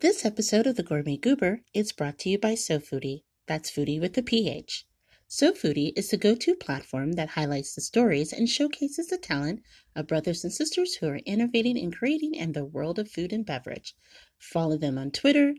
[0.00, 3.22] This episode of The Gourmet Goober is brought to you by SoulPhoodie.
[3.46, 4.86] That's foodie with the PH.
[5.26, 9.62] SoulPhoodie is the go to platform that highlights the stories and showcases the talent
[9.94, 13.46] of brothers and sisters who are innovating and creating in the world of food and
[13.46, 13.96] beverage.
[14.38, 15.54] Follow them on Twitter,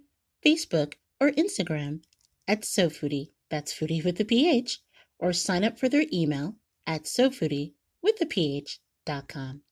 [0.45, 2.03] Facebook, or Instagram
[2.47, 3.31] at SoulPhoodie.
[3.49, 4.83] That's foodie with the PH.
[5.17, 7.73] Or sign up for their email at SoulPhoodie
[8.03, 9.63] with the PH.com.
[9.63, 9.66] Hey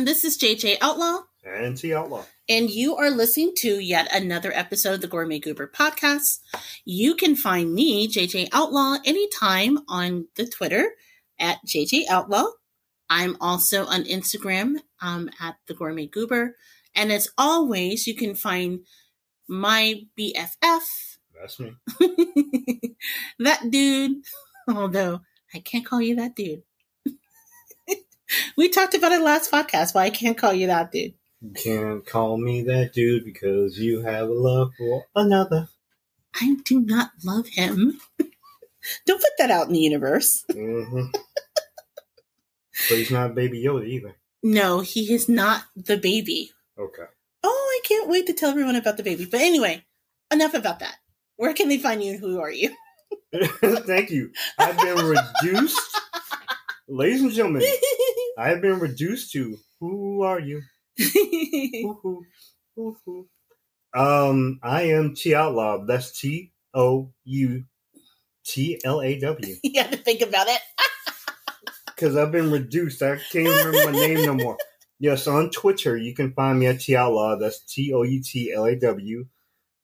[0.00, 2.24] everyone, this is JJ Outlaw, And T Outlaw.
[2.48, 6.38] and you are listening to yet another episode of the Gourmet Goober podcast.
[6.86, 10.92] You can find me, JJ Outlaw, anytime on the Twitter
[11.38, 12.46] at JJ Outlaw.
[13.10, 16.56] I'm also on Instagram um, at the Gourmet Goober.
[16.94, 18.80] And as always, you can find
[19.48, 20.82] my BFF,
[21.38, 21.74] That's me.
[23.38, 24.22] that dude,
[24.68, 25.20] although
[25.52, 26.62] I can't call you that dude.
[28.56, 31.14] We talked about it last podcast, why I can't call you that dude.
[31.40, 35.68] You can't call me that dude because you have a love for another.
[36.34, 38.00] I do not love him.
[39.06, 40.44] Don't put that out in the universe.
[40.52, 41.06] hmm
[42.88, 44.16] but he's not Baby Yoda either.
[44.42, 46.50] No, he is not the baby.
[46.78, 47.04] Okay.
[47.42, 49.26] Oh, I can't wait to tell everyone about the baby.
[49.26, 49.84] But anyway,
[50.32, 50.96] enough about that.
[51.36, 52.74] Where can they find you and who are you?
[53.62, 54.30] Thank you.
[54.58, 55.80] I've been reduced,
[56.88, 57.62] ladies and gentlemen.
[58.40, 60.62] I have been reduced to who are you?
[63.92, 65.84] Um, I am T Outlaw.
[65.84, 67.64] That's T O U
[68.46, 69.56] T L A W.
[69.62, 70.60] you have to think about it.
[71.86, 73.02] Because I've been reduced.
[73.02, 74.56] I can't remember my name no more.
[74.98, 77.36] Yes, on Twitter you can find me at T Outlaw.
[77.36, 79.26] That's T O U T L A W,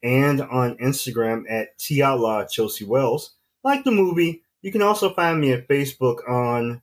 [0.01, 3.35] and on Instagram at T Outlaw Chelsea Wells.
[3.63, 6.81] Like the movie, you can also find me at Facebook on.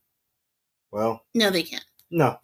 [0.95, 1.85] Well, No, they can't.
[2.11, 2.39] no,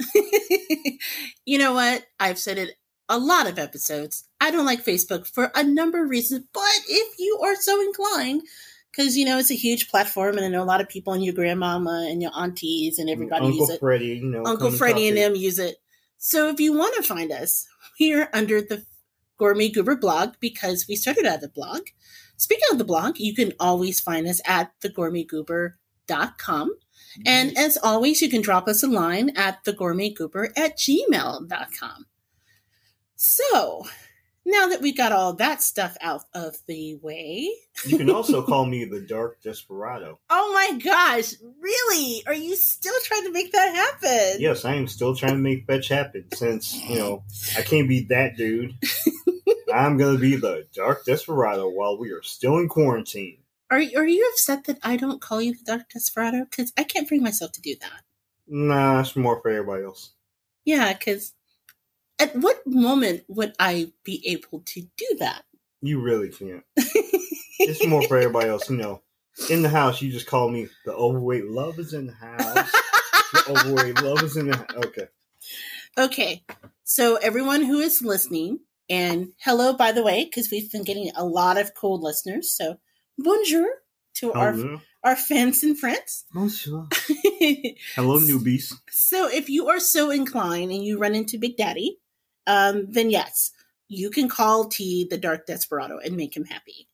[1.45, 2.05] you know what?
[2.19, 2.71] I've said it
[3.09, 4.25] a lot of episodes.
[4.41, 8.43] I don't like Facebook for a number of reasons, but if you are so inclined,
[8.91, 11.25] because you know it's a huge platform, and I know a lot of people and
[11.25, 13.73] your grandmama and your aunties and mm, everybody Uncle use it.
[13.75, 15.77] Uncle Freddie, you know, Uncle Freddie and them use it.
[16.19, 17.67] So if you want to find us,
[18.01, 18.85] we're under the
[19.39, 21.83] Gourmet Goober blog because we started at the blog.
[22.37, 24.73] Speaking of the blog, you can always find us at
[26.11, 26.71] thegourmetgoober.com.
[27.27, 32.07] And as always, you can drop us a line at thegourmetgoober at gmail.com.
[33.17, 33.87] So
[34.47, 37.51] now that we got all that stuff out of the way,
[37.85, 40.19] You can also call me the Dark Desperado.
[40.31, 42.23] oh my gosh, really?
[42.27, 44.41] Are you still trying to make that happen?
[44.41, 47.25] Yes, I am still trying to make fetch happen since, you know,
[47.59, 48.75] I can't be that dude.
[49.75, 53.39] I'm going to be the Dark Desperado while we are still in quarantine.
[53.71, 56.45] Are are you upset that I don't call you the Dark Desperado?
[56.45, 58.03] Because I can't bring myself to do that.
[58.49, 60.11] Nah, that's more for everybody else.
[60.65, 61.35] Yeah, because
[62.19, 65.45] at what moment would I be able to do that?
[65.81, 66.65] You really can't.
[67.63, 68.71] It's more for everybody else.
[68.71, 69.03] You know,
[69.51, 72.73] in the house, you just call me the overweight love is in the house.
[73.33, 74.75] The overweight love is in the house.
[74.87, 75.09] Okay.
[75.99, 76.43] okay,
[76.85, 81.25] so everyone who is listening, and hello, by the way, because we've been getting a
[81.25, 82.51] lot of cool listeners.
[82.51, 82.79] So
[83.19, 83.67] bonjour
[84.15, 84.81] to our Hello.
[85.05, 86.25] our fans in France.
[86.33, 86.89] Bonjour.
[87.95, 88.73] Hello, newbies.
[88.91, 91.99] so if you are so inclined and you run into Big Daddy,
[92.47, 93.53] um, then yes,
[93.89, 96.89] you can call T the Dark Desperado and make him happy.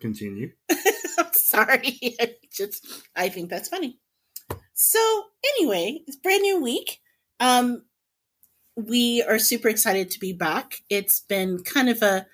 [0.00, 0.52] Continue.
[1.18, 1.98] I'm sorry.
[2.20, 3.98] I just I think that's funny.
[4.72, 4.98] So
[5.56, 7.00] anyway, it's brand new week.
[7.38, 7.82] Um
[8.76, 10.80] we are super excited to be back.
[10.88, 12.26] It's been kind of a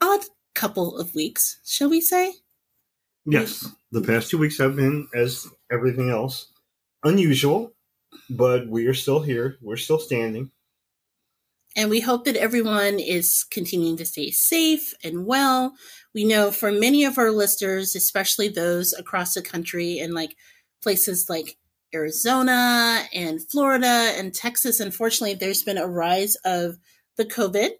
[0.00, 0.20] odd
[0.54, 2.34] couple of weeks, shall we say?
[3.24, 6.52] Yes, the past two weeks have been as everything else.
[7.04, 7.72] unusual,
[8.30, 9.58] but we are still here.
[9.60, 10.50] We're still standing.
[11.76, 15.74] And we hope that everyone is continuing to stay safe and well.
[16.14, 20.34] We know for many of our listeners, especially those across the country in like
[20.82, 21.58] places like
[21.94, 26.78] Arizona and Florida and Texas, unfortunately, there's been a rise of
[27.16, 27.70] the COVID.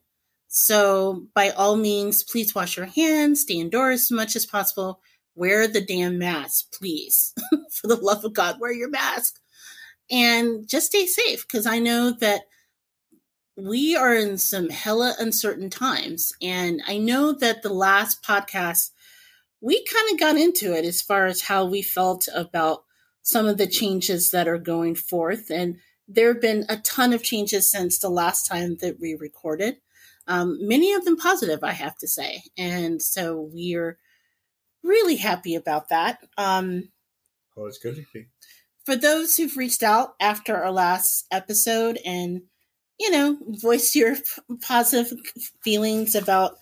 [0.58, 5.02] So, by all means, please wash your hands, stay indoors as much as possible,
[5.34, 7.34] wear the damn mask, please.
[7.72, 9.38] For the love of God, wear your mask
[10.10, 12.40] and just stay safe because I know that
[13.54, 16.32] we are in some hella uncertain times.
[16.40, 18.92] And I know that the last podcast,
[19.60, 22.84] we kind of got into it as far as how we felt about
[23.20, 25.50] some of the changes that are going forth.
[25.50, 25.76] And
[26.08, 29.76] there have been a ton of changes since the last time that we recorded.
[30.26, 32.42] Um, many of them positive, I have to say.
[32.58, 33.98] And so we're
[34.82, 36.18] really happy about that.
[36.36, 36.88] Um,
[37.56, 38.26] oh, it's good to see.
[38.84, 42.42] For those who've reached out after our last episode and
[42.98, 44.16] you know, voice your
[44.62, 45.18] positive
[45.62, 46.56] feelings about,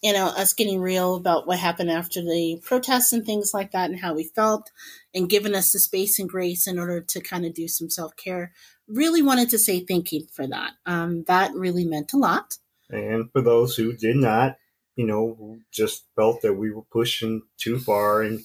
[0.00, 3.90] you know, us getting real about what happened after the protests and things like that
[3.90, 4.70] and how we felt
[5.14, 8.16] and giving us the space and grace in order to kind of do some self
[8.16, 8.52] care.
[8.88, 10.72] Really wanted to say thank you for that.
[10.86, 12.58] Um, that really meant a lot.
[12.92, 14.56] And for those who did not,
[14.96, 18.40] you know, just felt that we were pushing too far and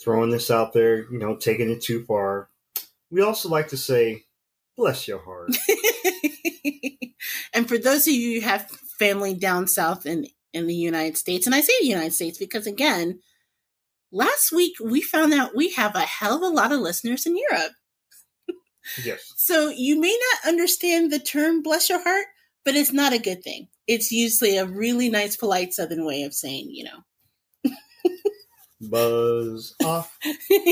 [0.00, 2.48] throwing this out there, you know, taking it too far,
[3.10, 4.24] we also like to say,
[4.76, 5.56] bless your heart.
[7.54, 11.46] and for those of you who have family down south in in the United States,
[11.46, 13.20] and I say the United States because again,
[14.12, 17.36] last week we found out we have a hell of a lot of listeners in
[17.36, 17.72] Europe.
[19.02, 19.32] Yes.
[19.36, 22.26] So you may not understand the term bless your heart,
[22.64, 23.68] but it's not a good thing.
[23.86, 27.70] It's usually a really nice, polite Southern way of saying, you know.
[28.80, 30.18] Buzz off.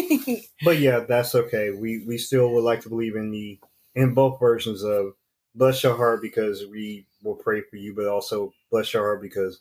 [0.64, 1.70] but yeah, that's okay.
[1.70, 3.58] We we still would like to believe in the
[3.94, 5.14] in both versions of
[5.54, 9.60] bless your heart because we will pray for you, but also bless your heart because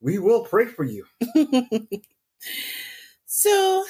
[0.00, 1.04] we will pray for you.
[3.26, 3.84] so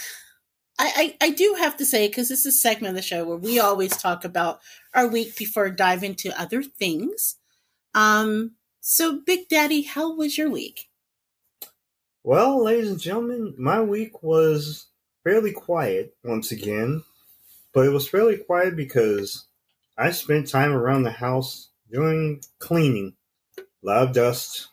[0.79, 3.25] I, I, I, do have to say, because this is a segment of the show
[3.25, 4.61] where we always talk about
[4.95, 7.37] our week before dive into other things.
[7.95, 8.56] Um,
[8.89, 10.89] so Big Daddy, how was your week?
[12.23, 14.87] Well, ladies and gentlemen, my week was
[15.25, 17.03] fairly quiet once again,
[17.75, 19.47] but it was fairly quiet because
[19.99, 23.15] I spent time around the house doing cleaning.
[23.59, 24.69] A lot of dust,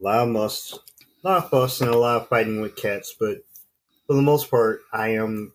[0.00, 0.74] a lot of must,
[1.24, 3.16] a lot of fuss, and a lot of fighting with cats.
[3.18, 3.38] But
[4.06, 5.54] for the most part, I am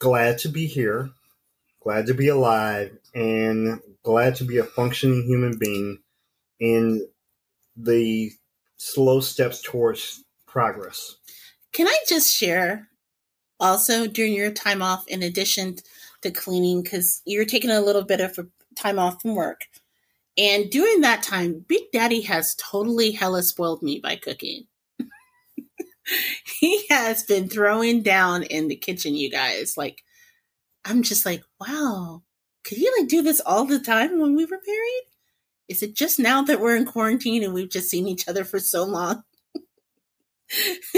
[0.00, 1.10] glad to be here,
[1.84, 6.00] glad to be alive, and glad to be a functioning human being
[6.60, 7.06] in
[7.76, 8.30] the
[8.76, 11.16] slow steps towards progress.
[11.72, 12.90] Can I just share
[13.60, 15.76] also during your time off, in addition
[16.22, 18.38] to cleaning because you're taking a little bit of
[18.76, 19.62] time off from work.
[20.38, 24.66] And during that time, Big Daddy has totally hella spoiled me by cooking.
[26.60, 29.76] he has been throwing down in the kitchen, you guys.
[29.76, 30.02] Like,
[30.84, 32.22] I'm just like, wow,
[32.64, 35.02] could he like do this all the time when we were married?
[35.70, 38.58] Is it just now that we're in quarantine and we've just seen each other for
[38.58, 39.22] so long?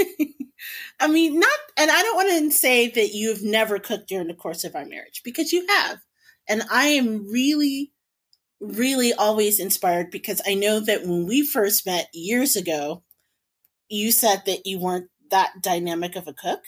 [0.99, 4.33] I mean, not, and I don't want to say that you've never cooked during the
[4.33, 5.99] course of our marriage because you have.
[6.49, 7.91] And I am really,
[8.59, 13.03] really always inspired because I know that when we first met years ago,
[13.89, 16.61] you said that you weren't that dynamic of a cook.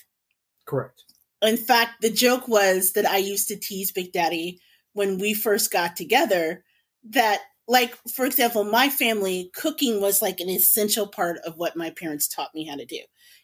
[0.67, 1.05] Correct.
[1.41, 4.59] In fact, the joke was that I used to tease Big Daddy
[4.93, 6.63] when we first got together
[7.09, 11.89] that like for example my family cooking was like an essential part of what my
[11.89, 13.00] parents taught me how to do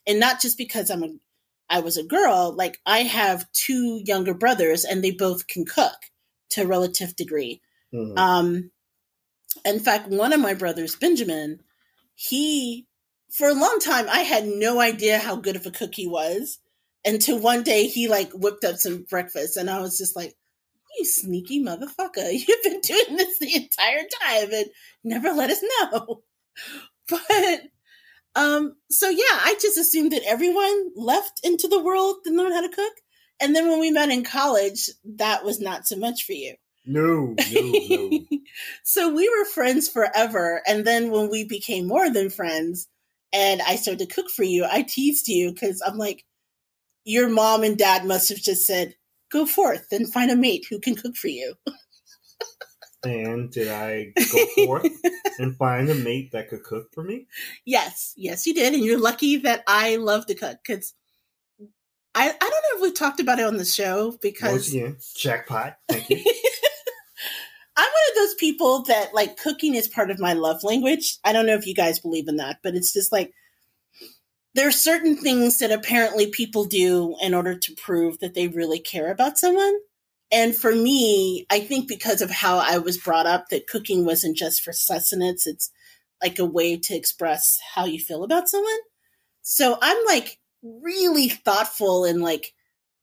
[0.08, 1.10] and not just because i'm a
[1.70, 5.98] i was a girl like i have two younger brothers and they both can cook
[6.50, 7.62] to a relative degree
[7.94, 8.18] mm-hmm.
[8.18, 8.72] um
[9.66, 11.60] in fact one of my brothers benjamin
[12.14, 12.86] he
[13.32, 16.60] for a long time i had no idea how good of a cook he was
[17.04, 20.36] until one day he like whipped up some breakfast and i was just like
[20.98, 22.32] you sneaky motherfucker.
[22.32, 24.66] You've been doing this the entire time and
[25.04, 26.24] never let us know.
[27.10, 27.62] But
[28.36, 32.62] um, so yeah, I just assumed that everyone left into the world to learn how
[32.62, 32.94] to cook.
[33.42, 36.56] And then when we met in college, that was not so much for you.
[36.86, 38.20] No, no, no.
[38.84, 40.62] so we were friends forever.
[40.68, 42.88] And then when we became more than friends
[43.34, 46.24] and I started to cook for you, I teased you because I'm like,
[47.04, 48.96] your mom and dad must have just said,
[49.32, 51.56] go forth and find a mate who can cook for you.
[53.04, 54.92] and did I go forth
[55.40, 57.28] and find a mate that could cook for me?
[57.66, 58.74] Yes, yes, you did.
[58.74, 60.94] And you're lucky that I love to cook because
[62.14, 64.98] I, I don't know if we talked about it on the show Once because again,
[65.16, 65.78] jackpot.
[65.90, 66.18] Thank you.
[67.78, 71.18] I'm one of those people that like cooking is part of my love language.
[71.24, 73.34] I don't know if you guys believe in that, but it's just like
[74.54, 78.80] there are certain things that apparently people do in order to prove that they really
[78.80, 79.76] care about someone.
[80.32, 84.38] And for me, I think because of how I was brought up, that cooking wasn't
[84.38, 85.72] just for sustenance, it's
[86.22, 88.80] like a way to express how you feel about someone.
[89.42, 92.54] So I'm like really thoughtful in like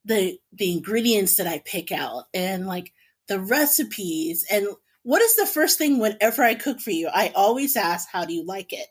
[0.05, 2.93] the the ingredients that I pick out and like
[3.27, 4.67] the recipes and
[5.03, 7.09] what is the first thing whenever I cook for you?
[7.11, 8.87] I always ask, how do you like it?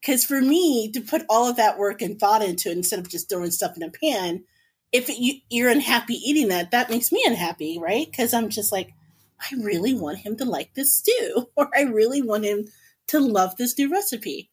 [0.00, 3.08] Because for me, to put all of that work and thought into it instead of
[3.08, 4.44] just throwing stuff in a pan,
[4.92, 8.06] if it, you, you're unhappy eating that, that makes me unhappy, right?
[8.10, 8.92] Because I'm just like,
[9.40, 12.66] I really want him to like this stew, or I really want him
[13.08, 14.50] to love this new recipe.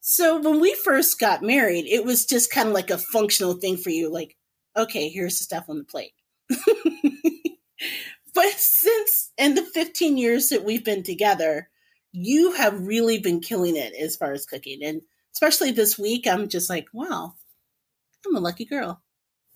[0.00, 3.76] So when we first got married, it was just kind of like a functional thing
[3.76, 4.36] for you, like,
[4.76, 6.12] okay, here's the stuff on the plate.
[8.34, 11.68] but since in the 15 years that we've been together,
[12.12, 14.82] you have really been killing it as far as cooking.
[14.82, 15.02] And
[15.34, 17.34] especially this week, I'm just like, wow,
[18.26, 19.02] I'm a lucky girl.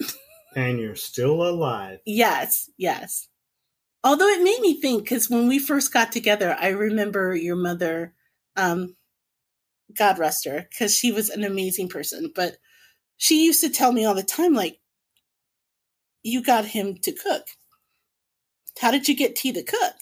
[0.57, 1.99] and you're still alive.
[2.07, 3.29] Yes, yes.
[4.03, 8.15] Although it made me think, because when we first got together, I remember your mother,
[8.57, 8.97] um,
[9.97, 12.31] God rest her, because she was an amazing person.
[12.35, 12.59] But
[13.17, 14.79] she used to tell me all the time, like,
[16.23, 17.47] you got him to cook.
[18.79, 19.95] How did you get T to cook?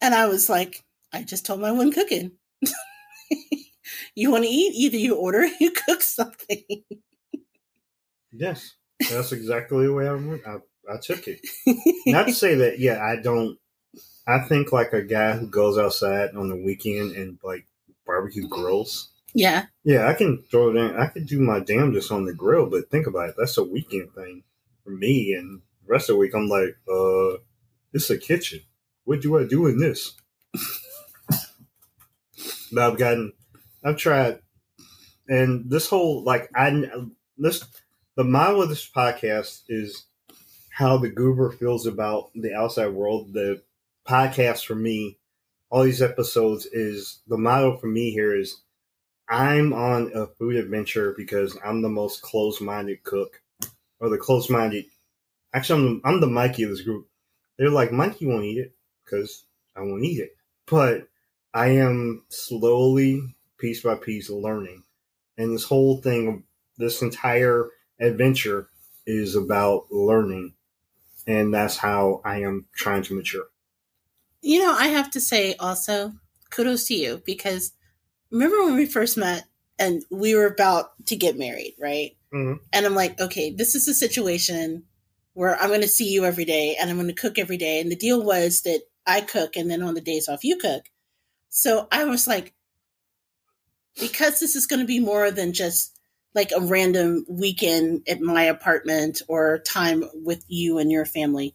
[0.00, 2.32] And I was like, I just told my one cooking.
[4.16, 4.74] you want to eat?
[4.74, 6.64] Either you order or you cook something.
[8.32, 10.42] Yes, that's exactly the way I went.
[10.44, 10.56] I,
[10.92, 11.40] I took it.
[12.06, 13.56] Not to say that, yeah, I don't.
[14.26, 17.66] I think like a guy who goes outside on the weekend and like
[18.04, 19.10] barbecue grills.
[19.34, 19.66] yeah.
[19.84, 20.96] Yeah, I can throw it in.
[20.96, 23.34] I could do my damnedest on the grill, but think about it.
[23.38, 24.42] That's a weekend thing
[24.82, 25.34] for me.
[25.34, 27.38] And the rest of the week, I'm like, uh,
[27.92, 28.60] this is a kitchen.
[29.04, 30.14] What do I do in this?
[32.74, 33.32] But I've gotten,
[33.84, 34.40] I've tried,
[35.28, 36.84] and this whole like I
[37.38, 37.64] this
[38.16, 40.04] the model of this podcast is
[40.70, 43.32] how the goober feels about the outside world.
[43.32, 43.62] The
[44.06, 45.18] podcast for me,
[45.70, 48.60] all these episodes is the model for me here is
[49.28, 53.40] I'm on a food adventure because I'm the most closed minded cook
[54.00, 54.84] or the close minded.
[55.54, 57.06] Actually, I'm, I'm the Mikey of this group.
[57.56, 59.44] They're like, Mikey won't eat it because
[59.76, 60.36] I won't eat it.
[60.66, 61.08] But
[61.54, 64.82] I am slowly, piece by piece, learning.
[65.38, 66.42] And this whole thing,
[66.76, 67.70] this entire
[68.00, 68.68] adventure
[69.06, 70.54] is about learning.
[71.28, 73.46] And that's how I am trying to mature.
[74.42, 76.12] You know, I have to say also,
[76.50, 77.72] kudos to you because
[78.30, 79.44] remember when we first met
[79.78, 82.16] and we were about to get married, right?
[82.32, 82.58] Mhm.
[82.72, 84.84] And I'm like, okay, this is a situation
[85.34, 87.80] where I'm going to see you every day and I'm going to cook every day.
[87.80, 90.84] And the deal was that I cook and then on the days off, you cook.
[91.56, 92.52] So I was like,
[94.00, 95.96] because this is going to be more than just
[96.34, 101.54] like a random weekend at my apartment or time with you and your family,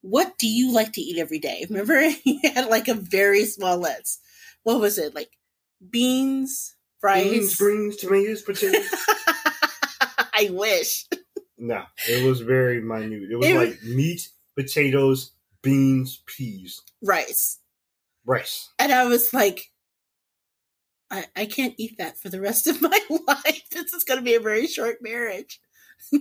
[0.00, 1.64] what do you like to eat every day?
[1.70, 4.20] Remember, you had like a very small list.
[4.64, 5.14] What was it?
[5.14, 5.30] Like
[5.90, 7.30] beans, rice?
[7.30, 8.84] Beans, greens, tomatoes, potatoes.
[10.34, 11.06] I wish.
[11.56, 13.30] no, it was very minute.
[13.30, 15.30] It was It- like meat, potatoes,
[15.62, 17.60] beans, peas, Rice.
[18.26, 18.70] Rice.
[18.78, 19.70] And I was like,
[21.10, 23.62] I, I can't eat that for the rest of my life.
[23.70, 25.60] This is going to be a very short marriage.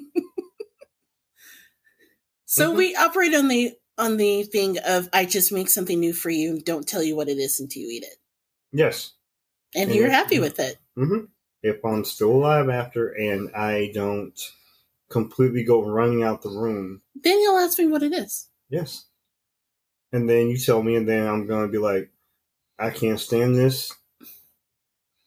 [2.45, 2.77] so Mhm.
[2.77, 6.49] we operate on the on the thing of I just make something new for you
[6.51, 8.17] and don't tell you what it is until you eat it.
[8.73, 9.13] Yes.
[9.73, 9.95] And Mhm.
[9.95, 10.77] you're happy with it.
[10.95, 11.25] hmm
[11.63, 14.37] If I'm still alive after and I don't
[15.09, 18.49] completely go running out the room, Then you'll ask me what it is.
[18.69, 19.05] yes.
[20.15, 22.09] And then you tell me, and then I'm going to be like,
[22.79, 23.93] I can't stand this.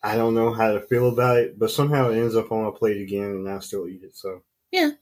[0.02, 2.70] I don't know how to feel about it, but somehow it ends up on my
[2.70, 4.16] plate again, and I still eat it.
[4.16, 4.92] So, yeah.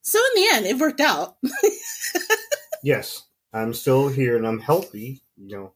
[0.00, 1.36] So in the end, it worked out.
[2.82, 5.72] yes, I'm still here and I'm healthy, you know,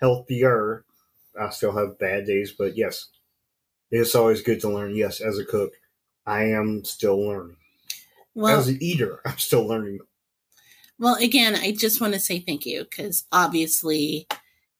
[0.00, 0.86] healthier.
[1.38, 3.08] I still have bad days, but yes,
[3.90, 4.96] it's always good to learn.
[4.96, 5.72] Yes, as a cook,
[6.24, 7.56] I am still learning.
[8.34, 9.98] Well, as an eater, I'm still learning.
[10.98, 14.26] Well, again, I just want to say thank you because obviously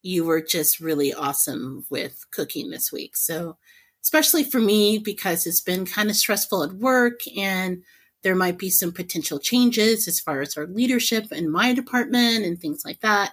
[0.02, 3.16] you were just really awesome with cooking this week.
[3.16, 3.56] So,
[4.02, 7.82] especially for me, because it's been kind of stressful at work and
[8.24, 12.58] there might be some potential changes as far as our leadership in my department and
[12.58, 13.32] things like that.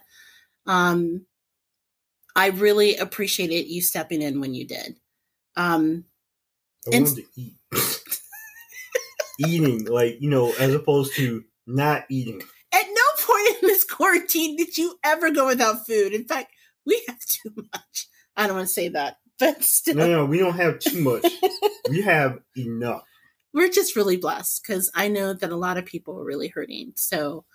[0.68, 1.26] Um,
[2.36, 4.98] I really appreciated you stepping in when you did.
[5.56, 6.06] Um,
[6.92, 7.56] I And- wanted to eat.
[9.48, 12.42] eating, like you know, as opposed to not eating.
[12.74, 16.14] At no point in this quarantine did you ever go without food.
[16.14, 16.52] In fact,
[16.86, 18.08] we have too much.
[18.36, 19.96] I don't want to say that, but still.
[19.96, 21.26] No, no, we don't have too much.
[21.90, 23.04] we have enough.
[23.54, 26.92] We're just really blessed because I know that a lot of people are really hurting.
[26.98, 27.46] So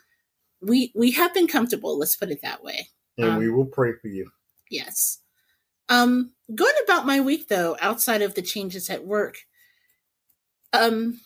[0.63, 1.99] we we have been comfortable.
[1.99, 2.89] Let's put it that way.
[3.19, 4.31] And um, we will pray for you.
[4.71, 5.19] Yes.
[5.91, 9.41] Um, going about my week though, outside of the changes at work,
[10.73, 11.21] um,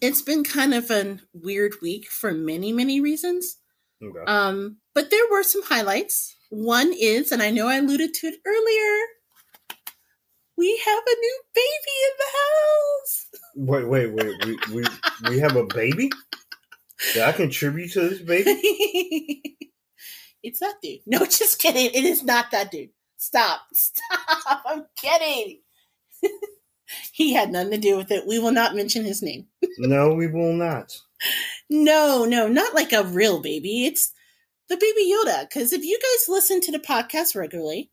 [0.00, 3.56] it's been kind of a weird week for many, many reasons.
[4.02, 4.24] Okay.
[4.26, 6.36] Um, but there were some highlights.
[6.50, 9.06] One is, and I know I alluded to it earlier,
[10.58, 13.26] we have a new baby in the house.
[13.54, 14.46] Wait, wait, wait.
[14.46, 14.84] We we,
[15.28, 16.10] we have a baby?
[17.14, 18.50] Did I contribute to this baby?
[20.42, 21.00] it's that dude.
[21.06, 21.86] No, just kidding.
[21.86, 22.90] It is not that dude.
[23.16, 23.60] Stop.
[23.72, 24.62] Stop.
[24.66, 25.60] I'm kidding.
[27.12, 28.26] he had nothing to do with it.
[28.26, 29.46] We will not mention his name.
[29.78, 30.96] no, we will not.
[31.72, 33.86] No, no, not like a real baby.
[33.86, 34.12] It's
[34.68, 35.48] the baby Yoda.
[35.48, 37.90] Because if you guys listen to the podcast regularly,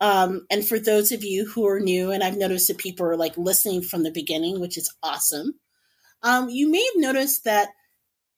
[0.00, 3.16] um, and for those of you who are new, and I've noticed that people are
[3.16, 5.54] like listening from the beginning, which is awesome,
[6.22, 7.68] um, you may have noticed that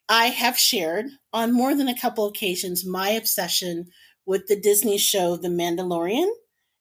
[0.09, 3.87] I have shared on more than a couple occasions my obsession
[4.26, 6.28] with the Disney show The Mandalorian,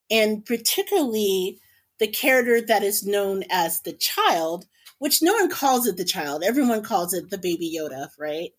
[0.10, 1.60] and particularly
[2.00, 4.66] the character that is known as the child,
[5.00, 6.44] which no one calls it the child.
[6.44, 8.52] Everyone calls it the baby Yoda, right?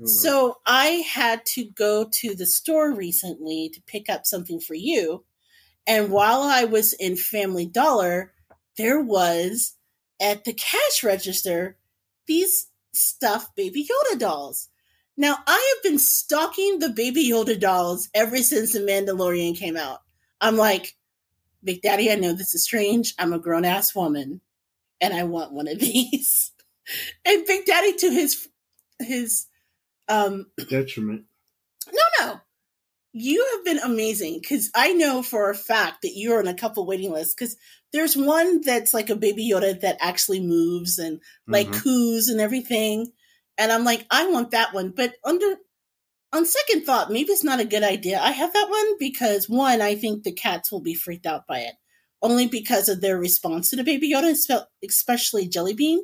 [0.00, 0.08] Mm.
[0.08, 5.24] So I had to go to the store recently to pick up something for you.
[5.86, 8.32] And while I was in Family Dollar,
[8.78, 9.74] there was
[10.20, 11.76] at the cash register
[12.26, 14.68] these stuffed baby Yoda dolls.
[15.16, 20.00] Now, I have been stalking the baby Yoda dolls ever since The Mandalorian came out.
[20.40, 20.96] I'm like,
[21.64, 23.14] Big Daddy, I know this is strange.
[23.18, 24.40] I'm a grown ass woman
[25.02, 26.52] and I want one of these.
[27.26, 28.48] and Big Daddy to his
[29.00, 29.46] his
[30.08, 31.24] um detriment.
[31.92, 32.40] No, no.
[33.14, 36.86] You have been amazing because I know for a fact that you're on a couple
[36.86, 37.56] waiting lists because
[37.92, 41.80] there's one that's like a baby Yoda that actually moves and like mm-hmm.
[41.80, 43.12] coos and everything.
[43.58, 44.94] And I'm like, I want that one.
[44.96, 45.56] But under
[46.32, 48.18] on second thought, maybe it's not a good idea.
[48.18, 51.58] I have that one because one, I think the cats will be freaked out by
[51.60, 51.74] it,
[52.22, 55.98] only because of their response to the Baby Yoda, especially Jellybean.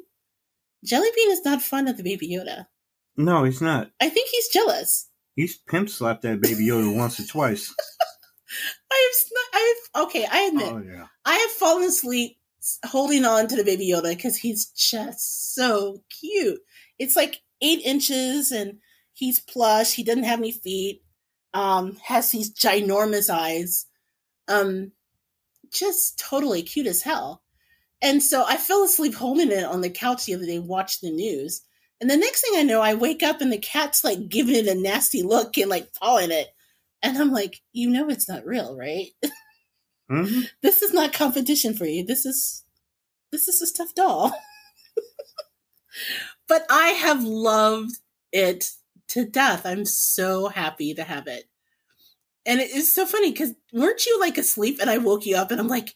[0.86, 2.66] Jellybean is not fond of the Baby Yoda.
[3.16, 3.90] No, he's not.
[4.00, 5.08] I think he's jealous.
[5.34, 7.74] He's pimp slapped that Baby Yoda once or twice.
[8.90, 11.06] I have, I have, okay, I admit, oh, yeah.
[11.24, 12.38] I have fallen asleep
[12.84, 16.60] holding on to the Baby Yoda because he's just so cute.
[16.98, 18.78] It's like eight inches and
[19.18, 19.94] He's plush.
[19.94, 21.02] He doesn't have any feet.
[21.52, 23.86] Um, has these ginormous eyes.
[24.46, 24.92] Um,
[25.70, 27.42] just totally cute as hell.
[28.00, 31.10] And so I fell asleep holding it on the couch the other day, watched the
[31.10, 31.62] news.
[32.00, 34.68] And the next thing I know, I wake up and the cat's like giving it
[34.68, 36.48] a nasty look and like pawing it.
[37.02, 39.08] And I'm like, you know, it's not real, right?
[40.10, 40.40] Mm-hmm.
[40.62, 42.02] this is not competition for you.
[42.02, 42.64] This is,
[43.30, 44.32] this is a stuffed doll.
[46.48, 47.94] but I have loved
[48.32, 48.70] it
[49.08, 49.66] to death.
[49.66, 51.44] I'm so happy to have it.
[52.48, 55.50] And it is so funny because weren't you like asleep and I woke you up
[55.50, 55.94] and I'm like,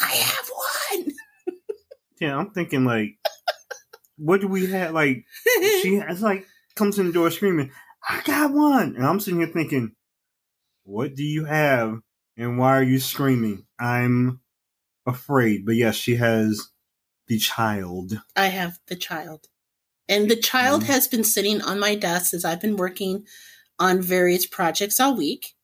[0.00, 0.50] I have
[0.94, 1.12] one.
[2.20, 3.18] yeah, I'm thinking like,
[4.16, 4.94] what do we have?
[4.94, 5.26] Like,
[5.82, 7.70] she has like comes in the door screaming,
[8.08, 8.96] I got one.
[8.96, 9.92] And I'm sitting here thinking,
[10.84, 11.98] what do you have?
[12.34, 13.66] And why are you screaming?
[13.78, 14.40] I'm
[15.06, 15.66] afraid.
[15.66, 16.70] But yes, she has
[17.28, 18.22] the child.
[18.34, 19.48] I have the child.
[20.08, 20.92] And the child mm-hmm.
[20.92, 23.26] has been sitting on my desk as I've been working
[23.78, 25.54] on various projects all week.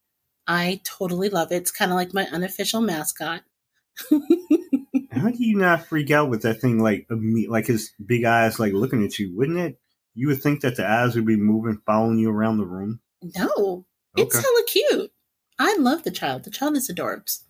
[0.46, 1.56] I totally love it.
[1.56, 3.42] It's kind of like my unofficial mascot.
[4.10, 6.78] How do you not freak out with that thing?
[6.78, 9.78] Like, like his big eyes, like looking at you, wouldn't it?
[10.14, 13.00] You would think that the eyes would be moving, following you around the room.
[13.22, 14.22] No, okay.
[14.22, 15.12] it's hella cute.
[15.58, 16.44] I love the child.
[16.44, 17.42] The child is adorbs.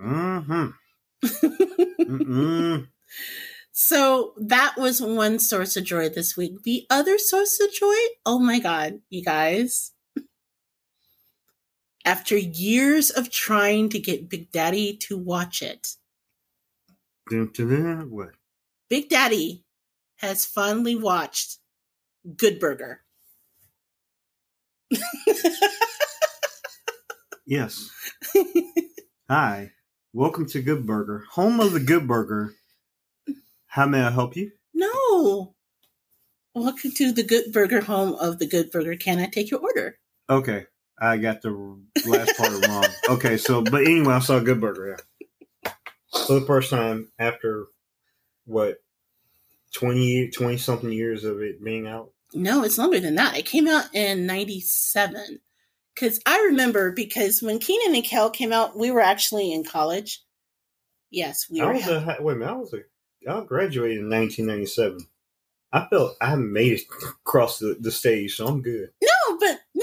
[0.00, 0.68] Mm-hmm.
[3.80, 6.64] So that was one source of joy this week.
[6.64, 7.94] The other source of joy,
[8.26, 9.92] oh my God, you guys.
[12.04, 15.96] After years of trying to get Big Daddy to watch it,
[17.30, 18.30] what?
[18.88, 19.64] Big Daddy
[20.16, 21.58] has finally watched
[22.36, 23.02] Good Burger.
[27.46, 27.90] yes.
[29.28, 29.72] Hi.
[30.14, 32.54] Welcome to Good Burger, home of the Good Burger
[33.68, 34.50] how may I help you?
[34.74, 35.54] No.
[36.54, 38.96] Welcome to the Good Burger home of the Good Burger.
[38.96, 39.98] Can I take your order?
[40.28, 40.64] Okay.
[41.00, 42.84] I got the last part wrong.
[43.10, 44.98] Okay, so but anyway, I saw Good Burger.
[45.64, 45.72] Yeah.
[46.26, 47.66] For the first time after
[48.46, 48.78] what
[49.74, 52.10] 20, 20 something years of it being out.
[52.34, 53.36] No, it's longer than that.
[53.36, 55.40] It came out in 97.
[55.94, 60.22] Because I remember because when Kenan and Kel came out, we were actually in college.
[61.10, 61.72] Yes, we I were.
[61.74, 65.06] was a, wait a minute, I was a, I graduated in 1997.
[65.72, 66.82] I felt I made it
[67.24, 68.90] across the, the stage, so I'm good.
[69.02, 69.08] no,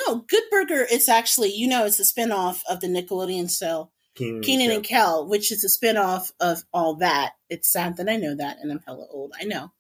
[0.08, 4.42] no, Good Burger is actually, you know, it's a spinoff of the Nickelodeon show Kenan,
[4.42, 5.24] Kenan and Kel.
[5.24, 7.34] Kel, which is a spinoff of all that.
[7.50, 9.34] It's sad that I know that, and I'm hella old.
[9.40, 9.72] I know,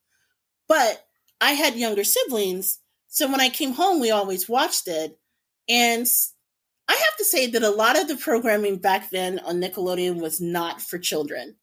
[0.67, 1.05] but
[1.39, 5.17] I had younger siblings, so when I came home, we always watched it.
[5.69, 6.07] And
[6.87, 10.41] I have to say that a lot of the programming back then on Nickelodeon was
[10.41, 11.55] not for children.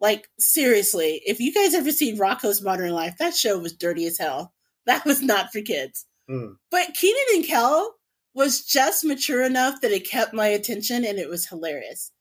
[0.00, 4.18] Like seriously, if you guys ever seen Rocko's Modern Life, that show was dirty as
[4.18, 4.52] hell.
[4.86, 6.06] That was not for kids.
[6.28, 6.56] Mm.
[6.70, 7.94] But Kenan and Kel
[8.34, 12.12] was just mature enough that it kept my attention and it was hilarious.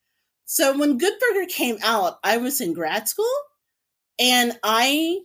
[0.46, 3.32] So when Good Burger came out, I was in grad school
[4.18, 5.20] and I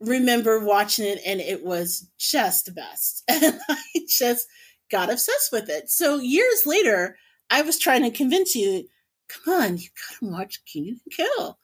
[0.00, 3.22] remember watching it and it was just the best.
[3.30, 3.78] And I
[4.08, 4.46] just
[4.90, 5.88] got obsessed with it.
[5.88, 7.16] So years later,
[7.50, 8.88] I was trying to convince you,
[9.28, 9.88] come on, you
[10.20, 11.58] gotta watch and Kel.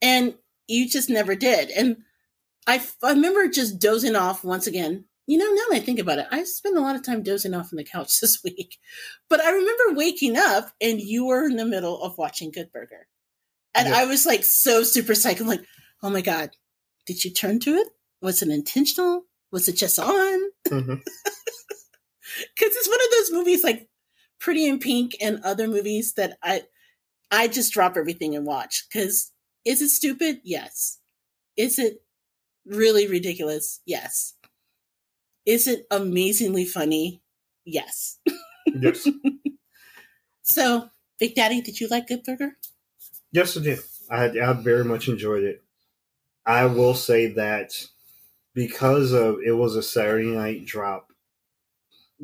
[0.00, 0.34] And
[0.68, 1.70] you just never did.
[1.70, 1.98] And
[2.66, 5.04] I, I remember just dozing off once again.
[5.26, 7.54] You know, now that I think about it, I spent a lot of time dozing
[7.54, 8.78] off on the couch this week.
[9.28, 13.06] But I remember waking up and you were in the middle of watching Good Burger.
[13.74, 13.96] And Yeah.
[13.96, 15.40] I was like so super psyched.
[15.40, 15.64] I'm like,
[16.02, 16.50] oh my God,
[17.06, 17.88] did you turn to it?
[18.20, 19.24] Was it intentional?
[19.50, 20.40] Was it just on?
[20.68, 20.94] Mm-hmm.
[22.56, 23.88] Because it's one of those movies like
[24.40, 26.62] Pretty in Pink and other movies that I
[27.30, 28.86] I just drop everything and watch.
[28.90, 29.32] Because
[29.64, 30.38] is it stupid?
[30.42, 30.98] Yes.
[31.56, 31.98] Is it
[32.64, 33.80] really ridiculous?
[33.86, 34.34] Yes.
[35.46, 37.22] Is it amazingly funny?
[37.64, 38.18] Yes.
[38.66, 39.08] yes,
[40.42, 42.56] So, Big Daddy, did you like Good Burger?
[43.32, 43.78] yes, I did.
[44.10, 45.62] I, I very much enjoyed it.
[46.44, 47.72] I will say that
[48.54, 51.12] because of it was a Saturday night drop,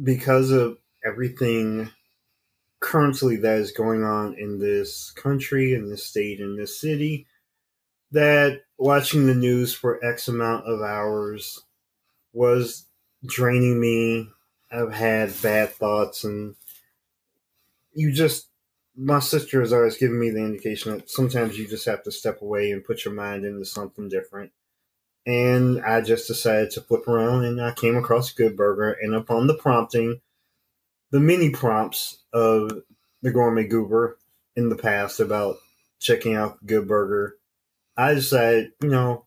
[0.02, 1.90] because of everything
[2.80, 7.26] currently that is going on in this country, in this state, in this city,
[8.10, 11.60] that watching the news for X amount of hours
[12.32, 12.86] was
[13.24, 14.30] draining me.
[14.70, 16.54] I've had bad thoughts, and
[17.94, 18.48] you just,
[18.96, 22.42] my sister has always given me the indication that sometimes you just have to step
[22.42, 24.52] away and put your mind into something different.
[25.26, 29.46] And I just decided to flip around and I came across Good Burger, and upon
[29.46, 30.20] the prompting,
[31.10, 32.82] the mini prompts of
[33.22, 34.18] the Gourmet Goober
[34.54, 35.56] in the past about
[35.98, 37.36] checking out Good Burger,
[37.96, 39.24] I decided, you know,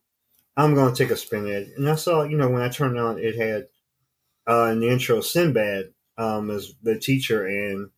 [0.56, 1.77] I'm going to take a spin at it.
[1.77, 3.67] And I saw, you know, when I turned on, it had
[4.47, 7.89] uh, in the intro Sinbad um, as the teacher, and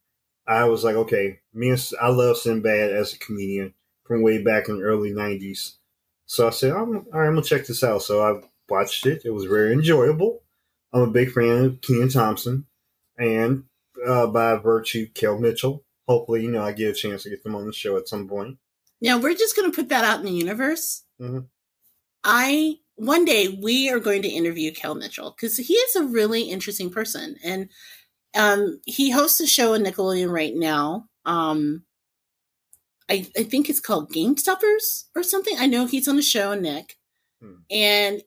[0.48, 3.74] I was like, okay, me and I love Sinbad as a comedian
[4.06, 5.74] from way back in the early '90s.
[6.26, 8.02] So I said, I'm, all right, I'm gonna check this out.
[8.02, 9.24] So I watched it.
[9.26, 10.42] It was very enjoyable.
[10.94, 12.66] I'm a big fan of Kenan Thompson,
[13.18, 13.64] and
[14.06, 15.84] uh, by virtue, Kel Mitchell.
[16.08, 18.28] Hopefully, you know, I get a chance to get them on the show at some
[18.28, 18.58] point.
[19.02, 21.04] Now, we're just to put that out in the universe.
[21.20, 21.48] Mhm.
[22.24, 26.44] I, one day, we are going to interview Kel Mitchell because he is a really
[26.44, 27.38] interesting person.
[27.44, 27.70] And
[28.36, 31.08] um, he hosts a show on Nickelodeon right now.
[31.26, 31.84] Um,
[33.10, 35.56] I, I think it's called Game Stoppers or something.
[35.60, 36.98] I know he's on the show on Nick.
[37.42, 37.56] Hmm.
[37.70, 38.22] And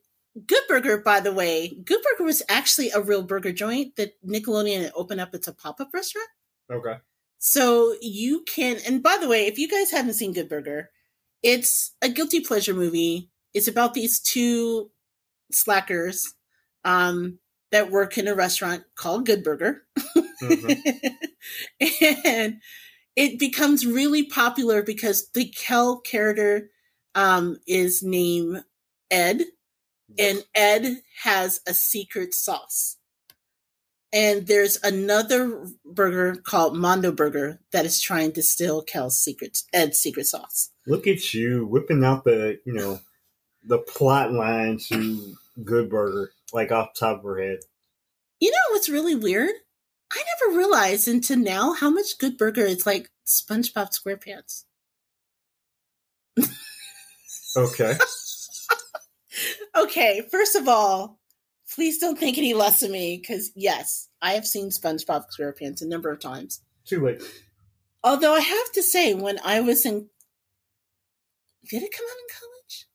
[0.46, 4.90] Good Burger, by the way, Good Burger was actually a real burger joint that Nickelodeon
[4.94, 5.34] opened up.
[5.34, 6.28] It's a pop up restaurant.
[6.70, 6.96] Okay.
[7.38, 10.90] So you can, and by the way, if you guys haven't seen Good Burger,
[11.42, 13.30] it's a guilty pleasure movie.
[13.56, 14.90] It's about these two
[15.50, 16.34] slackers
[16.84, 17.38] um,
[17.72, 19.86] that work in a restaurant called Good Burger.
[20.42, 20.78] Mhm.
[22.26, 22.60] and
[23.16, 26.68] it becomes really popular because the Kel character
[27.14, 28.62] um, is named
[29.10, 29.44] Ed,
[30.18, 32.98] and Ed has a secret sauce.
[34.12, 39.98] And there's another burger called Mondo Burger that is trying to steal Kel's secret Ed's
[39.98, 40.72] secret sauce.
[40.86, 43.00] Look at you whipping out the, you know,
[43.66, 47.58] the plot line to Good Burger, like off the top of her head.
[48.40, 49.54] You know what's really weird?
[50.12, 54.64] I never realized until now how much Good Burger is like SpongeBob SquarePants.
[57.56, 57.94] Okay.
[59.76, 61.18] Okay, first of all,
[61.74, 65.86] please don't think any less of me because yes, I have seen SpongeBob SquarePants a
[65.86, 66.62] number of times.
[66.86, 67.22] Too late.
[68.02, 70.08] Although I have to say, when I was in,
[71.68, 72.85] did it come out in college?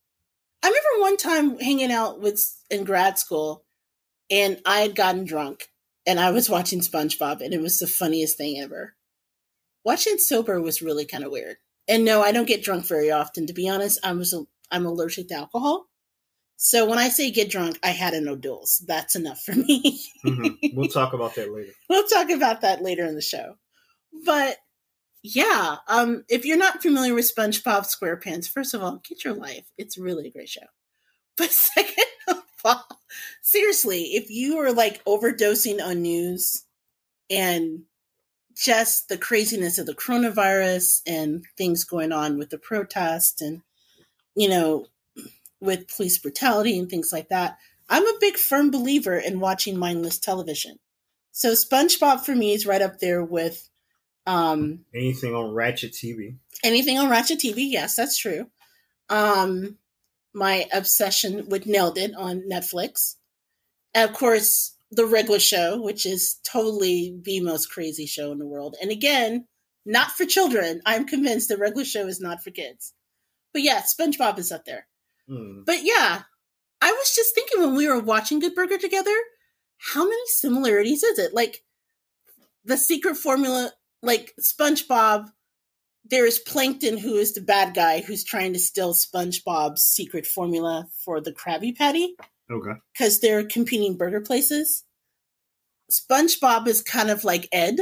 [0.64, 3.66] I remember one time hanging out with in grad school,
[4.30, 5.70] and I had gotten drunk,
[6.06, 8.96] and I was watching SpongeBob, and it was the funniest thing ever.
[9.84, 11.58] Watching sober was really kind of weird.
[11.88, 13.48] And no, I don't get drunk very often.
[13.48, 14.34] To be honest, I was
[14.72, 15.88] I'm allergic to alcohol,
[16.58, 18.84] So when I say get drunk, I had an O'Doul's.
[18.88, 20.00] That's enough for me.
[20.24, 20.58] Mhm.
[20.76, 21.72] We'll talk about that later.
[21.90, 23.56] we'll talk about that later in the show.
[24.26, 24.58] But
[25.24, 29.66] yeah, um, if you're not familiar with SpongeBob SquarePants, first of all, get your life.
[29.78, 30.62] It's really a great show.
[31.38, 33.02] But second of all,
[33.42, 36.66] seriously, if you are like overdosing on news
[37.30, 37.84] and
[38.56, 43.62] just the craziness of the coronavirus and things going on with the protest and
[44.36, 44.86] you know
[45.60, 47.58] with police brutality and things like that
[47.90, 50.78] i'm a big firm believer in watching mindless television
[51.32, 53.70] so spongebob for me is right up there with
[54.28, 56.36] um Anything on Ratchet TV?
[56.64, 58.48] anything on ratchet tv yes that's true.
[59.10, 59.78] Um
[60.34, 63.16] my obsession with nailed it on netflix.
[63.94, 68.46] And of course the regular show which is totally the most crazy show in the
[68.46, 68.76] world.
[68.82, 69.48] And again
[69.86, 70.82] not for children.
[70.86, 72.94] I'm convinced the regular show is not for kids.
[73.54, 74.88] But yeah spongebob is up there.
[75.28, 75.62] Hmm.
[75.66, 76.24] but yeah
[76.82, 79.16] i was just thinking when we were watching good burger together
[79.94, 81.34] how many similarities is it?
[81.34, 81.64] Like
[82.64, 85.30] the secret formula like spongebob
[86.06, 90.88] there is plankton who is the bad guy who's trying to steal spongebob's secret formula
[91.06, 92.16] for the krabby patty
[92.52, 92.80] Okay.
[92.94, 94.84] because they're competing burger places
[95.92, 97.78] spongebob is kind of like ed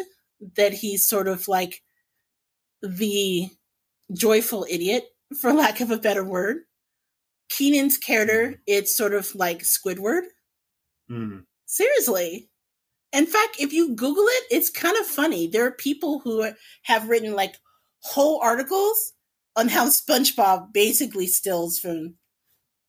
[0.55, 1.81] that he's sort of like
[2.81, 3.49] the
[4.13, 5.05] joyful idiot
[5.39, 6.57] for lack of a better word
[7.49, 10.23] kenan's character it's sort of like squidward
[11.07, 11.39] Hmm.
[11.65, 12.48] Seriously.
[13.11, 15.47] In fact, if you Google it, it's kind of funny.
[15.47, 16.51] There are people who
[16.83, 17.55] have written like
[18.01, 19.13] whole articles
[19.55, 22.15] on how SpongeBob basically steals from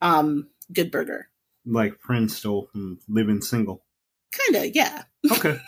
[0.02, 1.28] um Good Burger.
[1.66, 3.84] Like Prince stole from Living Single.
[4.32, 5.04] Kinda, yeah.
[5.30, 5.58] Okay.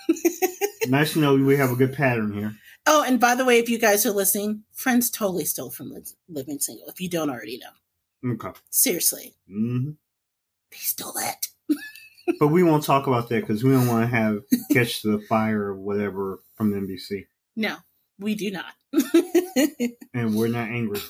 [0.86, 2.54] nice to know we have a good pattern here.
[2.86, 6.02] Oh, and by the way, if you guys are listening, Friends totally stole from Li-
[6.28, 6.86] Living Single.
[6.88, 8.58] If you don't already know, Okay.
[8.70, 9.90] seriously, Mm-hmm.
[10.70, 11.48] they stole it.
[12.38, 15.62] But we won't talk about that because we don't want to have catch the fire
[15.62, 17.76] or whatever from NBC, No,
[18.18, 18.74] we do not.
[20.14, 21.00] and we're not angry.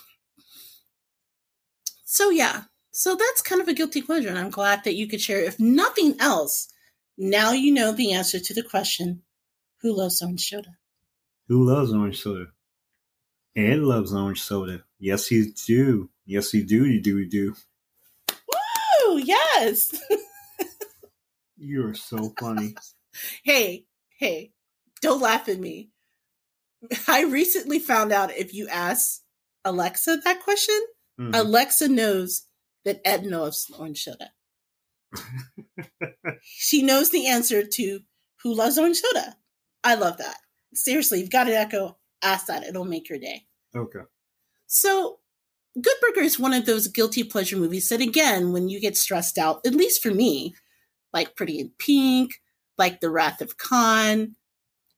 [2.04, 5.20] So yeah, so that's kind of a guilty pleasure, and I'm glad that you could
[5.20, 5.40] share.
[5.40, 6.68] If nothing else,
[7.16, 9.22] now you know the answer to the question:
[9.80, 10.76] Who loves orange soda?
[11.48, 12.46] Who loves orange soda?
[13.56, 14.84] Ed loves orange soda.
[14.98, 16.10] Yes, he do.
[16.24, 16.86] Yes, he do.
[16.86, 17.18] You do.
[17.18, 17.54] You do.
[18.30, 19.18] Woo!
[19.18, 19.94] Yes.
[21.64, 22.74] You are so funny.
[23.44, 23.84] hey,
[24.18, 24.52] hey,
[25.00, 25.90] don't laugh at me.
[27.06, 29.20] I recently found out if you ask
[29.64, 30.78] Alexa that question,
[31.20, 31.36] Mhm.
[31.38, 32.46] Alexa knows
[32.84, 34.32] that Ed knows orange soda.
[36.42, 38.00] she knows the answer to
[38.42, 39.36] who loves orange soda.
[39.84, 40.38] I love that.
[40.74, 42.64] Seriously, you've got to echo, ask that.
[42.64, 43.46] It'll make your day.
[43.76, 44.00] okay.
[44.66, 45.18] So,
[45.80, 49.38] Good Burger is one of those guilty pleasure movies that, again, when you get stressed
[49.38, 50.54] out, at least for me,
[51.12, 52.34] like Pretty in Pink,
[52.78, 54.34] like The Wrath of Khan,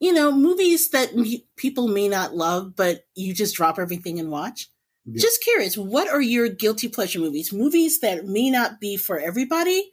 [0.00, 4.30] you know, movies that me- people may not love, but you just drop everything and
[4.30, 4.68] watch.
[5.06, 5.20] Yeah.
[5.20, 7.52] Just curious, what are your guilty pleasure movies?
[7.52, 9.92] Movies that may not be for everybody.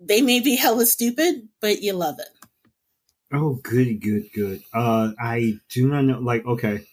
[0.00, 2.28] They may be hella stupid, but you love it.
[3.32, 4.62] Oh, good, good, good.
[4.72, 6.20] Uh, I do not know.
[6.20, 6.86] Like, okay,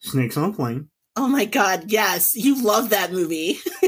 [0.00, 0.88] Snakes on a Plane.
[1.16, 3.58] Oh my god, yes, you love that movie.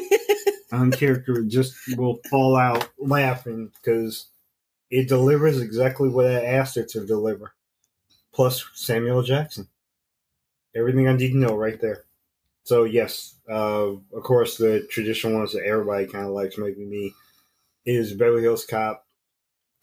[0.74, 4.26] Um, character just will fall out laughing because
[4.90, 7.54] it delivers exactly what I asked it to deliver.
[8.32, 9.68] Plus Samuel Jackson.
[10.74, 12.04] Everything I need to know right there.
[12.64, 17.12] So yes, uh, of course the traditional ones that everybody kind of likes, maybe me,
[17.86, 19.06] is Beverly Hills Cop.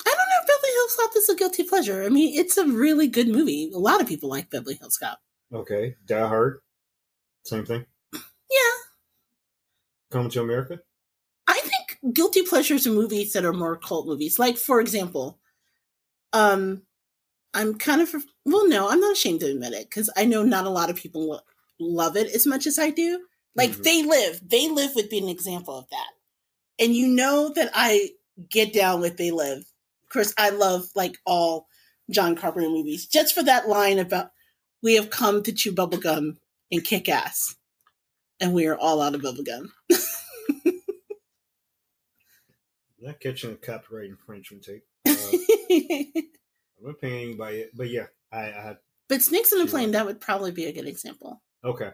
[0.06, 2.04] I don't know if Beverly Hills Cop is a guilty pleasure.
[2.04, 3.72] I mean, it's a really good movie.
[3.74, 5.20] A lot of people like Beverly Hills Cop.
[5.54, 6.60] Okay, Die Hard.
[7.44, 7.86] Same thing.
[10.12, 10.80] Coming to America.
[11.48, 14.38] I think guilty pleasures are movies that are more cult movies.
[14.38, 15.40] Like, for example,
[16.34, 16.84] um,
[17.54, 18.14] I'm kind of
[18.46, 20.96] well, no, I'm not ashamed to admit it because I know not a lot of
[20.96, 21.40] people lo-
[21.80, 23.26] love it as much as I do.
[23.56, 23.84] Like, Mhm.
[23.84, 24.42] They Live.
[24.48, 26.10] They Live would be an example of that.
[26.80, 28.12] And you know that I
[28.50, 29.60] get down with They Live.
[30.04, 31.68] Of course, I love like all
[32.10, 34.32] John Carpenter movies just for that line about
[34.82, 36.38] we have come to chew bubblegum
[36.72, 37.56] and kick ass.
[38.42, 39.70] And we are all out of bubblegum.
[43.00, 44.84] Not catching a copyright infringement tape.
[45.08, 45.78] Uh,
[46.84, 48.76] I'm not paying anybody, but yeah, I, I
[49.08, 51.42] But Snakes on a Plane, that would probably be a good example.
[51.64, 51.92] Okay.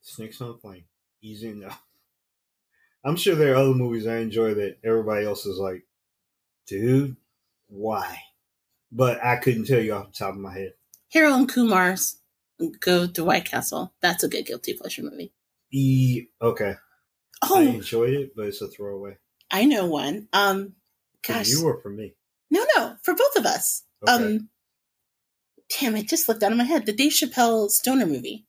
[0.00, 0.84] Snakes on a Plane.
[1.20, 1.82] Easy enough.
[3.04, 5.84] I'm sure there are other movies I enjoy that everybody else is like,
[6.66, 7.16] dude,
[7.68, 8.16] why?
[8.90, 10.72] But I couldn't tell you off the top of my head.
[11.12, 12.16] Harold and Kumar's
[12.80, 13.92] Go to White Castle.
[14.00, 15.32] That's a good guilty pleasure movie.
[15.72, 16.74] E okay.
[17.42, 17.58] Oh.
[17.58, 19.16] I enjoyed it, but it's a throwaway.
[19.50, 20.28] I know one.
[20.32, 20.74] Um,
[21.24, 22.14] For gosh, you or for me?
[22.50, 23.82] no, no, for both of us.
[24.06, 24.12] Okay.
[24.12, 24.48] Um,
[25.80, 26.86] damn, it just slipped out of my head.
[26.86, 28.46] The Dave Chappelle Stoner movie,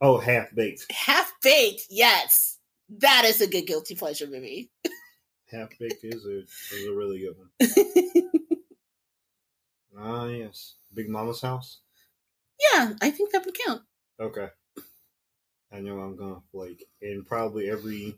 [0.00, 0.86] oh, half baked.
[0.92, 1.82] Half Baked.
[1.90, 4.70] Yes, that is a good guilty pleasure movie.
[5.50, 7.50] Half baked is a is a really good one.
[9.96, 10.74] Ah, yes.
[10.92, 11.80] Big Mama's house.
[12.72, 13.82] yeah, I think that would count.
[14.20, 14.48] Okay.
[15.74, 18.16] I know I'm gonna flake, and probably every.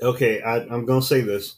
[0.00, 1.56] Okay, I, I'm gonna say this,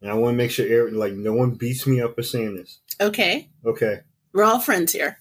[0.00, 2.56] and I want to make sure every, like no one beats me up for saying
[2.56, 2.78] this.
[3.00, 4.00] Okay, Okay,
[4.32, 5.18] we're all friends here.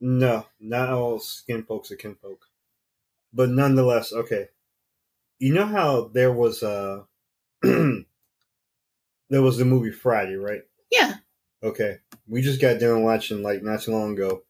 [0.00, 2.46] no, not all skin folks are kin folk,
[3.32, 4.48] but nonetheless, okay.
[5.40, 7.02] You know how there was uh
[7.62, 8.04] there
[9.30, 10.62] was the movie Friday, right?
[10.90, 11.14] Yeah.
[11.62, 14.42] Okay, we just got done watching like not too long ago.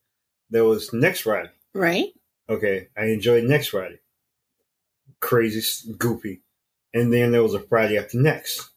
[0.51, 1.51] There was Next Friday.
[1.75, 2.09] Right.
[2.51, 4.01] Okay, I enjoyed Next Friday.
[5.21, 6.43] Crazy, s- goofy.
[6.93, 8.71] And then there was a Friday after next.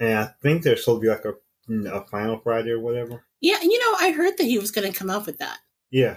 [0.00, 3.24] And I think there's supposed to be like a, a final Friday or whatever.
[3.40, 5.58] Yeah, you know, I heard that he was going to come out with that.
[5.90, 6.16] Yeah.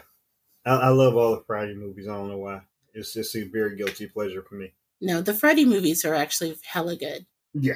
[0.65, 2.07] I, I love all the Friday movies.
[2.07, 2.61] I don't know why.
[2.93, 4.71] It's just a very guilty pleasure for me.
[5.01, 7.25] No, the Friday movies are actually hella good.
[7.53, 7.75] Yeah.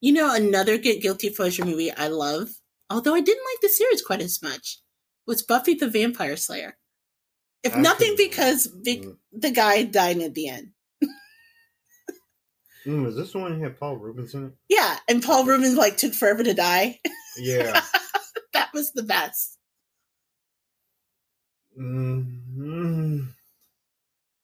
[0.00, 2.48] You know, another good guilty pleasure movie I love,
[2.88, 4.80] although I didn't like the series quite as much,
[5.26, 6.77] was Buffy the Vampire Slayer.
[7.62, 9.16] If I nothing because Mm.
[9.32, 10.72] the guy died at the end.
[12.86, 14.52] Mm, is this the one had Paul Reubens in it?
[14.68, 17.00] Yeah, and Paul Reubens like took forever to die.
[17.36, 17.82] Yeah.
[18.54, 19.58] that was the best.
[21.78, 23.20] mm-hmm.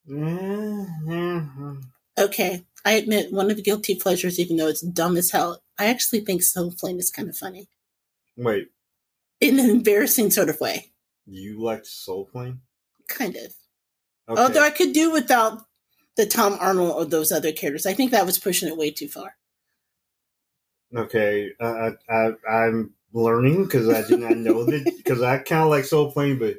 [0.09, 1.72] Mm-hmm.
[2.18, 5.87] Okay, I admit one of the guilty pleasures, even though it's dumb as hell, I
[5.87, 7.68] actually think Soul Plane is kind of funny
[8.37, 8.68] Wait,
[9.40, 10.92] in an embarrassing sort of way.
[11.27, 12.61] you liked Soul Plane?
[13.09, 13.55] Kind of.
[14.29, 14.40] Okay.
[14.40, 15.62] Although I could do without
[16.17, 17.87] the Tom Arnold or those other characters.
[17.87, 19.37] I think that was pushing it way too far.
[20.95, 25.62] Okay, I, I, I I'm learning because I did not know that because I kind
[25.62, 26.57] of like Soul Plane, but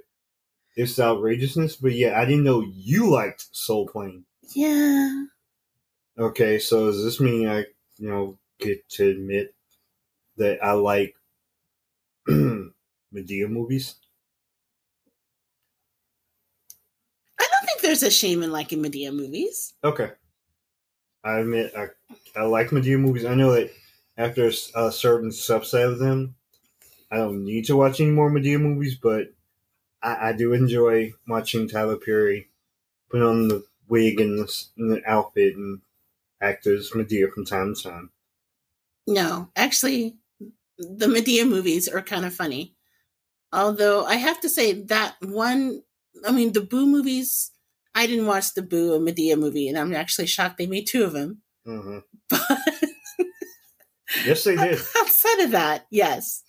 [0.76, 1.78] it's outrageousness.
[1.78, 4.26] But yeah, I didn't know you liked Soul Plane.
[4.54, 5.26] Yeah.
[6.18, 7.66] Okay, so does this mean I,
[7.98, 9.54] you know, get to admit
[10.38, 11.16] that I like
[12.30, 13.96] Madea movies?
[17.40, 19.74] I don't think there's a shame in liking Madea movies.
[19.84, 20.12] Okay,
[21.24, 21.88] I admit I
[22.36, 23.26] I like Madea movies.
[23.26, 23.72] I know that
[24.18, 26.36] after a certain subset of them,
[27.12, 29.28] I don't need to watch any more Madea movies, but
[30.02, 32.50] I, I do enjoy watching Tyler Perry
[33.10, 35.82] put on the wig and the, and the outfit and
[36.42, 38.10] act as Madea from time to time.
[39.08, 40.18] No, actually,
[40.78, 42.76] the Madea movies are kind of funny.
[43.54, 45.84] Although I have to say that one,
[46.28, 47.52] I mean, the Boo movies,
[47.96, 51.04] I didn't watch the Boo and Madea movie, and I'm actually shocked they made two
[51.06, 51.42] of them.
[51.66, 52.42] hmm But
[54.26, 54.80] Yes, they did.
[54.98, 56.44] outside of that, yes,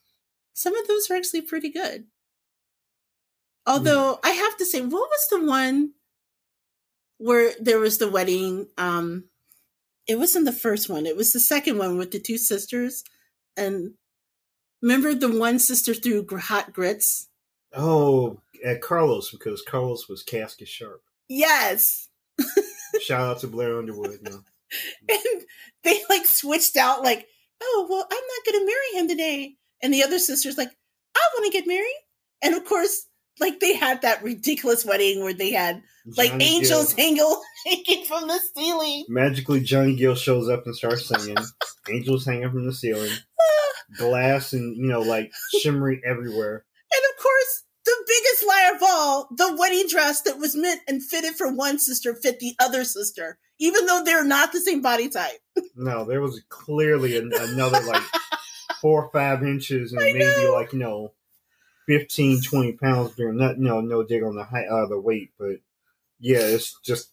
[0.52, 2.04] some of those are actually pretty good.
[3.66, 5.92] Although I have to say, what was the one
[7.18, 8.68] where there was the wedding?
[8.78, 9.24] Um,
[10.06, 13.02] it wasn't the first one; it was the second one with the two sisters.
[13.56, 13.94] And
[14.80, 17.28] remember, the one sister threw hot grits.
[17.74, 21.02] Oh, at Carlos because Carlos was casket sharp.
[21.28, 22.08] Yes,
[23.00, 24.18] Shout out to Blair Underwood.
[24.22, 24.40] No.
[25.08, 25.42] and
[25.84, 27.26] they like switched out, like,
[27.62, 30.70] "Oh, well, I'm not going to marry him today," and the other sister's like,
[31.16, 32.02] "I want to get married,"
[32.42, 33.06] and of course.
[33.38, 35.82] Like they had that ridiculous wedding where they had
[36.16, 39.04] like Johnny angels Gill- hanging, from the ceiling.
[39.10, 41.36] Magically, Johnny Gill shows up and starts singing.
[41.90, 43.12] angels hanging from the ceiling.
[43.38, 43.72] Ah.
[43.98, 46.64] Glass and you know like shimmery everywhere.
[46.94, 47.64] And of course,
[47.98, 51.78] the biggest lie of all, the wedding dress that was meant and fitted for one
[51.78, 55.38] sister fit the other sister, even though they're not the same body type.
[55.74, 58.02] No, there was clearly an, another like
[58.80, 60.52] four or five inches and I maybe know.
[60.52, 61.12] like you know
[61.86, 63.32] 15, 20 pounds there.
[63.32, 65.56] Not no no dig on the height uh, the weight, but
[66.18, 67.10] yeah, it's just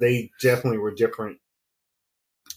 [0.00, 1.38] they definitely were different.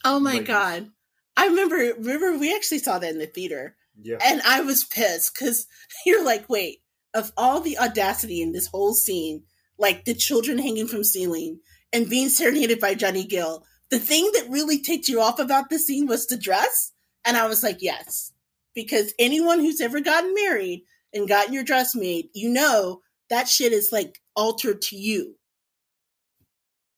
[0.05, 0.47] Oh my Ladies.
[0.47, 0.91] god.
[1.38, 5.36] I remember remember we actually saw that in the theater Yeah, and I was pissed
[5.38, 5.67] cuz
[6.05, 6.82] you're like, "Wait,
[7.14, 9.43] of all the audacity in this whole scene,
[9.78, 11.60] like the children hanging from ceiling
[11.91, 15.80] and being serenaded by Johnny Gill, the thing that really ticked you off about the
[15.80, 16.91] scene was the dress?"
[17.26, 18.32] And I was like, "Yes."
[18.76, 20.84] Because anyone who's ever gotten married
[21.14, 25.36] and gotten your dress made, you know that shit is like altered to you.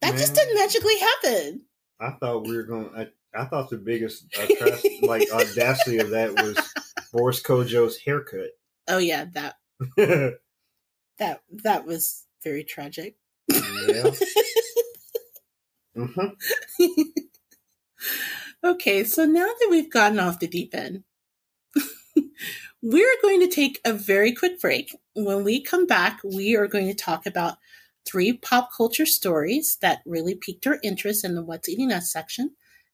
[0.02, 1.62] That just didn't magically happen.
[2.00, 2.90] I thought we were going.
[2.96, 3.08] I,
[3.40, 6.58] I thought the biggest uh, atrocity, like audacity of that was
[7.14, 8.50] Boris Kodjoe's haircut.
[8.88, 9.56] Oh yeah, that.
[9.98, 13.16] that that was very tragic.
[15.96, 16.28] hmm
[18.64, 21.04] Okay, so now that we've gotten off the deep end,
[22.82, 24.96] we're going to take a very quick break.
[25.16, 27.58] When we come back, we are going to talk about
[28.06, 32.52] three pop culture stories that really piqued our interest in the What's Eating Us section.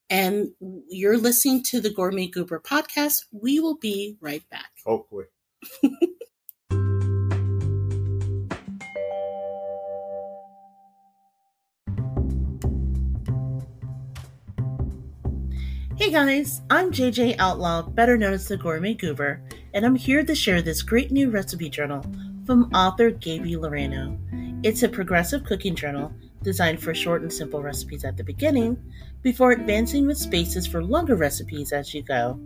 [0.09, 0.51] And
[0.87, 3.25] you're listening to the Gourmet Goober podcast.
[3.31, 4.71] We will be right back.
[4.85, 5.25] Hopefully.
[16.07, 19.41] Hey guys, I'm JJ Outlaw, better known as the Gourmet Goober,
[19.73, 22.01] and I'm here to share this great new recipe journal
[22.45, 24.17] from author Gaby Loreno.
[24.63, 28.81] It's a progressive cooking journal designed for short and simple recipes at the beginning
[29.21, 32.39] before advancing with spaces for longer recipes as you go.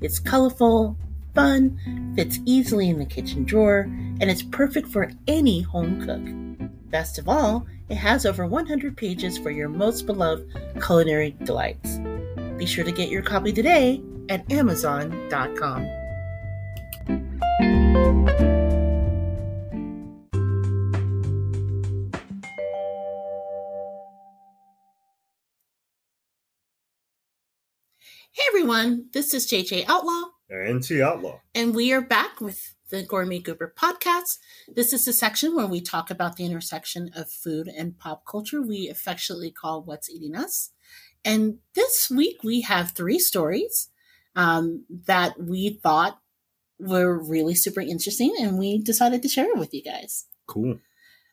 [0.00, 0.96] It's colorful,
[1.36, 3.82] fun, fits easily in the kitchen drawer,
[4.20, 6.68] and it's perfect for any home cook.
[6.90, 12.00] Best of all, it has over 100 pages for your most beloved culinary delights.
[12.56, 15.86] Be sure to get your copy today at Amazon.com.
[28.36, 30.30] Hey everyone, this is JJ Outlaw.
[30.50, 31.40] And T Outlaw.
[31.54, 34.38] And we are back with the Gourmet Goober podcast.
[34.68, 38.60] This is the section where we talk about the intersection of food and pop culture
[38.60, 40.70] we affectionately call What's Eating Us.
[41.24, 43.88] And this week we have three stories
[44.36, 46.18] um, that we thought
[46.78, 50.26] were really super interesting, and we decided to share it with you guys.
[50.46, 50.78] Cool.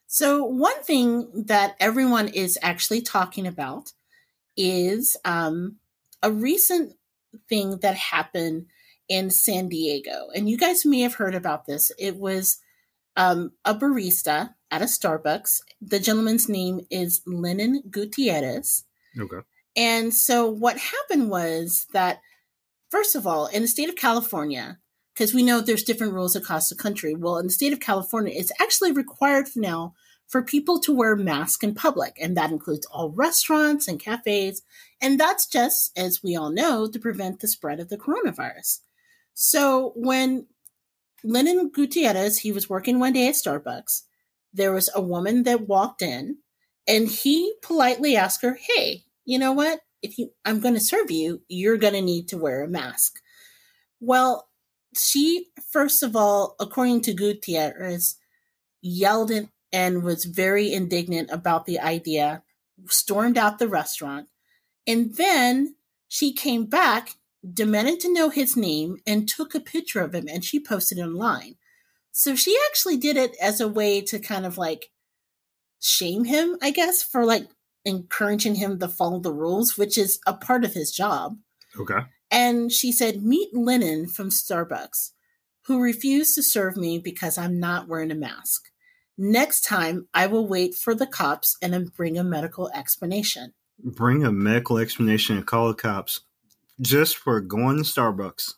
[0.07, 3.93] So, one thing that everyone is actually talking about
[4.55, 5.77] is um,
[6.21, 6.93] a recent
[7.49, 8.67] thing that happened
[9.07, 10.27] in San Diego.
[10.35, 11.91] And you guys may have heard about this.
[11.97, 12.59] It was
[13.15, 15.61] um, a barista at a Starbucks.
[15.81, 18.85] The gentleman's name is Lennon Gutierrez.
[19.19, 19.39] Okay.
[19.75, 22.21] And so what happened was that,
[22.89, 24.79] first of all, in the state of California,
[25.13, 27.13] because we know there's different rules across the country.
[27.13, 29.93] Well, in the state of California, it's actually required now
[30.27, 34.61] for people to wear masks in public, and that includes all restaurants and cafes.
[35.01, 38.79] And that's just, as we all know, to prevent the spread of the coronavirus.
[39.33, 40.47] So when
[41.23, 44.03] Lennon Gutierrez, he was working one day at Starbucks,
[44.53, 46.37] there was a woman that walked in,
[46.87, 49.79] and he politely asked her, Hey, you know what?
[50.01, 53.19] If you I'm going to serve you, you're going to need to wear a mask.
[53.99, 54.49] Well,
[54.95, 58.17] she first of all, according to Gutierrez,
[58.81, 62.43] yelled at and was very indignant about the idea,
[62.87, 64.27] stormed out the restaurant,
[64.85, 65.75] and then
[66.07, 67.15] she came back,
[67.53, 71.03] demanded to know his name, and took a picture of him and she posted it
[71.03, 71.55] online.
[72.11, 74.91] So she actually did it as a way to kind of like
[75.79, 77.47] shame him, I guess, for like
[77.85, 81.37] encouraging him to follow the rules, which is a part of his job.
[81.79, 81.99] Okay.
[82.29, 85.11] And she said, Meet Lennon from Starbucks,
[85.65, 88.69] who refused to serve me because I'm not wearing a mask.
[89.17, 93.53] Next time, I will wait for the cops and then bring a medical explanation.
[93.83, 96.21] Bring a medical explanation and call the cops
[96.79, 98.53] just for going to Starbucks.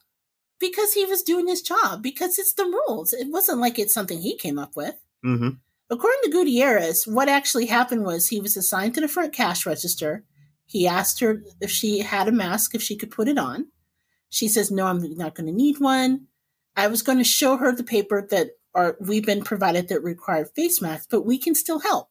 [0.60, 3.12] Because he was doing his job, because it's the rules.
[3.12, 4.96] It wasn't like it's something he came up with.
[5.26, 5.50] Mm-hmm.
[5.94, 10.24] According to Gutierrez, what actually happened was he was assigned to the front cash register.
[10.66, 13.68] He asked her if she had a mask, if she could put it on.
[14.28, 16.26] She says, No, I'm not going to need one.
[16.76, 20.50] I was going to show her the paper that are, we've been provided that required
[20.56, 22.10] face masks, but we can still help.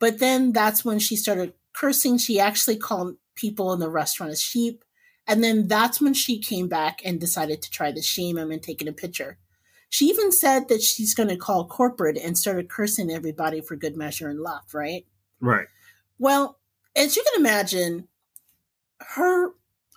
[0.00, 2.18] But then that's when she started cursing.
[2.18, 4.84] She actually called people in the restaurant as sheep.
[5.24, 8.60] And then that's when she came back and decided to try to shame him and
[8.60, 9.38] taking a picture.
[9.88, 13.96] She even said that she's going to call corporate and started cursing everybody for good
[13.96, 15.06] measure and left, right?
[15.40, 15.66] Right.
[16.18, 16.58] Well,
[16.94, 18.08] as you can imagine,
[19.00, 19.52] her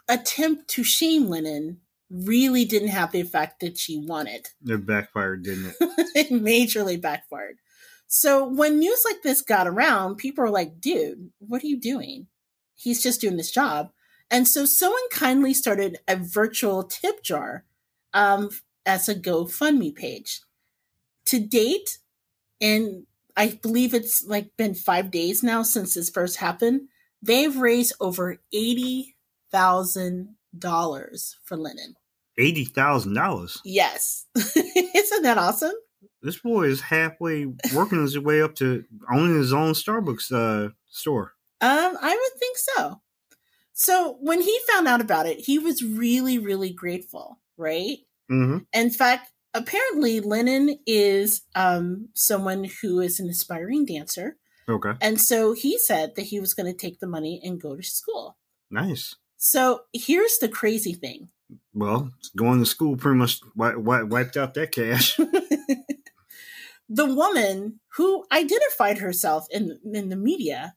[0.08, 1.80] attempt to shame Lennon
[2.10, 4.50] really didn't have the effect that she wanted.
[4.66, 5.76] It backfired, didn't it?
[6.16, 7.58] it majorly backfired.
[8.08, 12.28] So when news like this got around, people were like, dude, what are you doing?
[12.76, 13.92] He's just doing his job.
[14.30, 17.64] And so someone kindly started a virtual tip jar
[18.14, 18.50] um,
[18.86, 20.41] as a GoFundMe page.
[21.25, 21.99] To date,
[22.59, 23.05] and
[23.38, 26.89] I believe it's like been five days now since this first happened,
[27.21, 29.15] they've raised over eighty
[29.51, 31.95] thousand dollars for Lennon.
[32.38, 33.59] Eighty thousand dollars.
[33.63, 35.73] Yes, isn't that awesome?
[36.21, 41.34] This boy is halfway working his way up to owning his own Starbucks uh, store.
[41.61, 43.01] Um, I would think so.
[43.73, 47.99] So when he found out about it, he was really, really grateful, right?
[48.32, 48.57] Mm-hmm.
[48.73, 54.38] In fact, apparently Lennon is um, someone who is an aspiring dancer.
[54.69, 54.93] Okay.
[55.01, 57.84] And so he said that he was going to take the money and go to
[57.84, 58.38] school.
[58.69, 59.15] Nice.
[59.38, 61.29] So here's the crazy thing.
[61.73, 65.17] Well, going to school pretty much wi- wi- wiped out that cash.
[66.89, 70.75] the woman who identified herself in in the media,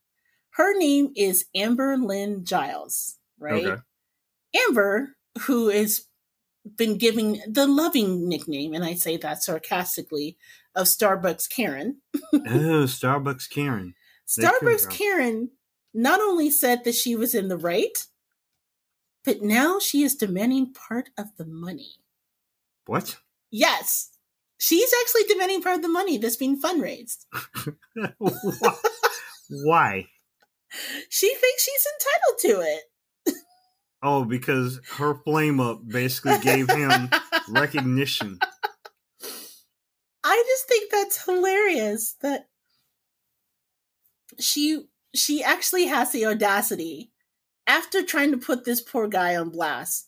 [0.50, 3.64] her name is Amber Lynn Giles, right?
[3.64, 3.82] Okay.
[4.66, 5.10] Amber,
[5.42, 6.06] who has
[6.76, 10.36] been giving the loving nickname, and I say that sarcastically,
[10.74, 12.00] of Starbucks Karen.
[12.32, 12.38] oh,
[12.86, 13.94] Starbucks Karen.
[14.36, 14.90] They Starbucks.
[14.90, 15.50] Karen
[15.92, 18.06] not only said that she was in the right,
[19.24, 21.92] but now she is demanding part of the money.
[22.86, 23.18] What?
[23.50, 24.10] Yes,
[24.58, 27.26] she's actually demanding part of the money that's being fundraised.
[28.18, 28.74] Why?
[29.48, 30.06] Why?
[31.08, 32.82] She thinks she's entitled to it.
[34.06, 37.08] Oh, because her flame up basically gave him
[37.48, 38.38] recognition.
[40.22, 42.48] I just think that's hilarious that
[44.38, 44.82] she
[45.14, 47.12] she actually has the audacity
[47.66, 50.06] after trying to put this poor guy on blast.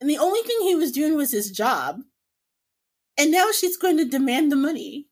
[0.00, 2.02] And the only thing he was doing was his job.
[3.18, 5.08] And now she's going to demand the money.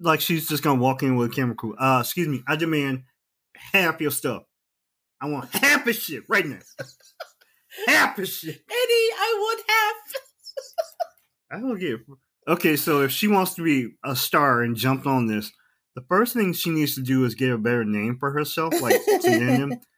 [0.00, 1.74] Like she's just gonna walk in with a camera crew.
[1.76, 3.02] Uh, excuse me, I demand
[3.72, 4.44] half your stuff.
[5.20, 6.60] I want half of shit right now.
[7.86, 8.54] half of shit.
[8.54, 9.96] Eddie, I want half.
[11.52, 11.94] I don't get.
[11.94, 12.00] It.
[12.48, 15.52] Okay, so if she wants to be a star and jumped on this,
[15.94, 19.00] the first thing she needs to do is get a better name for herself, like
[19.20, 19.74] synonym.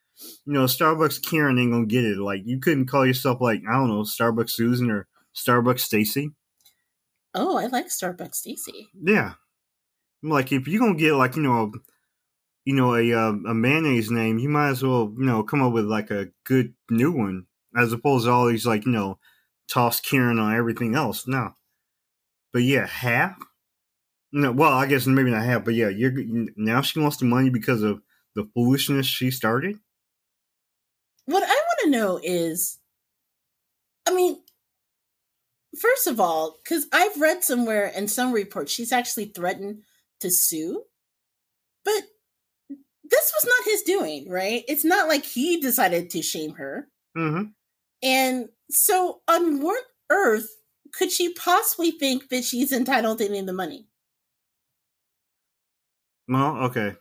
[0.46, 2.18] You know, Starbucks Karen ain't gonna get it.
[2.18, 6.30] Like you couldn't call yourself like I don't know Starbucks Susan or Starbucks Stacy.
[7.34, 8.90] Oh, I like Starbucks Stacy.
[8.94, 9.32] Yeah,
[10.22, 11.72] I'm like if you're gonna get like you know,
[12.64, 15.72] you know a uh, a mayonnaise name, you might as well you know come up
[15.72, 17.46] with like a good new one
[17.76, 19.18] as opposed to all these like you know
[19.68, 21.26] toss Karen on everything else.
[21.26, 21.54] No,
[22.52, 23.36] but yeah, half.
[24.32, 26.12] No, well, I guess maybe not half, but yeah, you're
[26.56, 28.00] now she wants the money because of
[28.34, 29.78] the foolishness she started.
[31.26, 32.78] What I want to know is
[34.06, 34.42] I mean,
[35.78, 39.82] first of all, because I've read somewhere in some reports she's actually threatened
[40.20, 40.84] to sue,
[41.84, 42.02] but
[43.12, 44.64] this was not his doing, right?
[44.68, 46.88] It's not like he decided to shame her.
[47.16, 47.50] Mm-hmm.
[48.02, 50.48] And so, on what earth
[50.94, 53.86] could she possibly think that she's entitled to any of the money?
[56.26, 56.94] Well, okay.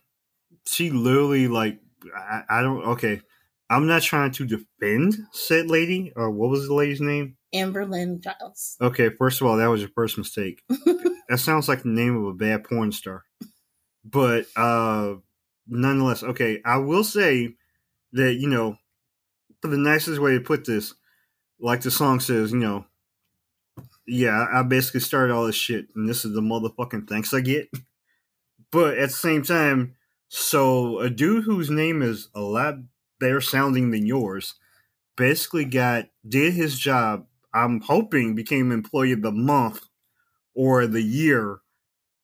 [0.68, 1.80] She literally like
[2.16, 3.22] I, I don't okay.
[3.70, 7.38] I'm not trying to defend said lady or what was the lady's name?
[7.54, 8.76] Amber Lynn Giles.
[8.82, 10.62] Okay, first of all, that was your first mistake.
[10.70, 13.24] that sounds like the name of a bad porn star.
[14.04, 15.16] But uh
[15.68, 17.56] nonetheless, okay, I will say
[18.14, 18.78] that, you know,
[19.62, 20.94] the nicest way to put this,
[21.60, 22.86] like the song says, you know,
[24.08, 27.70] yeah, I basically started all this shit, and this is the motherfucking thanks I get.
[28.72, 29.96] But at the same time,
[30.30, 32.76] so a dude whose name is a lot
[33.20, 34.56] better sounding than yours
[35.18, 37.26] basically got did his job.
[37.54, 39.82] I'm hoping became employee of the month
[40.56, 41.60] or the year,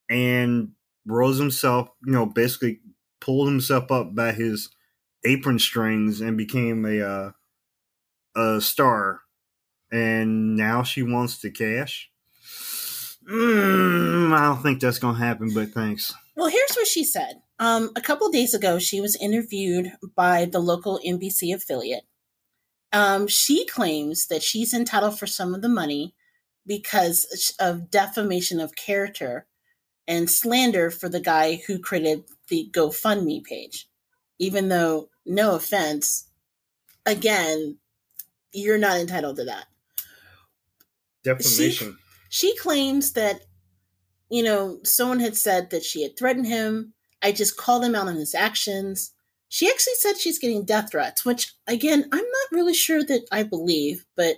[0.10, 0.72] and
[1.06, 1.90] rose himself.
[2.06, 2.80] You know, basically
[3.20, 4.70] pulled himself up by his
[5.26, 7.32] apron strings and became a uh,
[8.36, 9.22] a star.
[9.92, 12.10] And now she wants the cash.
[13.30, 16.14] Mm, I don't think that's gonna happen, but thanks.
[16.36, 17.42] Well, here's what she said.
[17.60, 22.04] Um, a couple days ago, she was interviewed by the local NBC affiliate.
[22.94, 26.14] Um, she claims that she's entitled for some of the money
[26.66, 29.48] because of defamation of character
[30.08, 33.88] and slander for the guy who created the GoFundMe page.
[34.40, 36.30] Even though, no offense,
[37.06, 37.78] again,
[38.54, 39.66] you're not entitled to that.
[41.24, 41.98] Defamation.
[42.30, 43.42] She claims that,
[44.30, 46.94] you know, someone had said that she had threatened him.
[47.22, 49.12] I just called him out on his actions.
[49.50, 53.44] She actually said she's getting death threats, which, again, I'm not really sure that I
[53.44, 54.38] believe, but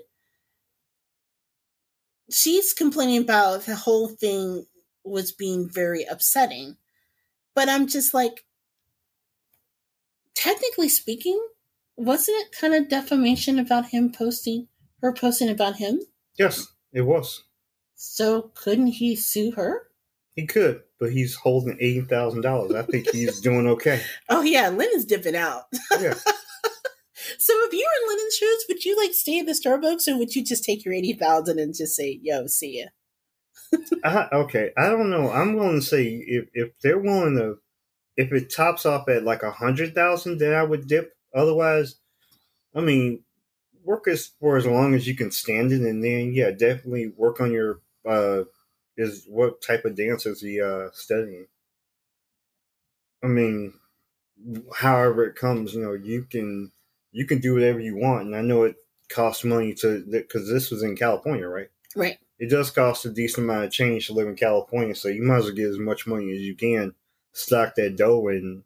[2.31, 4.65] she's complaining about the whole thing
[5.03, 6.77] was being very upsetting.
[7.59, 8.45] But I'm just like,
[10.33, 11.45] technically speaking,
[11.97, 14.69] wasn't it kind of defamation about him posting,
[15.01, 15.99] her posting about him?
[16.37, 17.43] yes, it was.
[17.95, 19.89] So couldn't he sue her?
[20.37, 22.75] He could, but he's holding eighty thousand dollars.
[22.75, 24.03] I think he's doing okay.
[24.29, 25.63] Oh yeah, Lennon's dipping out.
[25.99, 26.13] Yeah.
[27.37, 30.17] So if you were in Lennon's shoes, would you like stay at the Starbucks or
[30.17, 32.87] would you just take your eighty thousand and just say, "Yo, see ya"?
[34.03, 35.31] I, okay, I don't know.
[35.31, 37.59] I'm willing to say if if they're willing to,
[38.17, 41.15] if it tops off at like a hundred thousand, then I would dip.
[41.33, 41.95] Otherwise,
[42.75, 43.23] I mean,
[43.83, 47.41] work as for as long as you can stand it, and then yeah, definitely work
[47.41, 48.43] on your uh
[48.97, 51.47] is what type of dance is he uh studying.
[53.23, 53.73] I mean,
[54.75, 56.71] however it comes, you know, you can
[57.11, 58.27] you can do whatever you want.
[58.27, 58.75] And I know it
[59.09, 61.69] costs money to because this was in California, right?
[61.95, 62.17] Right.
[62.39, 65.39] It does cost a decent amount of change to live in California, so you might
[65.39, 66.93] as well get as much money as you can,
[67.33, 68.63] stock that dough, and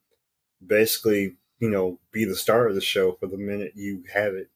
[0.65, 4.49] basically, you know, be the star of the show for the minute you have it.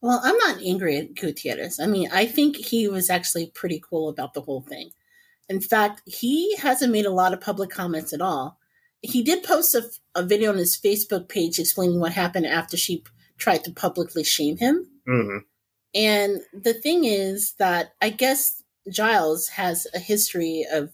[0.00, 1.78] Well, I'm not angry at Gutierrez.
[1.78, 4.90] I mean, I think he was actually pretty cool about the whole thing.
[5.48, 8.58] In fact, he hasn't made a lot of public comments at all.
[9.02, 9.84] He did post a,
[10.14, 13.04] a video on his Facebook page explaining what happened after she
[13.36, 14.86] tried to publicly shame him.
[15.06, 15.38] hmm
[15.94, 20.92] And the thing is that I guess Giles has a history of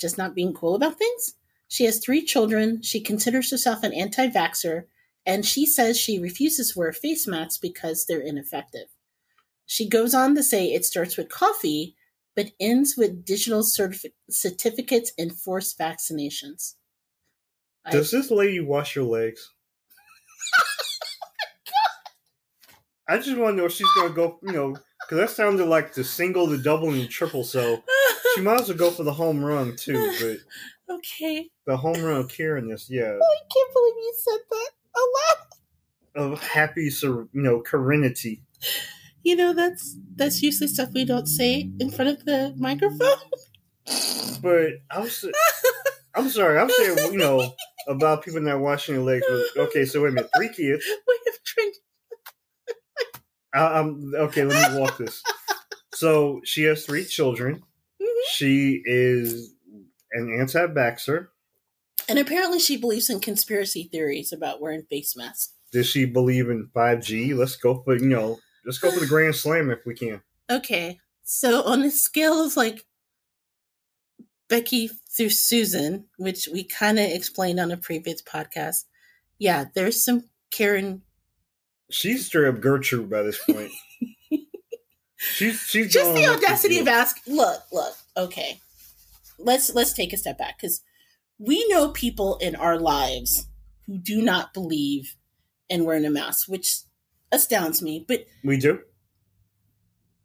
[0.00, 1.34] just not being cool about things.
[1.68, 2.82] She has three children.
[2.82, 4.84] She considers herself an anti vaxxer,
[5.24, 8.88] and she says she refuses to wear face masks because they're ineffective.
[9.66, 11.96] She goes on to say it starts with coffee,
[12.34, 16.74] but ends with digital certifi- certificates and forced vaccinations.
[17.84, 19.50] I- Does this lady wash your legs?
[23.08, 25.66] I just want to know if she's going to go, you know, because that sounded
[25.66, 27.44] like the single, the double, and the triple.
[27.44, 27.82] So
[28.34, 30.12] she might as well go for the home run too.
[30.20, 31.50] But okay.
[31.66, 34.70] the home run of Karen is, yeah, Oh, I can't believe you said that
[36.16, 36.32] aloud.
[36.32, 38.42] of happy, you know, serenity.
[39.24, 43.18] You know, that's that's usually stuff we don't say in front of the microphone.
[44.42, 45.24] But I'm, s-
[46.14, 47.54] I'm sorry, I'm saying, you know,
[47.88, 49.26] about people not washing their legs.
[49.56, 50.84] Okay, so wait a minute, three kids.
[51.06, 51.74] we have trained.
[53.54, 54.44] I, I'm okay.
[54.44, 55.22] Let me walk this.
[55.94, 57.62] So she has three children.
[58.00, 58.06] Mhm.
[58.32, 59.52] She is
[60.12, 61.28] an anti-vaxxer.
[62.08, 65.54] And apparently, she believes in conspiracy theories about wearing face masks.
[65.70, 67.34] Does she believe in 5G?
[67.34, 68.38] Let's go for you know.
[68.64, 70.22] Let's go for the grand slam if we can.
[70.50, 72.84] Okay, so on a scale of like
[74.48, 78.84] Becky through Susan, which we kind of explained on a previous podcast,
[79.38, 81.02] yeah, there's some Karen.
[81.92, 83.70] She's straight up Gertrude by this point.
[85.16, 87.34] she's she's Just the audacity of asking.
[87.36, 87.94] Look, look.
[88.16, 88.58] Okay,
[89.38, 90.82] let's let's take a step back because
[91.38, 93.46] we know people in our lives
[93.86, 95.16] who do not believe
[95.68, 96.80] in wearing a mask, which
[97.30, 98.04] astounds me.
[98.06, 98.80] But We do.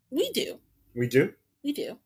[0.09, 0.59] we do,
[0.95, 1.33] We do.
[1.63, 1.97] we do.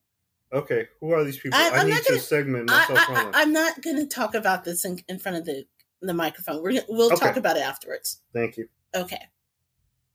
[0.54, 1.58] Okay, who are these people?
[1.58, 3.36] I- I, need not to gonna- segment myself I, on.
[3.36, 5.66] I, I'm not going to talk about this in, in front of the
[6.02, 6.62] the microphone.
[6.64, 7.26] We're, we'll Okay.
[7.28, 8.22] talk about it afterwards.
[8.34, 8.68] Thank you.
[8.96, 9.22] Okay,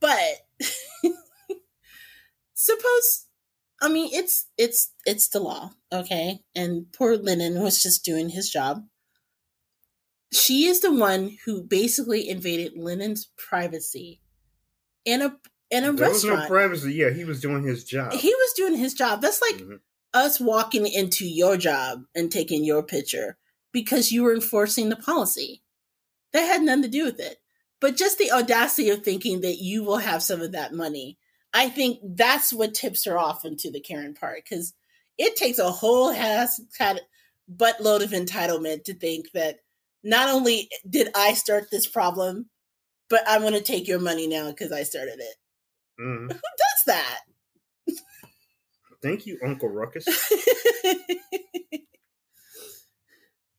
[0.00, 0.46] but
[2.54, 3.26] suppose
[3.80, 6.40] I mean it's it's it's the law, okay?
[6.54, 8.84] And poor Lennon was just doing his job.
[10.32, 14.20] She is the one who basically invaded Lennon's privacy
[15.04, 15.36] in a
[15.70, 16.94] in a There was no privacy.
[16.94, 18.12] Yeah, he was doing his job.
[18.12, 19.20] he was doing his job.
[19.20, 19.80] That's like Mhm.
[20.14, 23.36] us walking into your job and taking your picture
[23.72, 25.62] because you were enforcing the policy.
[26.32, 27.38] That had nothing to do with it.
[27.80, 31.18] But just the audacity of thinking that you will have some of that money,
[31.52, 34.72] I think that's what tips her off into the Karen part because
[35.18, 36.60] it takes a whole ass
[37.50, 39.60] buttload of entitlement to think that
[40.02, 42.50] not only did I start this problem,
[43.08, 45.36] but I'm going to take your money now because I started it.
[46.00, 46.32] Mhm.
[46.32, 47.20] Who does that?
[49.02, 50.06] Thank you, Uncle Ruckus.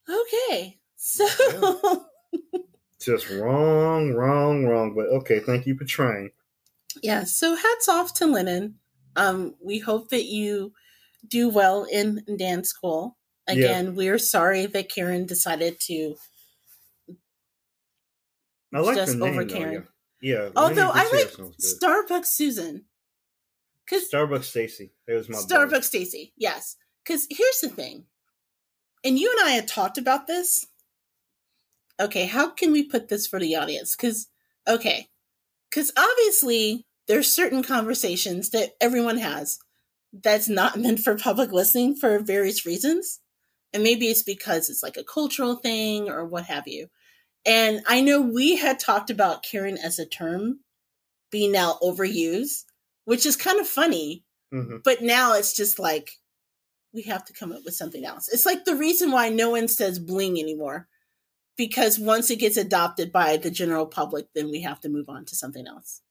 [0.10, 0.80] okay.
[0.96, 1.28] So
[3.00, 4.94] Just wrong, wrong, wrong.
[4.96, 6.32] But okay, thank you for trying.
[7.04, 8.76] yeah, so hats off to Lennon.
[9.16, 10.74] Um, we hope that you
[11.28, 13.18] do well in dance school.
[13.48, 13.54] Yeah.
[13.54, 16.16] Again, we're sorry that Karen decided to
[18.74, 19.88] I like just the name over though, Karen.
[20.22, 20.36] Yeah.
[20.44, 21.82] yeah Although I like Gutierrez sounds good.
[21.82, 22.86] Starbucks Susan.
[23.90, 24.92] Cause Starbucks Stacy.
[25.08, 25.38] It was my.
[25.38, 26.76] Starbucks Stacy, yes.
[27.04, 28.04] Because here's the thing,
[29.06, 30.68] and you and I had talked about this.
[32.00, 33.96] Okay, how can we put this for the audience?
[33.96, 34.28] Because
[34.68, 35.08] okay,
[35.70, 39.60] because obviously there's certain conversations that everyone has
[40.14, 43.20] that's not meant for public listening for various reasons,
[43.74, 46.88] and maybe it's because it's like a cultural thing or what have you.
[47.46, 50.60] And I know we had talked about Karen as a term
[51.32, 52.66] being now overused,
[53.06, 54.24] which is kind of funny
[54.54, 54.82] Mhm.
[54.84, 56.12] but now it's just like
[56.94, 58.30] we have to come up with something else.
[58.30, 60.88] It's like the reason why no one says bling anymore.
[61.58, 65.26] Because once it gets adopted by the general public, then we have to move on
[65.26, 66.02] to something else.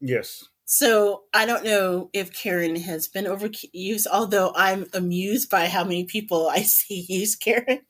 [0.00, 0.44] Yes.
[0.64, 6.04] So I don't know if Karen has been overused, although I'm amused by how many
[6.04, 7.80] people I see use Karen.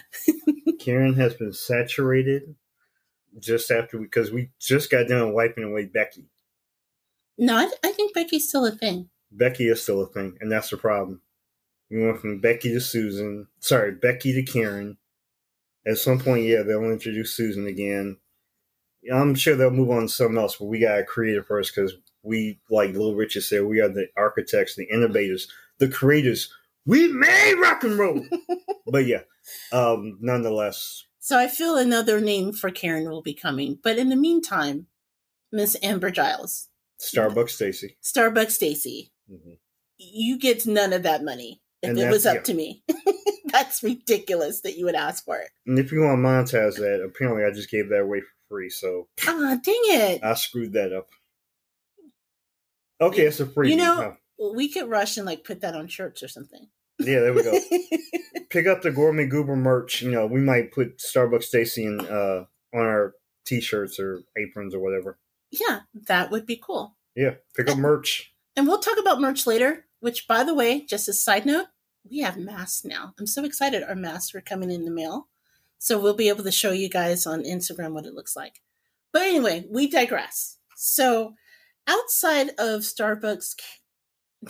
[0.80, 2.54] Karen has been saturated
[3.38, 6.30] just after because we just got done wiping away Becky.
[7.38, 9.10] No, I, I think Becky's still a thing.
[9.30, 11.20] Becky is still a thing, and that's the problem.
[11.90, 13.48] We went from Becky to Susan.
[13.60, 14.96] Sorry, Becky to Karen.
[15.86, 18.18] At some point, yeah, they'll introduce Susan again.
[19.12, 21.74] I'm sure they'll move on to something else, but we got to create it first
[21.74, 26.52] because we, like Little Richard said, we are the architects, the innovators, the creators.
[26.84, 28.26] We made rock and roll.
[28.86, 29.22] but yeah,
[29.70, 31.04] um, nonetheless.
[31.20, 33.78] So I feel another name for Karen will be coming.
[33.80, 34.86] But in the meantime,
[35.52, 36.68] Miss Amber Giles,
[37.00, 37.96] Starbucks Stacy.
[38.02, 39.54] Starbucks Stacy, hmm
[39.98, 42.42] you get none of that money if And it was up yeah.
[42.42, 42.82] to me.
[43.52, 45.50] That's ridiculous that you would ask for it.
[45.66, 46.22] And if you want to
[46.56, 50.24] monetize that, apparently I just gave that away for free, so Ah, dang it.
[50.24, 51.08] I screwed that up.
[53.00, 53.70] Okay, it's a free.
[53.70, 54.16] You know-
[54.54, 56.68] we could rush and like put that on shirts or something.
[56.98, 57.58] yeah, there we go.
[58.50, 60.02] Pick up the Gourmet Goober merch.
[60.02, 62.44] You know, we might put Starbucks Stacy in uh,
[62.74, 63.14] on our
[63.46, 65.18] t-shirts or aprons or whatever.
[65.50, 66.96] yeah, that would be cool.
[67.14, 68.34] Yeah, pick up merch.
[68.56, 71.66] And we'll talk about merch later, which, by the way, just a side note,
[72.10, 73.14] we have masks now.
[73.18, 73.82] I'm so excited.
[73.82, 75.28] Our masks are coming in the mail.
[75.78, 78.60] So we'll be able to show you guys on Instagram what it looks like.
[79.12, 80.58] But anyway, we digress.
[80.76, 81.34] So
[81.86, 83.54] outside of Starbucks,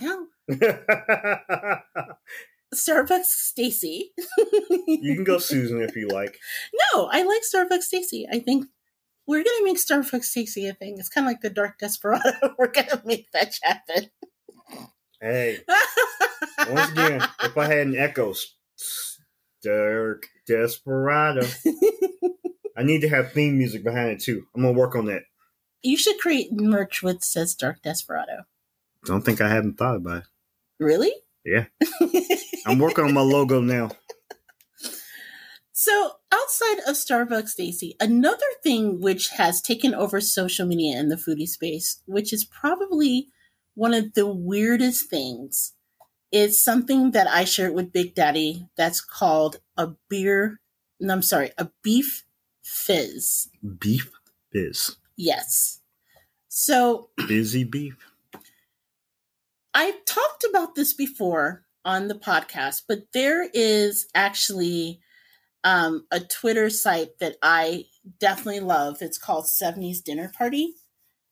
[0.00, 0.26] now
[2.74, 4.12] Starbucks Stacy.
[4.86, 6.38] you can go Susan if you like.
[6.94, 8.26] no, I like Starbucks Stacy.
[8.30, 8.66] I think
[9.26, 10.96] we're gonna make Starbucks Stacy a thing.
[10.98, 12.32] It's kind of like the Dark Desperado.
[12.58, 14.10] we're gonna make that happen.
[15.20, 15.60] Hey,
[16.70, 18.34] once again, if I had an echo,
[19.62, 21.46] Dark Desperado.
[22.76, 24.44] I need to have theme music behind it too.
[24.54, 25.22] I'm gonna work on that.
[25.82, 28.44] you should create merch with says Dark Desperado.
[29.04, 30.24] Don't think I haven't thought about it.
[30.78, 31.12] Really?
[31.44, 31.66] Yeah.
[32.66, 33.90] I'm working on my logo now.
[35.72, 41.16] so outside of Starbucks, Stacy, another thing which has taken over social media and the
[41.16, 43.28] foodie space, which is probably
[43.74, 45.72] one of the weirdest things,
[46.32, 50.60] is something that I shared with Big Daddy that's called a beer.
[51.00, 52.24] No, I'm sorry, a beef
[52.62, 53.48] fizz.
[53.78, 54.10] Beef
[54.52, 54.96] fizz.
[55.16, 55.80] Yes.
[56.48, 57.96] So Busy beef.
[59.74, 65.00] I talked about this before on the podcast, but there is actually
[65.64, 67.84] um, a Twitter site that I
[68.18, 68.98] definitely love.
[69.02, 70.74] It's called 70s Dinner Party.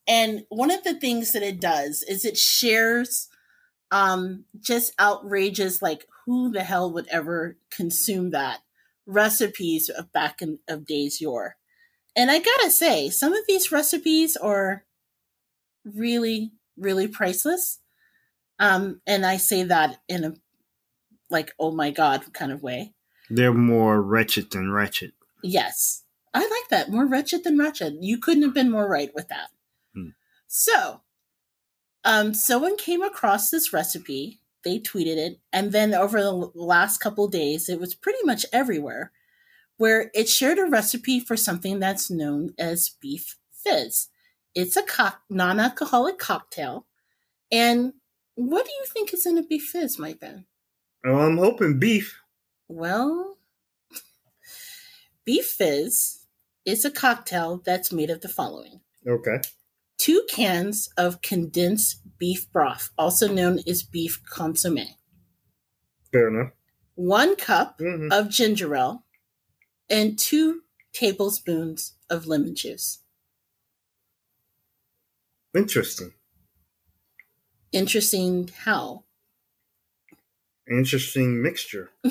[0.07, 3.29] And one of the things that it does is it shares
[3.95, 8.59] um, just outrageous, like who the hell would ever consume that
[9.07, 11.57] recipes of back in of days yore.
[12.17, 14.85] And I gotta say, some of these recipes are
[15.85, 17.79] really, really priceless.
[18.59, 20.35] Um, and I say that in a
[21.31, 22.95] like, oh my god kind of way.
[23.31, 25.13] They're more wretched than wretched.
[25.41, 26.03] Yes.
[26.35, 26.91] I like that.
[26.91, 27.99] More wretched than wretched.
[28.01, 29.51] You couldn't have been more right with that.
[29.95, 30.09] Hmm.
[30.49, 31.03] So,
[32.05, 34.41] um, someone came across this recipe.
[34.65, 39.13] They tweeted it, and then over the last couple days, it was pretty much everywhere,
[39.77, 44.09] where it shared a recipe for something that's known as beef fizz.
[44.55, 46.87] It's a co- non-alcoholic cocktail,
[47.53, 47.93] and
[48.37, 50.45] what do you think is in a beef fizz, my friend?
[51.05, 52.19] Oh, I'm hoping beef.
[52.69, 53.37] Well,
[55.25, 56.27] Beef Fizz
[56.65, 59.41] is a cocktail that's made of the following Okay.
[59.99, 64.79] Two cans of condensed beef broth, also known as beef consomme,
[66.13, 66.53] Fair enough.
[66.97, 69.05] one cup hmm of ginger ale,
[69.91, 73.01] and two tablespoons of lemon juice.
[75.55, 76.13] Interesting.
[77.73, 79.05] Interesting how.
[80.71, 81.91] Interesting mixture.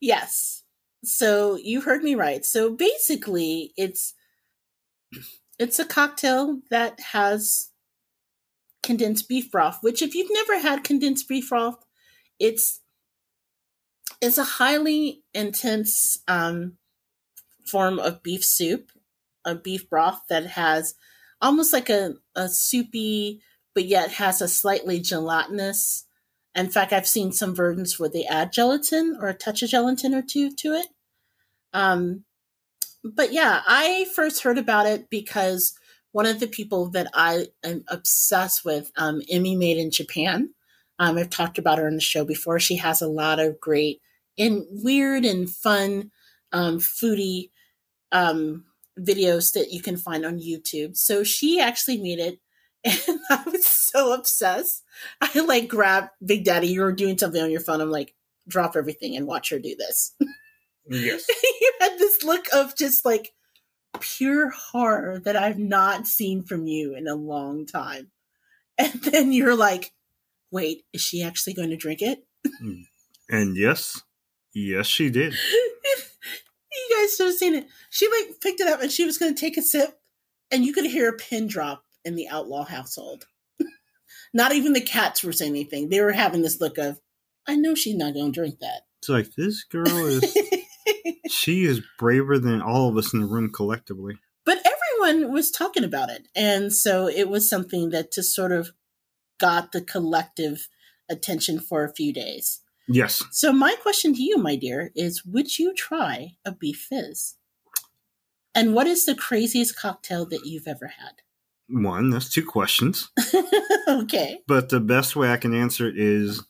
[0.00, 0.62] yes.
[1.04, 2.44] So you heard me right.
[2.44, 4.14] So basically, it's
[5.58, 7.70] it's a cocktail that has
[8.82, 9.78] condensed beef broth.
[9.82, 11.84] Which, if you've never had condensed beef broth,
[12.38, 12.80] it's
[14.20, 16.76] it's a highly intense um,
[17.66, 18.90] form of beef soup,
[19.44, 20.94] a beef broth that has
[21.40, 23.40] almost like a, a soupy,
[23.74, 26.04] but yet has a slightly gelatinous
[26.54, 30.14] in fact, I've seen some versions where they add gelatin or a touch of gelatin
[30.14, 30.86] or two to it.
[31.72, 32.24] Um,
[33.04, 35.74] but yeah, I first heard about it because
[36.12, 40.50] one of the people that I am obsessed with, um, Emmy Made in Japan.
[40.98, 42.58] Um, I've talked about her on the show before.
[42.58, 44.00] She has a lot of great
[44.38, 46.10] and weird and fun
[46.52, 47.50] um, foodie
[48.12, 48.64] um,
[48.98, 50.96] videos that you can find on YouTube.
[50.96, 52.40] So she actually made it,
[52.84, 54.82] and I was so obsessed.
[55.20, 56.68] I like grabbed Big Daddy.
[56.68, 57.80] You were doing something on your phone.
[57.80, 58.14] I'm like,
[58.48, 60.14] drop everything and watch her do this.
[60.90, 61.24] Yes.
[61.60, 63.32] you had this look of just like
[64.00, 68.10] pure horror that I've not seen from you in a long time.
[68.76, 69.92] And then you're like,
[70.50, 72.24] wait, is she actually going to drink it?
[72.60, 72.82] Hmm.
[73.28, 74.02] And yes,
[74.52, 75.34] yes, she did.
[75.34, 77.68] You guys should have seen it.
[77.90, 80.00] She like picked it up and she was going to take a sip,
[80.50, 83.26] and you could hear a pin drop in the outlaw household.
[84.32, 85.90] not even the cats were saying anything.
[85.90, 86.98] They were having this look of,
[87.46, 88.82] I know she's not going to drink that.
[88.98, 90.36] It's like this girl is.
[91.28, 94.16] She is braver than all of us in the room collectively.
[94.44, 96.28] but everyone was talking about it.
[96.34, 98.72] And so it was something that just sort of
[99.38, 100.68] got the collective
[101.08, 102.60] attention for a few days.
[102.88, 103.22] Yes.
[103.30, 107.36] So my question to you, my dear, is would you try a beef fizz?
[108.54, 111.22] And what is the craziest cocktail that you've ever had?
[111.68, 113.10] One, that's two questions.
[113.88, 114.40] okay.
[114.48, 116.42] But the best way I can answer it is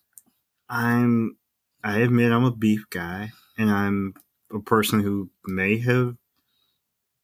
[0.69, 1.37] I'm
[1.85, 4.15] I admit I'm a beef guy and I'm
[4.53, 6.17] a person who may have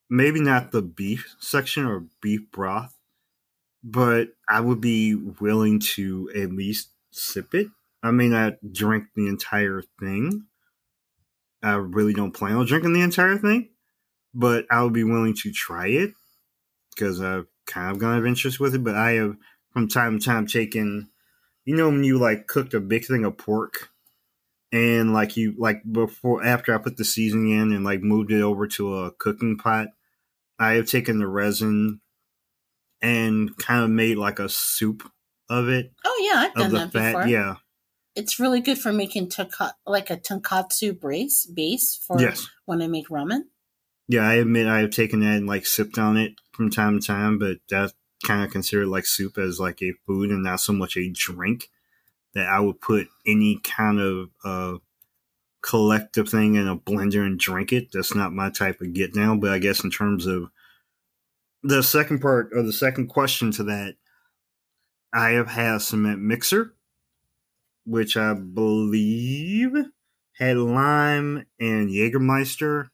[0.09, 2.97] maybe not the beef section or beef broth,
[3.83, 7.69] but I would be willing to at least sip it.
[8.03, 10.47] I may not drink the entire thing.
[11.63, 13.71] I really don't plan on drinking the entire thing,
[14.35, 16.13] but I would be willing to try it
[16.91, 18.85] because I've kind of gone interest with it.
[18.85, 19.37] But I have
[19.73, 21.09] from time to time taken,
[21.65, 23.91] you know, when you like cooked a big thing of pork
[24.73, 28.41] and like you like before after I put the seasoning in and like moved it
[28.43, 29.89] over to a cooking pot,
[30.59, 32.01] I have taken the resin
[33.03, 35.09] and kind of made like a soup
[35.49, 37.13] of it Oh yeah, I've done that fat.
[37.13, 37.27] before.
[37.29, 37.57] Yeah.
[38.15, 42.49] It's really good for making tonka- like a tonkatsu base base for Yes.
[42.65, 43.43] when I make ramen.
[44.09, 47.07] Yeah, I admit I have taken that and like sipped on it from time to
[47.07, 47.93] time, but that's
[48.25, 51.69] kind of considered like soup as like a food and not so much a drink
[52.37, 54.79] that I would put any kind of uh,
[55.63, 57.89] collective thing in a blender and drink it.
[57.93, 59.41] That's not my type of get down.
[59.41, 60.51] But I guess in terms of
[61.63, 63.97] the second part or the second question to that,
[65.13, 66.75] I have had cement mixer,
[67.87, 69.73] which I believe
[70.39, 72.91] had lime and Jägermeister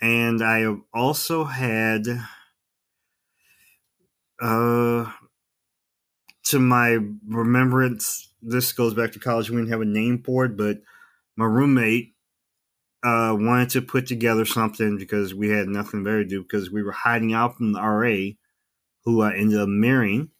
[0.00, 2.06] and I have also had
[4.40, 5.12] uh
[6.48, 10.56] to my remembrance this goes back to college we didn't have a name for it
[10.56, 10.78] but
[11.36, 12.14] my roommate
[13.04, 16.82] uh wanted to put together something because we had nothing better to do because we
[16.82, 18.30] were hiding out from the RA
[19.04, 20.30] who I ended up marrying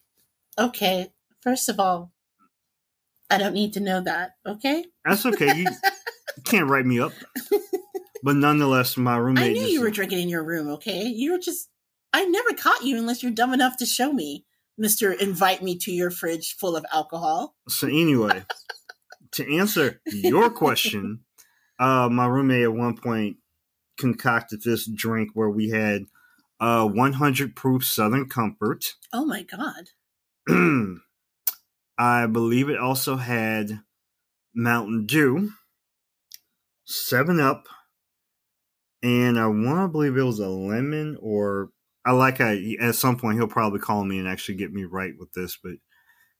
[0.58, 2.10] Okay, first of all,
[3.30, 4.32] I don't need to know that.
[4.44, 5.66] Okay, that's okay you,
[6.44, 7.12] can't write me up
[8.22, 10.68] but nonetheless my roommate I knew just- you were drinking in your room.
[10.72, 11.68] Okay, you were just.
[12.12, 14.46] I never caught you unless you're dumb enough to show me,
[14.78, 15.12] Mister.
[15.12, 17.54] Invite me to your fridge full of alcohol.
[17.68, 18.44] So anyway,
[19.32, 21.20] to answer your question,
[21.78, 23.36] uh, my roommate at one point
[23.98, 26.04] concocted this drink where we had
[26.60, 28.94] uh 100 proof Southern Comfort.
[29.12, 29.90] Oh my god!
[31.98, 33.80] I believe it also had
[34.54, 35.50] Mountain Dew,
[36.84, 37.66] Seven Up,
[39.02, 41.70] and I want to believe it was a lemon or
[42.08, 45.12] I like I at some point he'll probably call me and actually get me right
[45.18, 45.74] with this, but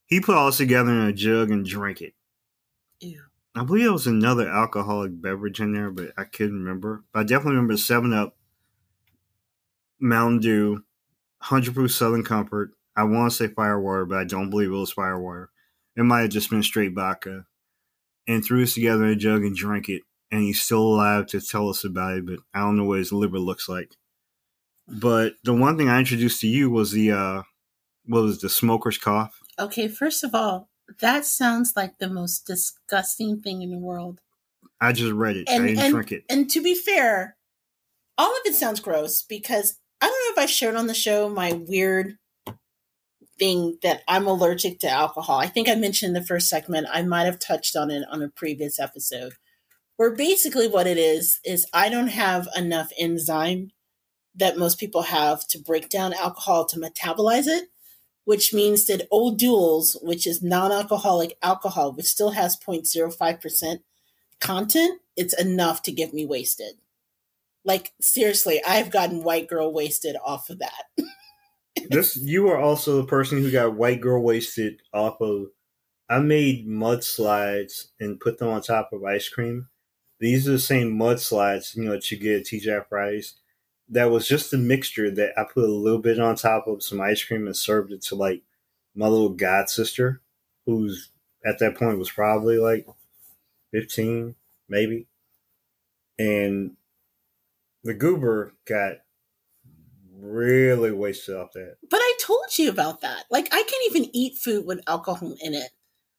[0.07, 2.15] he put all this together in a jug and drank it.
[3.01, 3.21] Ew.
[3.55, 7.05] I believe there was another alcoholic beverage in there, but I couldn't remember.
[7.13, 8.35] But I definitely remember Seven Up,
[10.01, 10.85] Mountain Dew,
[11.43, 12.71] Hundred Proof Southern Comfort.
[12.97, 15.51] I want to say Firewater, but I don't believe it was Firewater.
[15.99, 17.45] It might have just been straight vodka.
[18.27, 20.01] And threw this together in a jug and drank it.
[20.31, 23.13] And he's still alive to tell us about it, but I don't know what his
[23.13, 23.98] liver looks like.
[24.89, 27.43] But the one thing I introduced to you was the uh
[28.07, 29.41] what was the smoker's cough.
[29.59, 30.69] Okay, first of all,
[31.01, 34.21] that sounds like the most disgusting thing in the world.
[34.81, 35.49] I just read it.
[35.49, 36.25] And- I didn't and- drink it.
[36.31, 37.37] And to be fair,
[38.17, 41.29] all of it sounds gross because I don't know if I've shared on the show
[41.29, 42.17] my weird
[43.39, 45.39] thing that I'm allergic to alcohol.
[45.39, 48.23] I think I mentioned in the first segment, I might have touched on it on
[48.23, 49.35] a previous episode.
[49.97, 53.71] Where basically what it is, is I don't have enough enzyme
[54.39, 57.69] that most people have to break down alcohol to metabolize it,
[58.25, 63.81] which means that O'Doul's, which is non alcoholic alcohol, which still has 0.05%
[64.41, 66.75] content, it's enough to get me wasted.
[67.65, 70.85] Like seriously, I've gotten white girl wasted off of that.
[71.91, 75.47] this you are also the person who got white girl wasted off of
[76.09, 79.69] I made mudslides and put them on top of ice cream.
[80.21, 83.35] These are the same mudslides, you know, that you get at TGI Fridays.
[83.91, 87.01] That was just a mixture that I put a little bit on top of some
[87.01, 88.43] ice cream and served it to like
[88.95, 90.21] my little god sister,
[90.67, 91.11] who's
[91.45, 92.87] at that point was probably like
[93.73, 94.35] fifteen,
[94.69, 95.07] maybe.
[96.19, 96.77] And
[97.85, 98.97] the goober got
[100.21, 101.77] really wasted off that.
[101.89, 103.25] But I told you about that.
[103.31, 105.71] Like I can't even eat food with alcohol in it.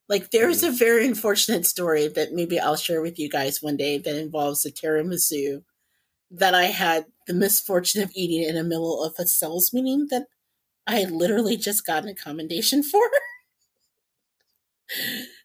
[0.08, 0.80] Like there's a mm.
[0.80, 4.72] very unfortunate story that maybe I'll share with you guys one day that involves a
[4.72, 5.64] tiramisu
[6.32, 10.28] that I had the misfortune of eating in the middle of a sales meeting that
[10.88, 13.02] I had literally just gotten a commendation for.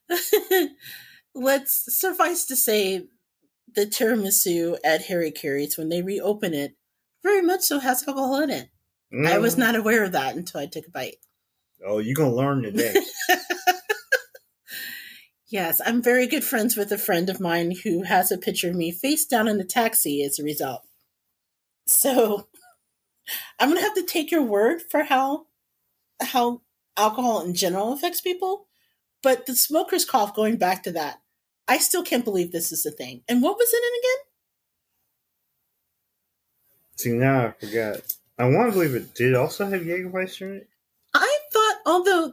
[1.35, 3.07] Let's suffice to say
[3.75, 6.77] the tiramisu at Harry Caray's when they reopen it
[7.23, 8.69] very much so has alcohol in it.
[9.27, 9.59] I was Mm.
[9.59, 11.17] not aware of that until I took a bite.
[11.85, 12.95] Oh, you're gonna learn today.
[15.55, 18.75] Yes, I'm very good friends with a friend of mine who has a picture of
[18.75, 20.83] me face down in a taxi as a result.
[21.87, 22.49] So
[23.61, 25.47] I'm gonna have to take your word for how
[26.21, 26.63] how
[26.97, 28.67] alcohol in general affects people.
[29.23, 31.21] But the smoker's cough, going back to that,
[31.69, 33.23] I still can't believe this is a thing.
[33.29, 34.25] And what was in it again?
[36.97, 38.01] See now I forgot.
[38.41, 40.69] I want to believe it did also have Jägermeister in it.
[41.15, 42.33] I thought, although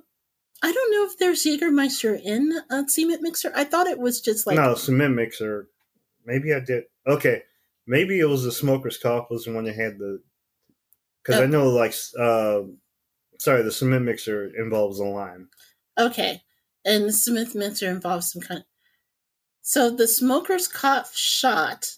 [0.63, 4.45] I don't know if there's Jägermeister in a cement mixer, I thought it was just
[4.45, 5.67] like no, cement mixer.
[6.25, 6.83] Maybe I did.
[7.07, 7.43] Okay,
[7.87, 10.21] maybe it was the smoker's cough was the one that had the.
[11.23, 11.47] Because I Oh.
[11.47, 12.61] know, like, uh,
[13.39, 15.49] sorry, the cement mixer involves a lime.
[15.97, 16.41] Okay.
[16.85, 18.65] And the cement mixer involves some kind of.
[19.61, 21.97] So the smoker's cough shot.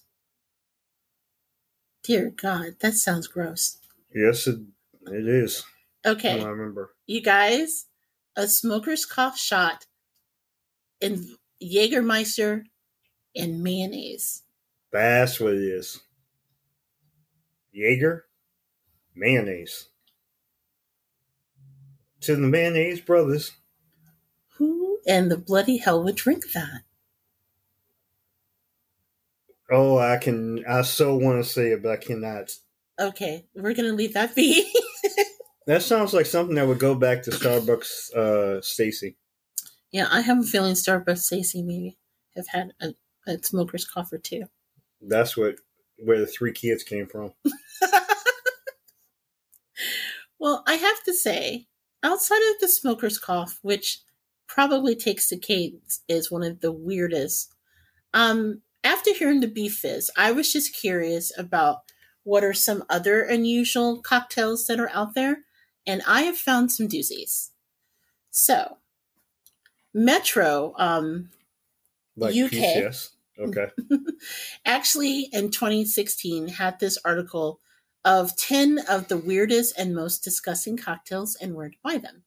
[2.04, 3.78] Dear God, that sounds gross.
[4.14, 4.60] Yes, it,
[5.08, 5.64] it is.
[6.06, 6.94] Okay, I remember.
[7.08, 7.86] you guys,
[8.36, 9.86] a smoker's cough shot
[11.02, 11.26] and
[11.62, 12.64] Jägermeister
[13.36, 14.44] and mayonnaise.
[14.92, 16.00] That's what it is.
[17.72, 18.26] Jaeger,
[19.16, 19.90] mayonnaise.
[22.22, 23.52] To the mayonnaise brothers.
[24.58, 26.84] Who and the bloody hell would drink that?
[29.72, 30.64] Oh, I can.
[30.66, 32.52] I so want to say it, but I cannot.
[33.00, 34.72] Okay, we're gonna leave that be.
[35.66, 39.16] That sounds like something that would go back to Starbucks, uh, Stacy.
[39.92, 41.98] yeah, I have a feeling Starbucks Stacy maybe
[42.36, 42.94] have had a,
[43.28, 44.44] a smoker's cough or two.
[45.02, 45.56] That's what
[45.98, 47.34] where the three kids came from.
[50.40, 51.68] Well, I have to say,
[52.04, 54.00] outside of the smoker's cough, which
[54.46, 57.54] probably takes the cake is one of the weirdest.
[58.14, 61.78] Um, after hearing the beef fizz, I was just curious about
[62.24, 65.46] what are some other unusual cocktails that are out there,
[65.86, 67.50] and I have found some doozies.
[68.32, 68.78] So,
[69.94, 71.30] Metro, um,
[72.16, 72.52] Like UK.
[72.52, 73.10] PCS.
[73.40, 73.68] Okay.
[74.66, 77.60] actually in 2016 had this article
[78.06, 82.24] of 10 of the weirdest and most disgusting cocktails and where to buy them.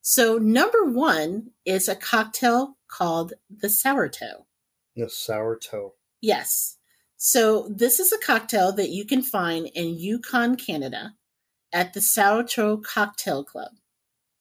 [0.00, 4.46] So, number one is a cocktail called the Sour Toe.
[4.96, 5.94] The sour toe.
[6.20, 6.76] Yes.
[7.16, 11.14] So, this is a cocktail that you can find in Yukon, Canada
[11.72, 12.44] at the Sour
[12.82, 13.72] Cocktail Club.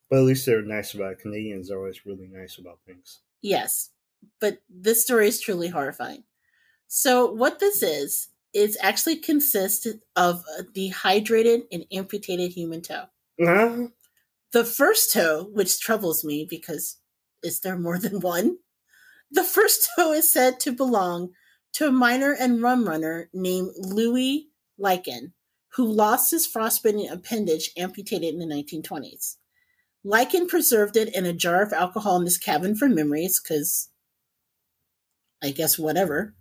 [0.09, 1.19] But at least they're nice about it.
[1.19, 3.21] Canadians are always really nice about things.
[3.41, 3.91] Yes,
[4.39, 6.23] but this story is truly horrifying.
[6.87, 13.05] So, what this is, is actually consists of a dehydrated and amputated human toe.
[13.41, 13.87] Uh,
[14.51, 16.97] The first toe, which troubles me because
[17.41, 18.57] is there more than one?
[19.31, 21.29] The first toe is said to belong
[21.73, 25.31] to a miner and rum runner named Louis Liken,
[25.75, 29.37] who lost his frostbitten appendage amputated in the 1920s.
[30.03, 33.89] Liken preserved it in a jar of alcohol in his cabin for memories, because
[35.41, 36.35] I guess whatever.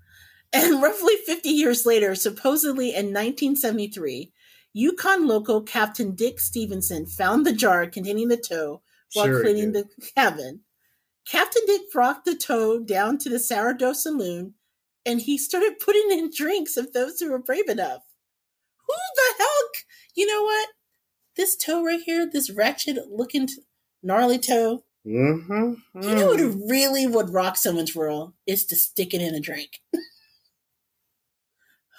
[0.52, 4.32] And roughly 50 years later, supposedly in 1973,
[4.72, 8.82] Yukon local Captain Dick Stevenson found the jar containing the toe
[9.14, 9.42] while sure.
[9.42, 10.60] cleaning the cabin.
[11.26, 14.54] Captain Dick brought the toe down to the sourdough saloon
[15.04, 18.02] and he started putting in drinks of those who were brave enough.
[18.90, 19.68] Who the hell?
[20.14, 20.68] You know what?
[21.36, 23.62] This toe right here, this wretched looking t-
[24.02, 29.22] gnarly toe, Mhm, you know what really would rock someone's world is to stick it
[29.22, 29.80] in a drink.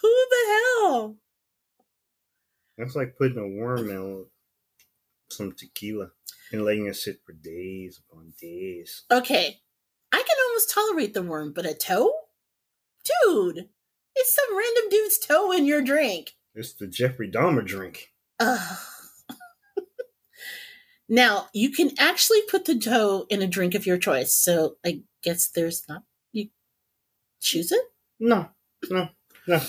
[0.02, 0.46] Who the
[0.86, 1.18] hell?
[2.78, 4.26] That's like putting a worm in
[5.32, 6.12] some tequila
[6.52, 9.04] and letting it sit for days upon days.
[9.12, 9.62] Okay,
[10.12, 12.12] I can almost tolerate the worm, but a toe?
[13.24, 13.68] Dude,
[14.16, 16.36] it's some random dude's toe in your drink.
[16.54, 18.12] It's the Jeffrey Dahmer drink.
[21.12, 24.34] Now, you can actually put the toe in a drink of your choice.
[24.34, 26.04] So I guess there's not.
[26.32, 26.48] You
[27.42, 27.82] choose it?
[28.18, 28.48] No,
[28.90, 29.10] no,
[29.46, 29.60] no.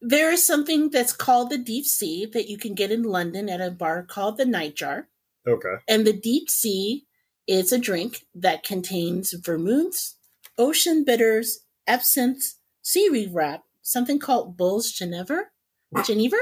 [0.00, 3.60] There is something that's called the deep sea that you can get in London at
[3.60, 5.04] a bar called the Nightjar.
[5.46, 5.74] Okay.
[5.86, 7.04] And the deep sea
[7.46, 10.14] is a drink that contains vermouths,
[10.56, 15.44] ocean bitters, absinthe, seaweed wrap, something called Bols Geneva,
[16.04, 16.36] Geneva,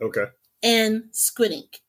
[0.00, 0.26] Okay.
[0.62, 1.82] and squid ink.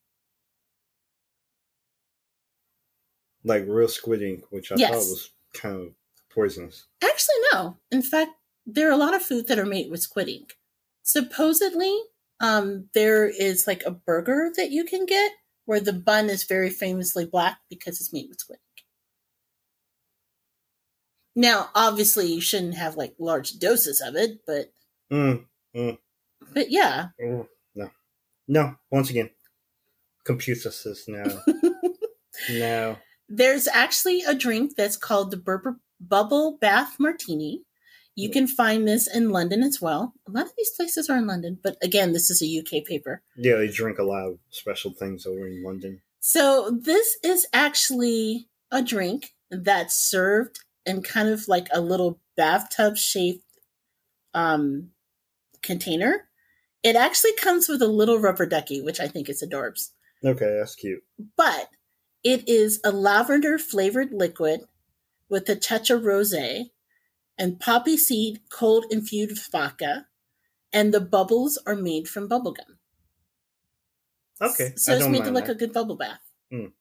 [3.44, 4.90] Like real squid ink, which I Yes.
[4.90, 5.94] thought was kind of
[6.30, 6.84] poisonous.
[7.02, 7.78] Actually, no.
[7.90, 8.32] In fact,
[8.66, 10.58] there are a lot of foods that are made with squid ink.
[11.02, 11.94] Supposedly,
[12.40, 15.32] um, there is like a burger that you can get
[15.66, 18.58] where the bun is very famously black because it's made with squid.
[21.36, 24.72] Now, obviously, you shouldn't have like large doses of it, but
[25.12, 25.44] Mm,
[25.76, 25.98] mm,
[26.52, 27.90] but yeah, mm, no.
[28.48, 29.30] No, once again,
[30.24, 31.40] computer says no.
[32.50, 32.96] no.
[33.28, 37.62] There's actually a drink that's called the Bur- Bubble Bath Martini.
[38.16, 40.14] You can find this in London as well.
[40.28, 43.22] A lot of these places are in London, but again, this is a UK paper.
[43.36, 46.00] Yeah, they drink a lot of special things over in London.
[46.20, 52.96] So, this is actually a drink that's served in kind of like a little bathtub
[52.96, 53.44] shaped
[54.34, 54.90] um,
[55.62, 56.28] container.
[56.82, 59.90] It actually comes with a little rubber ducky, which I think is adorbs.
[60.24, 61.02] Okay, that's cute.
[61.36, 61.68] but
[62.22, 64.60] it is a lavender flavored liquid
[65.28, 66.32] with a touch of rose
[67.38, 70.06] and poppy seed cold infused vodka,
[70.72, 72.78] and the bubbles are made from bubblegum.
[74.40, 75.52] Okay, So it's made to look like that.
[75.52, 76.20] a good bubble bath.
[76.52, 76.72] Mm.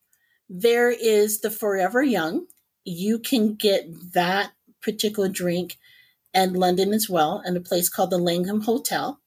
[0.50, 2.48] There is the Forever Young.
[2.86, 5.78] You can get that particular drink
[6.34, 9.20] in London as well, in a place called the Langham Hotel.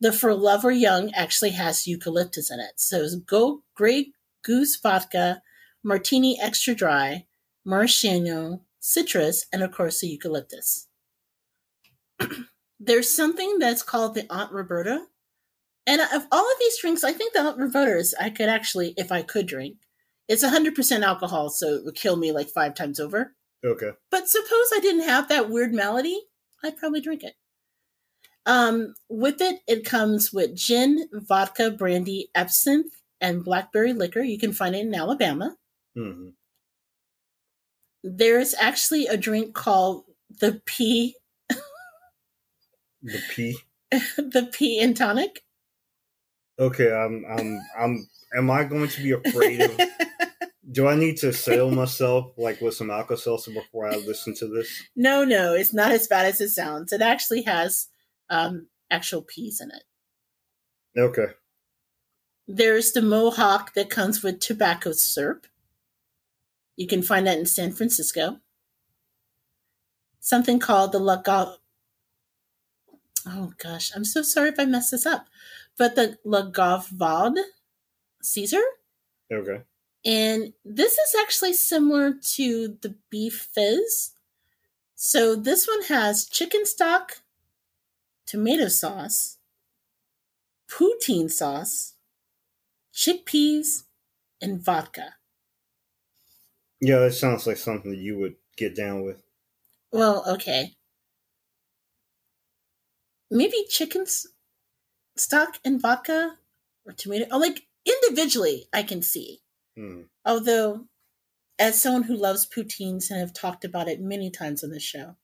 [0.00, 2.72] The Forever Young actually has eucalyptus in it.
[2.76, 4.12] So it's Go Grey
[4.42, 5.42] Goose Vodka,
[5.82, 7.26] Martini Extra Dry,
[7.64, 10.86] Maraschino, citrus, and of course the eucalyptus.
[12.80, 15.06] There's something that's called the Aunt Roberta.
[15.86, 18.92] And of all of these drinks, I think the Aunt Roberta is I could actually,
[18.96, 19.78] if I could drink.
[20.28, 23.34] It's 100% alcohol, so it would kill me like five times over.
[23.64, 23.90] Okay.
[24.10, 26.20] But suppose I didn't have that weird malady,
[26.64, 27.34] I'd probably drink it.
[28.44, 34.20] Um, with it, it comes with gin, vodka, brandy, absinthe, and blackberry liquor.
[34.20, 35.56] You can find it in Alabama.
[35.96, 36.28] hmm
[38.04, 40.04] There's actually a drink called
[40.40, 41.14] the pea,
[43.02, 43.58] The pea.
[44.16, 45.42] the pea and tonic.
[46.58, 48.08] Okay, I'm, I'm, I'm.
[48.36, 49.78] Am I going to be afraid of?
[50.70, 54.48] Do I need to settle myself like with some alka seltzer before I listen to
[54.48, 54.68] this?
[54.96, 56.92] no, no, it's not as bad as it sounds.
[56.92, 57.88] It actually has
[58.30, 59.84] um, actual peas in it.
[61.00, 61.32] Okay.
[62.48, 65.46] There's the Mohawk that comes with tobacco syrup.
[66.76, 68.40] You can find that in San Francisco.
[70.20, 71.56] Something called the Lagavard.
[73.26, 75.26] Oh gosh, I'm so sorry if I messed this up.
[75.76, 77.36] But the Lagavard
[78.22, 78.62] Caesar.
[79.32, 79.62] Okay.
[80.06, 84.14] And this is actually similar to the beef fizz.
[84.96, 87.22] So this one has chicken stock,
[88.26, 89.38] tomato sauce,
[90.68, 91.94] poutine sauce,
[92.92, 93.84] chickpeas,
[94.42, 95.16] and vodka.
[96.80, 99.22] Yeah, that sounds like something that you would get down with.
[99.90, 100.76] Well, okay.
[103.30, 104.04] Maybe chicken
[105.16, 106.38] stock and vodka
[106.84, 107.26] or tomato.
[107.30, 109.42] Oh, like individually, I can see.
[109.76, 110.02] Hmm.
[110.24, 110.86] Although,
[111.58, 115.16] as someone who loves poutines and have talked about it many times on the show,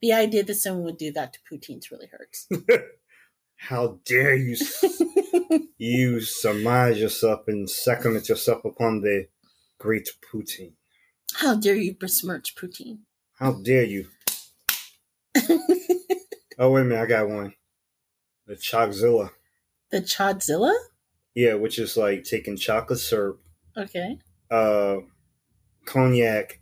[0.00, 2.48] the idea that someone would do that to poutines really hurts.
[3.56, 4.56] How dare you?
[5.78, 9.26] you surmise yourself and sacrament yourself upon the
[9.78, 10.72] great poutine.
[11.34, 13.00] How dare you besmirch poutine?
[13.38, 14.08] How dare you?
[16.62, 17.54] Oh wait a minute, I got one.
[18.46, 19.30] The Choczilla.
[19.90, 20.74] the Chodzilla?
[21.34, 23.40] Yeah, which is like taking chocolate syrup,
[23.76, 24.18] Okay.
[24.50, 24.96] uh,
[25.84, 26.60] cognac,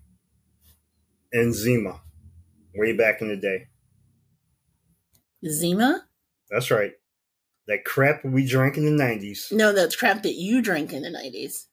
[1.32, 2.00] and Zima.
[2.74, 3.66] Way back in the day.
[5.46, 6.04] Zima?
[6.50, 6.92] That's right.
[7.66, 9.48] That crap we drank in the nineties.
[9.50, 11.64] No, that's crap that you drank in the 90s.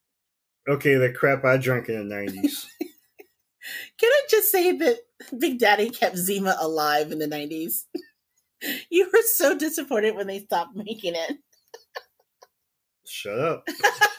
[0.68, 2.68] Okay, that crap I drank in the nineties.
[4.00, 4.98] Can I just say that
[5.40, 7.86] Big Daddy kept Zima alive in the 90s?
[8.90, 11.38] you were so disappointed when they stopped making it.
[13.08, 13.68] Shut up.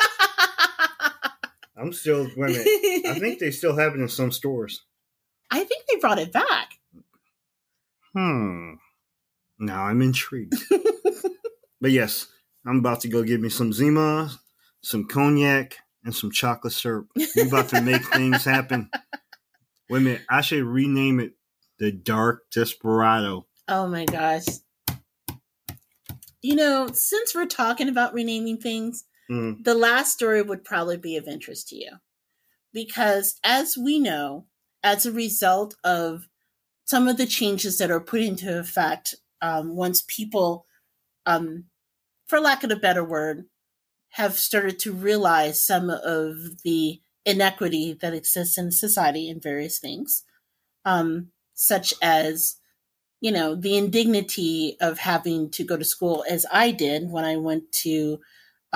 [1.77, 2.67] I'm still minute.
[3.07, 4.85] I think they still have it in some stores.
[5.51, 6.71] I think they brought it back.
[8.15, 8.75] Hmm.
[9.59, 10.55] Now I'm intrigued.
[11.81, 12.27] but yes,
[12.67, 14.31] I'm about to go get me some Zima,
[14.83, 17.09] some cognac, and some chocolate syrup.
[17.37, 18.91] We're about to make things happen.
[19.91, 20.23] Wait a minute.
[20.29, 21.33] I should rename it
[21.79, 23.47] the Dark Desperado.
[23.69, 24.47] Oh my gosh.
[26.43, 31.17] You know, since we're talking about renaming things, Mm, the last story would probably be
[31.17, 31.93] of interest to you.
[32.73, 34.47] Because as we know,
[34.83, 36.29] as a result of
[36.85, 40.67] some of the changes that are put into effect, um, once people,
[41.25, 41.65] um,
[42.27, 43.47] for lack of a better word,
[44.11, 50.23] have started to realize some of the inequity that exists in society in various things,
[50.85, 52.57] um, such as
[53.21, 57.37] you know, the indignity of having to go to school as I did when I
[57.37, 58.21] went to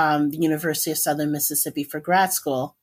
[0.00, 2.76] um, the University of Southern Mississippi for grad school,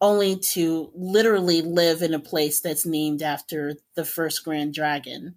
[0.00, 5.36] only to literally live in a place that's named after the first Grand Dragon.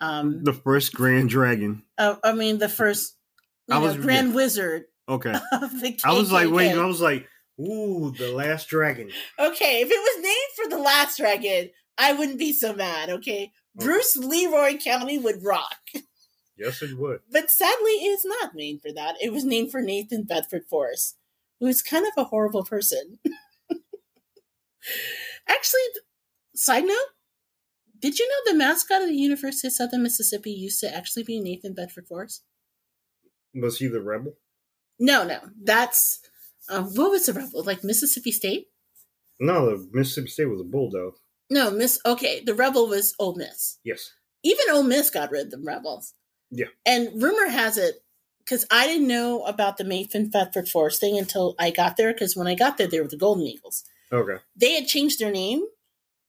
[0.00, 1.82] Um, the first Grand Dragon.
[1.98, 3.16] uh, I mean, the first
[3.70, 5.30] I know, was- Grand Wizard Okay.
[5.52, 7.26] of the I was like, wait, I was like,
[7.60, 9.10] ooh, the last dragon.
[9.38, 13.10] Okay, if it was named for the last dragon, I wouldn't be so mad.
[13.10, 13.86] Okay, Okay.
[13.86, 15.80] Bruce Leroy County would rock.
[16.62, 17.20] Yes, it would.
[17.30, 19.16] But sadly, it's not named for that.
[19.20, 21.16] It was named for Nathan Bedford Forrest,
[21.60, 23.18] who is kind of a horrible person.
[25.48, 25.80] Actually,
[26.54, 26.96] side note,
[27.98, 31.40] did you know the mascot of the University of Southern Mississippi used to actually be
[31.40, 32.42] Nathan Bedford Forrest?
[33.54, 34.34] Was he the rebel?
[34.98, 36.20] No, no, that's
[36.68, 37.62] uh, what was the rebel?
[37.64, 38.66] Like Mississippi State?
[39.40, 41.14] No, the Mississippi State was a bulldog.
[41.50, 42.00] No, Miss.
[42.06, 43.78] Okay, the rebel was Ole Miss.
[43.84, 44.10] Yes.
[44.42, 46.14] even Ole Miss got rid of the rebels.
[46.52, 46.66] Yeah.
[46.86, 47.96] And rumor has it,
[48.38, 52.36] because I didn't know about the Nathan Bedford Forrest thing until I got there, because
[52.36, 53.84] when I got there, they were the Golden Eagles.
[54.12, 54.36] Okay.
[54.54, 55.64] They had changed their name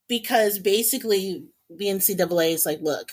[0.07, 3.11] because basically the NCAA is like, look,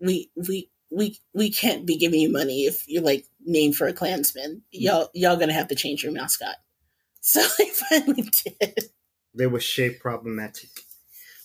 [0.00, 3.92] we we we we can't be giving you money if you're like named for a
[3.92, 4.62] Klansman.
[4.70, 6.56] Y'all y'all gonna have to change your mascot.
[7.24, 8.90] So they finally did.
[9.32, 10.70] They were shape problematic.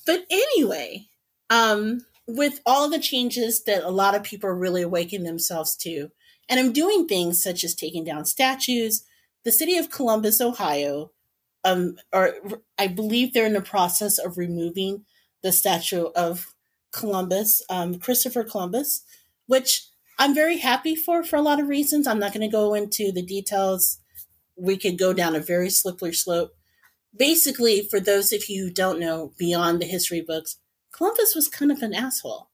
[0.07, 1.05] But anyway,
[1.51, 6.11] um, with all the changes that a lot of people are really awakening themselves to,
[6.49, 9.03] and I'm doing things such as taking down statues,
[9.43, 11.11] the city of Columbus, Ohio,
[11.63, 12.35] um, or
[12.77, 15.05] I believe they're in the process of removing
[15.41, 16.53] the statue of
[16.91, 19.03] Columbus, um, Christopher Columbus,
[19.45, 19.87] which
[20.19, 22.07] I'm very happy for for a lot of reasons.
[22.07, 23.99] I'm not going to go into the details.
[24.55, 26.57] We could go down a very slippery slope
[27.17, 30.57] basically, for those of you who don't know, beyond the history books,
[30.97, 32.49] Columbus was kind of an asshole.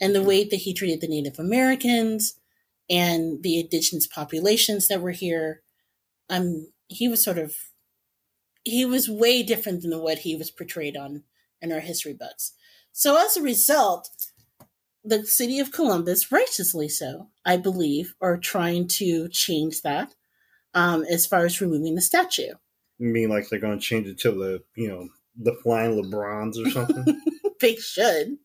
[0.00, 2.34] And the way that he treated the Native Americans
[2.88, 5.62] and the indigenous populations that were here,
[6.28, 7.54] um, he was sort of,
[8.64, 11.22] he was way different than what he was portrayed on
[11.60, 12.52] in our history books.
[12.92, 14.08] So as a result,
[15.04, 20.14] the city of Columbus, righteously so, I believe, are trying to change that
[20.72, 22.54] um, as far as removing the statue.
[22.98, 26.64] You mean like they're going to change it to the, you know, the flying LeBrons
[26.64, 27.20] or something?
[27.64, 28.36] they should.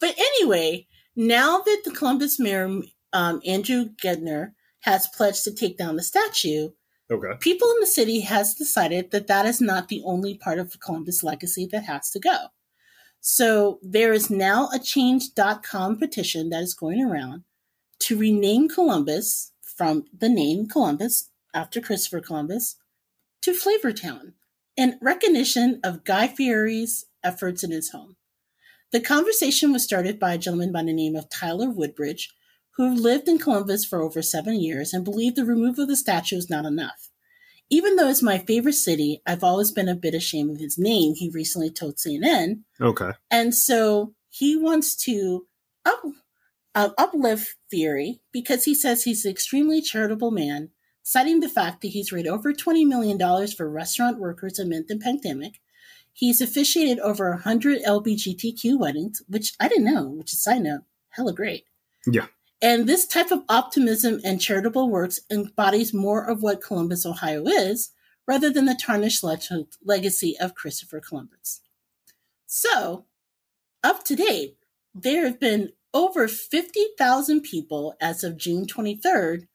[0.00, 2.80] But anyway, now that the Columbus mayor,
[3.12, 6.70] um, Andrew Ginther, has pledged to take down the statue,
[7.10, 7.36] okay.
[7.38, 11.22] people in the city has decided that that is not the only part of Columbus
[11.22, 12.46] legacy that has to go.
[13.20, 17.44] So there is now a change.com petition that is going around
[18.00, 22.76] to rename Columbus from the name Columbus after Christopher Columbus
[23.42, 24.32] to Flavortown
[24.76, 28.16] in recognition of Guy Fieri's efforts in his home.
[28.92, 32.34] The conversation was started by a gentleman by the name of Tyler Woodbridge,
[32.76, 36.36] who lived in Columbus for over seven years and believed the removal of the statue
[36.36, 37.10] is not enough.
[37.68, 41.14] Even though it's my favorite city, I've always been a bit ashamed of his name,
[41.14, 42.62] he recently told CNN.
[42.80, 43.12] Okay.
[43.30, 45.46] And so he wants to
[45.84, 46.02] up,
[46.74, 50.70] uh, uplift Fieri because he says he's an extremely charitable man,
[51.02, 55.60] citing the fact that he's raised over $20 million for restaurant workers amid the pandemic.
[56.12, 61.32] He's officiated over 100 LBGTQ weddings, which I didn't know, which is side note, hella
[61.32, 61.64] great.
[62.06, 62.26] Yeah.
[62.62, 67.90] And this type of optimism and charitable works embodies more of what Columbus, Ohio is,
[68.26, 69.42] rather than the tarnished leg-
[69.84, 71.62] legacy of Christopher Columbus.
[72.46, 73.06] So,
[73.82, 74.56] up to date,
[74.94, 79.46] there have been over 50,000 people as of June 23rd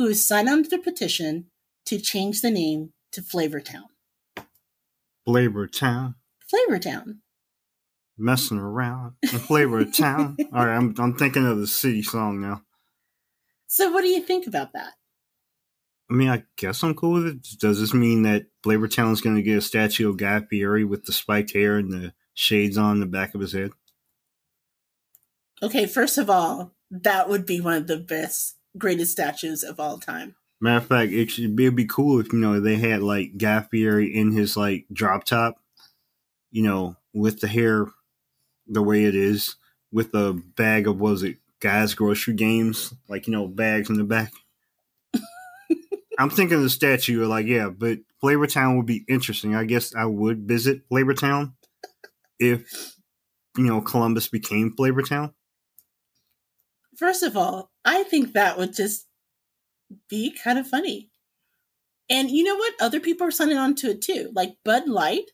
[0.00, 1.44] who have signed on to the petition
[1.84, 3.84] to change the name to Flavortown.
[5.26, 6.14] Flavor Town.
[6.50, 7.18] Flavortown.
[8.16, 9.16] Messing around.
[9.22, 10.38] in Flavor Town.
[10.54, 12.62] All right, I'm, I'm thinking of the city song now.
[13.66, 14.94] So, what do you think about that?
[16.10, 17.46] I mean, I guess I'm cool with it.
[17.60, 20.82] Does this mean that Flavor Town is going to get a statue of Guy Fieri
[20.82, 23.72] with the spiked hair and the shades on the back of his head?
[25.62, 29.98] Okay, first of all, that would be one of the best, greatest statues of all
[29.98, 30.34] time.
[30.60, 33.38] Matter of fact, it should be, it'd be cool if you know they had like
[33.38, 35.56] Guy Fieri in his like drop top,
[36.50, 37.86] you know, with the hair
[38.66, 39.56] the way it is,
[39.90, 44.04] with a bag of was it guys grocery games, like you know bags in the
[44.04, 44.32] back.
[46.18, 49.54] I'm thinking of the statue, like yeah, but Flavor Town would be interesting.
[49.54, 51.54] I guess I would visit Flavor Town
[52.38, 52.96] if
[53.56, 55.32] you know Columbus became Flavor Town.
[57.00, 59.06] First of all, I think that would just
[60.10, 61.08] be kind of funny.
[62.10, 62.74] And you know what?
[62.78, 64.30] Other people are signing on to it too.
[64.34, 65.30] Like Bud Light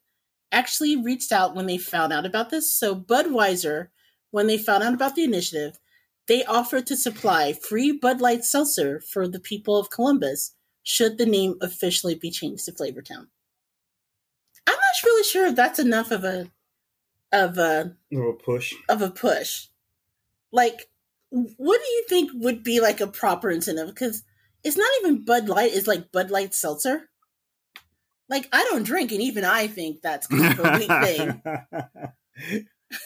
[0.52, 2.72] actually reached out when they found out about this.
[2.72, 3.88] So Budweiser,
[4.30, 5.80] when they found out about the initiative,
[6.28, 11.26] they offered to supply free Bud Light seltzer for the people of Columbus should the
[11.26, 13.26] name officially be changed to Flavortown.
[14.68, 16.48] I'm not really sure if that's enough of a
[17.32, 18.72] of a Little push.
[18.88, 19.66] of a push.
[20.52, 20.88] Like,
[21.30, 23.88] what do you think would be like a proper incentive?
[23.88, 24.22] Because
[24.64, 27.08] it's not even Bud Light; it's like Bud Light seltzer.
[28.28, 31.42] Like, I don't drink, and even I think that's kind of a weak thing.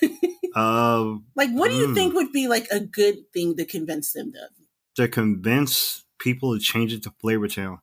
[0.57, 1.95] um, Like, what do you Mm.
[1.95, 4.51] think would be like a good thing to convince them of?
[4.97, 7.81] to convince people to change it to Flavor Town,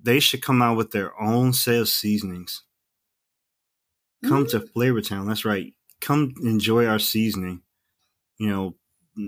[0.00, 2.62] they should come out with their own set of seasonings.
[4.24, 5.26] Come to Flavor Town.
[5.26, 5.72] That's right.
[6.00, 7.62] Come enjoy our seasoning.
[8.38, 8.74] You know,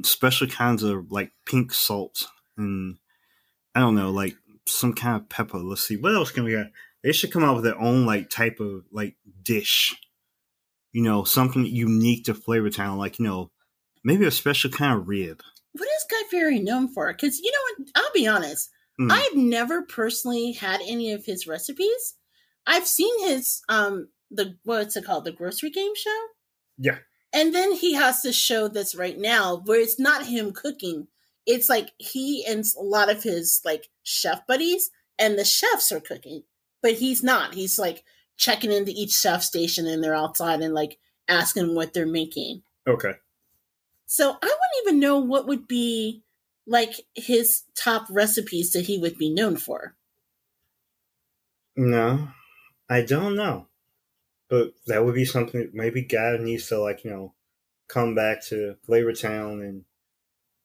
[0.05, 2.99] special kinds of like pink salt and
[3.75, 4.37] I don't know, like
[4.67, 5.59] some kind of pepper.
[5.59, 6.69] Let's see what else can we have.
[7.03, 9.97] They should come out with their own like type of like dish.
[10.93, 13.51] You know, something unique to Flavortown, like you know,
[14.05, 15.43] maybe a special kind of rib.
[15.73, 17.13] What is Guy Fieri known for?
[17.13, 17.91] Because you know what?
[17.95, 18.71] I'll be honest.
[19.01, 19.13] Mm.
[19.13, 22.15] I've never personally had any of his recipes.
[22.67, 26.19] I've seen his um the what's it called the grocery game show.
[26.79, 26.99] Yeah.
[27.33, 31.09] And then he has to show this right now where it's not him cooking.
[31.47, 36.01] It's like he and a lot of his like chef buddies and the chefs are
[36.01, 36.45] cooking,
[36.83, 37.55] but he's not.
[37.55, 38.05] He's like
[38.37, 40.99] checking into each chef station and they're outside and like
[41.29, 42.63] asking what they're making.
[42.87, 43.15] Okay.
[44.07, 46.23] So I wouldn't even know what would be
[46.67, 49.97] like his top recipes that he would be known for.
[51.77, 52.29] No,
[52.89, 53.67] I don't know.
[54.49, 57.35] But that would be something that maybe God needs to like, you know,
[57.89, 59.85] come back to Flavortown and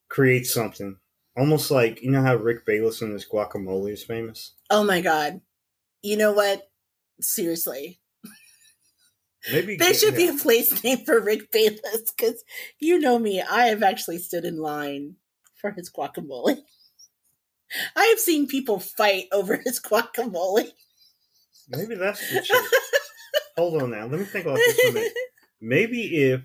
[0.08, 0.96] create something.
[1.36, 4.54] Almost like you know how Rick Bayless and his guacamole is famous?
[4.70, 5.40] Oh my god.
[6.02, 6.70] You know what?
[7.20, 8.00] Seriously.
[9.52, 12.44] Maybe There should be a place name for Rick Bayless because
[12.78, 15.16] you know me, I have actually stood in line
[15.60, 16.58] for his guacamole.
[17.96, 20.68] I have seen people fight over his guacamole.
[21.68, 22.72] maybe that's the truth.
[23.56, 24.06] Hold on now.
[24.06, 25.12] Let me think about this for a minute.
[25.60, 26.42] Maybe if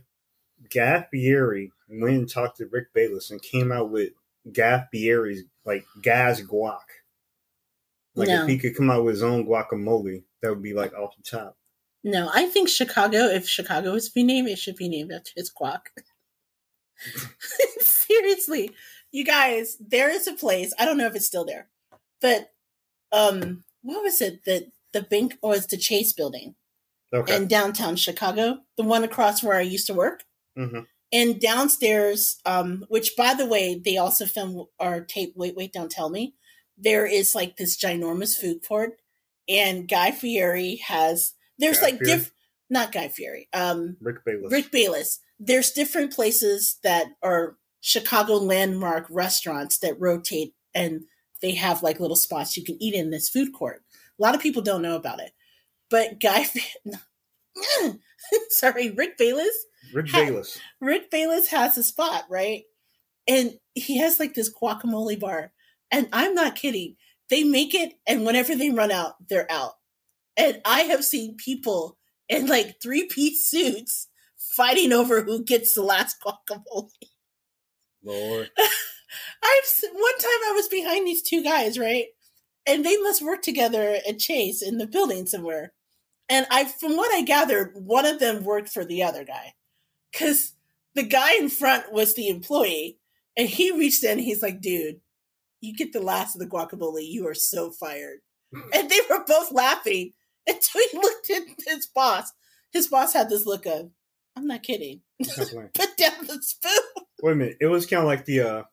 [0.73, 4.11] Guy Fieri went and talked to Rick Bayless and came out with
[4.53, 6.79] Guy Fieri's like Gaz guac.
[8.15, 8.43] Like No.
[8.43, 11.23] if he could come out with his own guacamole, that would be like off the
[11.23, 11.57] top.
[12.03, 15.31] no, I think Chicago, if Chicago is to be named, it should be named after
[15.35, 15.81] his guac.
[17.79, 18.71] Seriously.
[19.11, 21.69] You guys, there is a place, I don't know if it's still there,
[22.21, 22.51] but
[23.11, 24.43] um what was it?
[24.45, 26.55] The the bank or it's the Chase building
[27.13, 27.35] Okay.
[27.35, 30.23] in downtown Chicago, the one across where I used to work.
[30.57, 30.85] Mhm.
[31.11, 35.91] And downstairs, um, which by the way, they also film or tape Wait, Wait, Don't
[35.91, 36.35] Tell Me.
[36.77, 38.99] There is like this ginormous food court,
[39.47, 42.17] and Guy Fieri has there's Guy like Fieri?
[42.19, 42.31] diff
[42.69, 44.51] not Guy Fieri, um Rick Bayless.
[44.51, 45.19] Rick Bayless.
[45.39, 51.05] There's different places that are Chicago landmark restaurants that rotate and
[51.41, 53.81] they have like little spots you can eat in this food court.
[54.19, 55.31] A lot of people don't know about it.
[55.89, 56.45] But Guy
[58.49, 60.59] sorry, Rick Bayless Rick Bayless.
[60.81, 62.63] Rick Bayless has a spot, right?
[63.27, 65.51] And he has like this guacamole bar.
[65.91, 66.95] And I'm not kidding.
[67.29, 69.73] They make it, and whenever they run out, they're out.
[70.35, 71.97] And I have seen people
[72.27, 74.07] in like three piece suits
[74.37, 76.89] fighting over who gets the last guacamole.
[78.03, 78.49] Lord.
[79.43, 82.05] I've one time I was behind these two guys, right?
[82.65, 85.73] And they must work together at Chase in the building somewhere.
[86.29, 89.55] And I, from what I gathered, one of them worked for the other guy,
[90.11, 90.53] because
[90.95, 92.99] the guy in front was the employee,
[93.35, 94.19] and he reached in.
[94.19, 95.01] He's like, "Dude,
[95.61, 97.07] you get the last of the guacamole.
[97.07, 98.19] You are so fired."
[98.73, 100.13] and they were both laughing
[100.47, 102.31] until he looked at his boss.
[102.71, 103.91] His boss had this look of,
[104.35, 107.03] "I'm not kidding." Put down the spoon.
[107.21, 107.57] Wait a minute.
[107.59, 108.63] It was kind of like the uh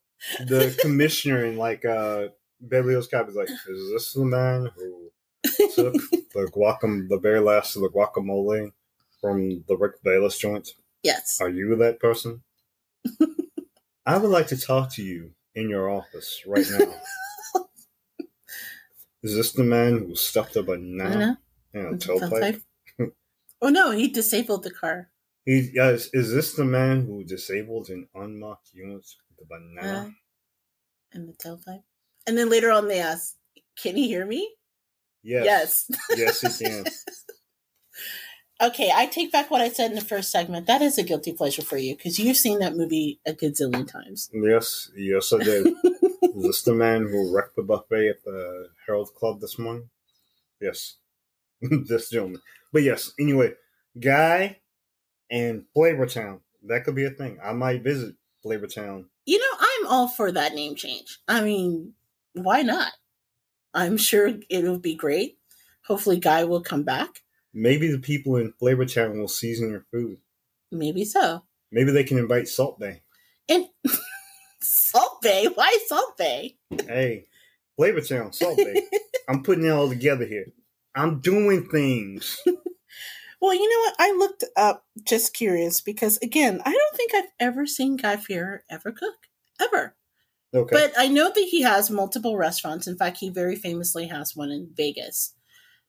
[0.47, 2.29] the commissioner in like uh
[2.61, 5.11] Beverly Hills Cop is like, is this the man who
[5.45, 8.73] took the guacam the very last of the guacamole
[9.21, 10.71] from the Rick Bayless joint?
[11.03, 11.39] yes.
[11.41, 12.43] Are you that person?
[14.07, 16.95] I would like to talk to you in your office right now.
[19.23, 21.39] Is this the man who stuffed a banana
[21.73, 22.63] in a tailpipe?
[23.63, 25.11] oh no, he disabled the car.
[25.45, 29.99] He, yes, is this the man who disabled an unmarked unit with a banana?
[30.07, 30.11] Uh,
[31.17, 31.83] in the tailpipe.
[32.27, 33.35] And then later on they ask,
[33.77, 34.55] Can he hear me?
[35.27, 35.87] Yes.
[36.15, 36.43] Yes.
[36.43, 36.85] Yes, he can.
[38.63, 40.67] okay, I take back what I said in the first segment.
[40.67, 44.31] That is a guilty pleasure for you because you've seen that movie a gazillion times.
[44.33, 45.67] Yes, yes, I did.
[46.23, 49.91] Is this the man who wrecked the buffet at the Harrow Club this morning?
[50.61, 50.97] Yes.
[51.61, 52.41] this gentleman.
[52.73, 53.55] But yes, anyway,
[53.99, 54.61] Guy
[55.31, 56.41] and Flavortown.
[56.69, 57.39] that could be a thing.
[57.43, 59.07] I might visit Flavortown.
[59.25, 61.19] You know, I'm all for that name change.
[61.27, 61.95] I mean,
[62.35, 62.93] why not?
[63.75, 65.39] I'm sure it'll be great.
[65.87, 67.23] Hopefully, Guy will come back.
[67.55, 70.19] Maybe the people in Flavor Town will season your food.
[70.73, 71.45] Maybe so.
[71.71, 73.03] Maybe they can invite Salt Bae.
[73.49, 73.67] And
[74.61, 75.49] Salt Bae?
[75.55, 76.55] Why Salt Bae?
[76.87, 77.27] Hey,
[77.77, 78.83] Flavor Town, Salt Bae.
[79.29, 80.47] I'm putting it all together here.
[80.95, 82.41] I'm doing things.
[83.41, 83.95] Well, you know what?
[83.99, 88.61] I looked up just curious because, again, I don't think I've ever seen Guy Fieri
[88.71, 89.15] ever cook.
[89.61, 89.95] Ever.
[90.57, 90.75] Okay.
[90.75, 92.87] But I know that he has multiple restaurants.
[92.87, 95.35] In fact, he very famously has one in Vegas.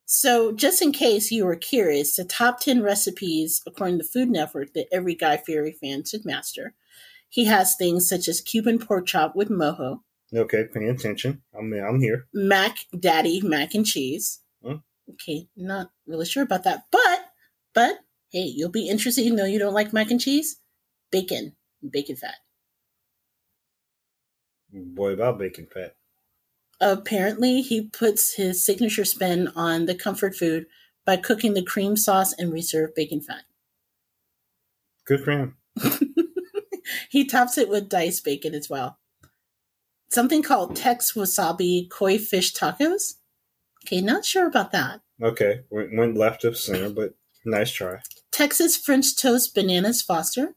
[0.06, 4.74] So, just in case you were curious, the top 10 recipes, according to Food Network,
[4.74, 6.76] that every Guy Fieri fan should master.
[7.30, 10.00] He has things such as Cuban pork chop with mojo,
[10.34, 11.42] okay, pay attention.
[11.58, 12.28] I'm I'm here.
[12.34, 14.42] Mac Daddy mac and cheese.
[14.64, 14.78] Hmm.
[15.12, 17.20] Okay, not really sure about that, but
[17.74, 18.00] but
[18.32, 19.24] hey, you'll be interested.
[19.24, 20.58] You know you don't like mac and cheese,
[21.12, 21.56] bacon,
[21.90, 22.36] bacon fat.
[24.72, 25.96] Boy, about bacon fat.
[26.80, 30.68] Apparently, he puts his signature spin on the comfort food
[31.06, 33.44] by cooking the cream sauce and reserved bacon fat.
[35.06, 35.58] Good for him.
[37.10, 39.00] he tops it with diced bacon as well.
[40.10, 43.16] Something called Tex Wasabi Koi Fish Tacos.
[43.86, 45.02] Okay, not sure about that.
[45.22, 47.16] Okay, went, went left of center, but
[47.46, 48.02] nice try.
[48.32, 50.56] Texas French Toast Bananas Foster.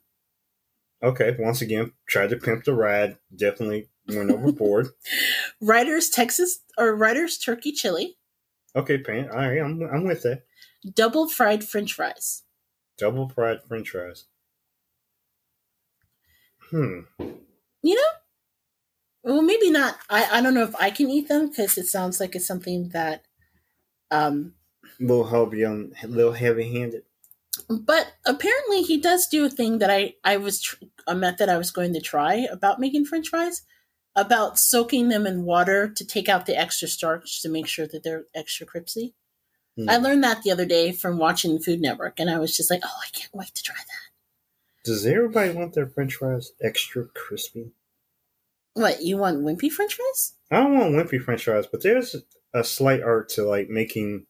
[1.02, 3.16] Okay, once again, tried to pimp the ride.
[3.34, 4.88] Definitely went overboard.
[5.60, 8.16] Ryder's Texas or Ryder's Turkey Chili.
[8.76, 9.28] okay, pan.
[9.30, 10.42] All right, I'm I'm with that.
[10.94, 12.42] Double fried French fries.
[12.98, 14.24] Double fried French fries.
[16.70, 17.00] Hmm.
[17.82, 18.02] You know?
[19.22, 19.96] Well, maybe not.
[20.08, 22.90] I, I don't know if I can eat them because it sounds like it's something
[22.90, 23.24] that
[24.10, 24.54] um
[25.00, 27.02] A little heavy on, a little heavy handed.
[27.68, 31.58] but apparently he does do a thing that I I was tr- a method I
[31.58, 33.62] was going to try about making french fries
[34.16, 38.02] about soaking them in water to take out the extra starch to make sure that
[38.02, 39.14] they're extra crispy.
[39.88, 40.04] I hmm.
[40.04, 43.00] learned that the other day from watching Food Network and I was just like, "Oh,
[43.02, 47.72] I can't wait to try that." Does everybody want their French fries extra crispy?
[48.74, 50.34] What, you want wimpy french fries?
[50.50, 52.16] I don't want wimpy French fries, but there's
[52.54, 54.26] a slight art to like making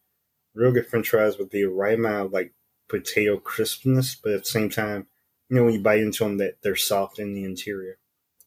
[0.54, 2.52] real good French fries with the right amount of like
[2.88, 5.06] potato crispness, but at the same time,
[5.48, 7.98] you know, when you bite into them, that they're soft in the interior.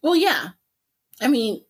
[0.01, 0.49] Well, yeah.
[1.22, 1.64] I mean,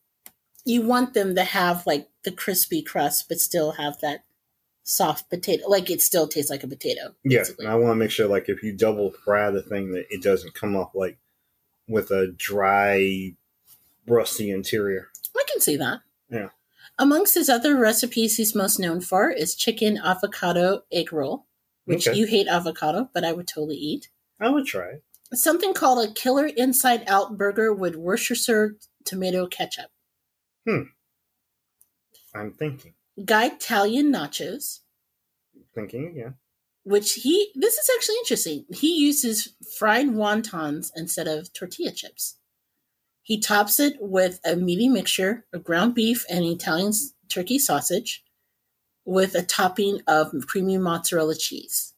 [0.65, 4.23] you want them to have like the crispy crust, but still have that
[4.83, 5.67] soft potato.
[5.67, 7.15] Like it still tastes like a potato.
[7.23, 10.05] Yeah, and I want to make sure like if you double fry the thing, that
[10.09, 11.17] it doesn't come off like
[11.87, 13.33] with a dry,
[14.07, 15.09] rusty interior.
[15.35, 16.01] I can see that.
[16.29, 16.49] Yeah.
[16.99, 21.45] Amongst his other recipes he's most known for is chicken avocado egg roll,
[21.85, 22.17] which Okay.
[22.17, 24.09] you hate avocado, but I would totally eat.
[24.39, 25.03] I would try it.
[25.33, 29.89] Something called a killer inside out burger with Worcestershire tomato ketchup.
[30.67, 30.83] Hmm.
[32.35, 32.93] I'm thinking,
[33.23, 34.79] Guy Italian nachos,
[35.75, 36.35] thinking again.
[36.83, 38.65] which he this is actually interesting.
[38.73, 42.37] He uses fried wontons instead of tortilla chips.
[43.21, 46.91] He tops it with a meaty mixture of ground beef and Italian
[47.29, 48.23] turkey sausage
[49.05, 51.93] with a topping of creamy mozzarella cheese.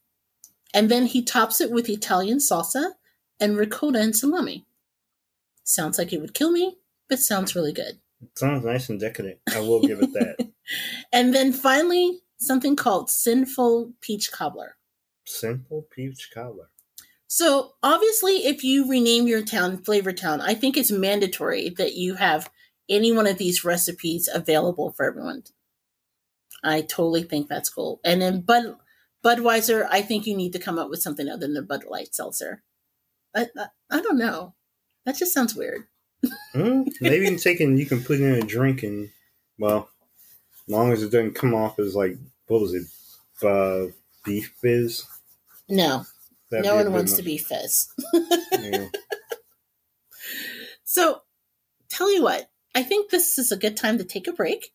[0.73, 2.91] And then he tops it with Italian salsa
[3.39, 4.65] and ricotta and salami.
[5.63, 6.77] Sounds like it would kill me,
[7.09, 7.99] but sounds really good.
[8.35, 9.39] Sounds nice and decadent.
[9.53, 10.49] I will give it that.
[11.13, 14.77] And then finally, something called Sinful Peach Cobbler.
[15.25, 16.69] Simple peach cobbler.
[17.27, 22.15] So obviously, if you rename your town Flavor Town, I think it's mandatory that you
[22.15, 22.49] have
[22.87, 25.43] any one of these recipes available for everyone.
[26.63, 27.99] I totally think that's cool.
[28.03, 28.75] And then Bud
[29.23, 32.13] Budweiser, I think you need to come up with something other than the Bud Light
[32.13, 32.63] seltzer.
[33.35, 34.53] I, I, I don't know.
[35.05, 35.87] That just sounds weird.
[36.53, 39.09] Mm, maybe you can take it you can put it in a drink and,
[39.59, 39.89] well,
[40.67, 42.85] as long as it doesn't come off as like, what was it,
[43.45, 43.91] uh,
[44.23, 45.05] beef fizz?
[45.69, 46.05] No,
[46.51, 47.17] That'd no one wants much.
[47.17, 47.87] to be fizz.
[48.51, 48.87] Yeah.
[50.83, 51.21] So,
[51.89, 54.71] tell you what, I think this is a good time to take a break.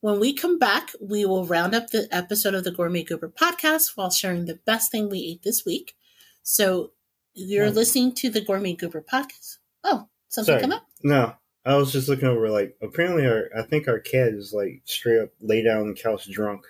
[0.00, 3.96] When we come back, we will round up the episode of the Gourmet Goober podcast
[3.96, 5.94] while sharing the best thing we ate this week.
[6.42, 6.92] So,
[7.34, 7.70] you're Oh.
[7.70, 9.58] listening to the Gourmet Goober podcast.
[9.84, 10.60] Oh, something Sorry.
[10.60, 10.86] come up?
[11.02, 11.34] No,
[11.64, 15.20] I was just looking over, like, apparently our, I think our cat is like straight
[15.20, 16.64] up lay down on the couch drunk.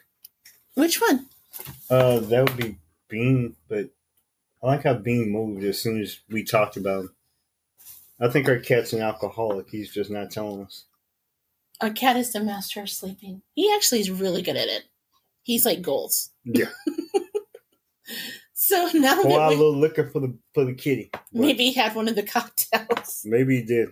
[0.75, 1.27] Which one?
[1.91, 2.79] Uh, that would be
[3.09, 3.89] Bean, but
[4.63, 7.15] I like how Bean moved as soon as we talked about him.
[8.21, 9.69] I think our cat's an alcoholic.
[9.71, 10.85] He's just not telling us.
[11.81, 13.43] Our cat is the master of sleeping.
[13.55, 14.85] He actually is really good at it.
[15.43, 16.31] He's like goals.
[16.45, 16.67] Yeah.
[18.61, 21.11] So now Pour that out a we, little liquor for the for the kitty.
[21.33, 23.23] Maybe he had one of the cocktails.
[23.25, 23.91] maybe he did.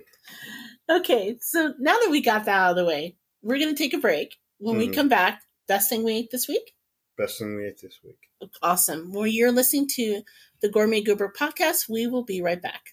[0.89, 3.95] Okay, so now that we got that out of the way, we're going to take
[3.95, 4.37] a break.
[4.59, 4.95] When we Mhm.
[4.95, 6.75] come back, best thing we ate this week?
[7.19, 8.19] Best thing we ate this week.
[8.63, 9.13] Awesome.
[9.13, 10.23] Well, you're listening to
[10.61, 11.89] the Gourmet Goober podcast.
[11.89, 12.93] We will be right back.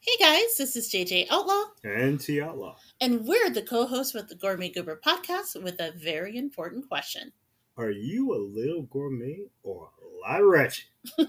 [0.00, 2.76] Hey guys, this is JJ Outlaw, And T Outlaw.
[3.00, 7.32] and we're the co hosts with the Gourmet Goober podcast with a very important question.
[7.76, 10.84] Are you a little gourmet or a lot wretched?
[11.18, 11.26] or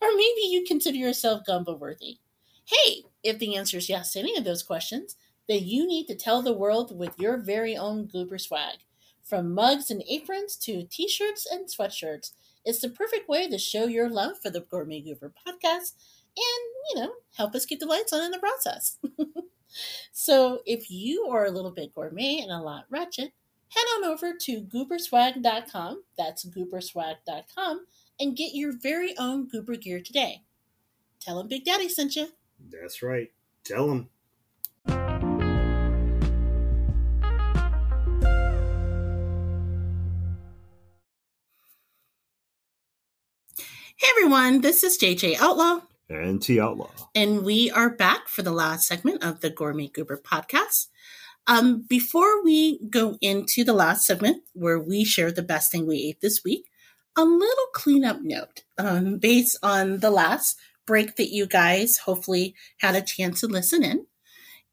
[0.00, 2.18] maybe you consider yourself gumbo worthy.
[2.64, 5.16] Hey, if the answer is yes to any of those questions,
[5.48, 8.78] then you need to tell the world with your very own goober swag.
[9.22, 12.32] From mugs and aprons to t shirts and sweatshirts,
[12.64, 15.92] it's the perfect way to show your love for the Gourmet Goober podcast
[16.36, 18.98] and, you know, help us keep the lights on in the process.
[20.12, 23.32] so if you are a little bit gourmet and a lot wretched,
[23.70, 26.02] head on over to gooberswag.com.
[26.16, 27.86] That's gooberswag.com
[28.20, 30.42] and get your very own goober gear today.
[31.20, 32.28] Tell them Big Daddy sent you.
[32.70, 33.30] That's right.
[33.64, 34.08] Tell them.
[43.56, 46.90] Hey everyone, this is JJ Outlaw, And T Outlaw.
[47.14, 50.86] and we are back for the last segment of the Gourmet Goober podcast.
[51.46, 55.98] Um, before we go into the last segment where we share the best thing we
[55.98, 56.66] ate this week,
[57.16, 60.56] a little cleanup note um, based on the last
[60.86, 64.06] break that you guys hopefully had a chance to listen in.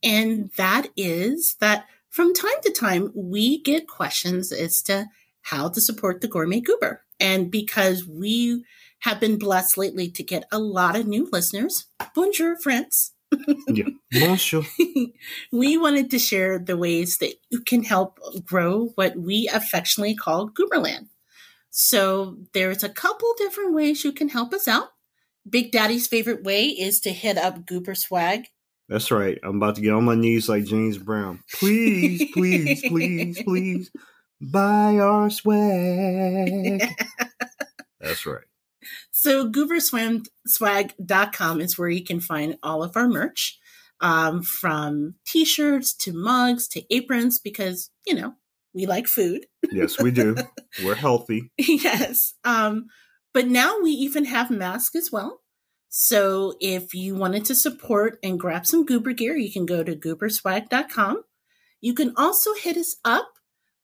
[0.04, 5.08] And that is that from time to time, we get questions as to
[5.44, 7.04] how to support the Gourmet Goober.
[7.20, 8.64] And because we
[9.00, 11.86] have been blessed lately to get a lot of new listeners,
[12.16, 13.14] bonjour, friends.
[14.12, 14.64] Bonjour.
[15.52, 20.50] we wanted to share the ways that you can help grow what we affectionately call
[20.50, 21.08] Gooberland.
[21.70, 24.90] So there's a couple different ways you can help us out.
[25.50, 28.48] Big Daddy's favorite way is to hit up Goober Swag.
[28.90, 29.38] That's right.
[29.44, 31.44] I'm about to get on my knees like James Brown.
[31.54, 33.92] Please, please, please, please
[34.40, 36.82] buy our swag.
[38.00, 38.46] That's right.
[39.12, 43.60] So gooberswag.com is where you can find all of our merch,
[44.02, 48.34] um, from t-shirts to mugs to aprons, because, you know,
[48.74, 49.48] we like food.
[49.72, 50.36] Yes, we do.
[50.84, 51.52] We're healthy.
[51.58, 52.34] yes.
[52.44, 52.88] Um,
[53.34, 55.42] but now we even have masks as well.
[55.90, 59.96] So if you wanted to support and grab some goober gear, you can go to
[59.96, 61.24] gooberswag.com.
[61.82, 63.30] You can also hit us up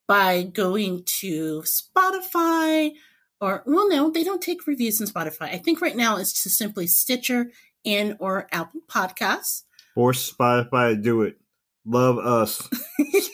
[0.08, 2.92] by going to Spotify
[3.40, 5.54] or well no, they don't take reviews in Spotify.
[5.54, 7.52] I think right now it's just simply Stitcher
[7.86, 9.64] and or Apple Podcasts.
[9.94, 11.38] Force Spotify to do it.
[11.86, 12.68] Love us,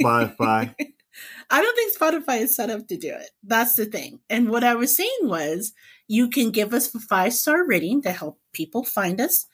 [0.01, 0.75] Spotify.
[1.49, 3.29] I don't think Spotify is set up to do it.
[3.43, 4.19] That's the thing.
[4.29, 5.73] And what I was saying was
[6.07, 9.47] you can give us a five star rating to help people find us,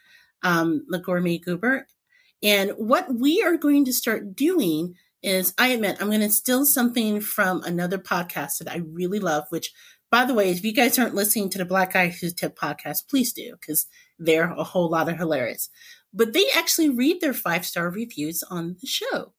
[0.43, 1.87] um, the Gourmet Goober.
[2.43, 6.65] And what we are going to start doing is, I admit, I'm going to steal
[6.65, 9.73] something from another podcast that I really love, which,
[10.11, 13.09] by the way, if you guys aren't listening to the Black Guy Who Tip podcast,
[13.09, 13.87] please do, because
[14.19, 15.69] they're a whole lot of hilarious.
[16.15, 19.33] But they actually read their five star reviews on the show.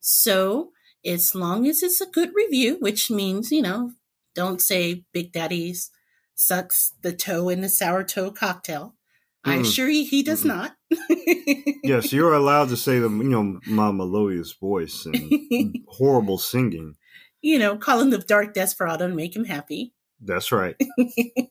[0.00, 0.70] So,
[1.04, 3.92] as long as it's a good review, which means, you know,
[4.34, 5.90] don't say Big Daddy's
[6.34, 8.94] sucks the toe in the sour toe cocktail.
[9.44, 10.48] I'm sure you he does Mm-mm.
[10.48, 10.76] not.
[11.82, 16.94] Yes, you're allowed to say the you know my melodious voice and horrible singing.
[17.42, 19.94] you know, call him the dark desperado and make him happy.
[20.20, 20.76] That's right.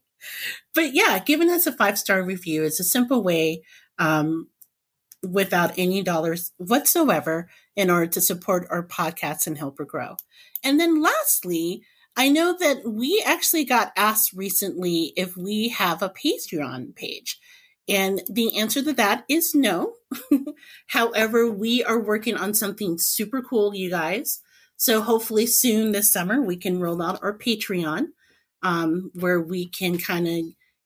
[0.76, 3.64] But yeah, giving us a five star review is a simple way,
[3.98, 4.50] um,
[5.24, 10.16] without any dollars whatsoever, in order to support our podcasts and help her grow.
[10.64, 11.84] And then lastly,
[12.16, 17.40] I know that we actually got asked recently if we have a Patreon page.
[17.88, 19.94] And the answer to that is no.
[20.88, 24.42] However, we are working on something super cool, you guys.
[24.78, 28.08] So hopefully soon this summer we can roll out our Patreon,
[28.62, 30.40] um, where we can kind of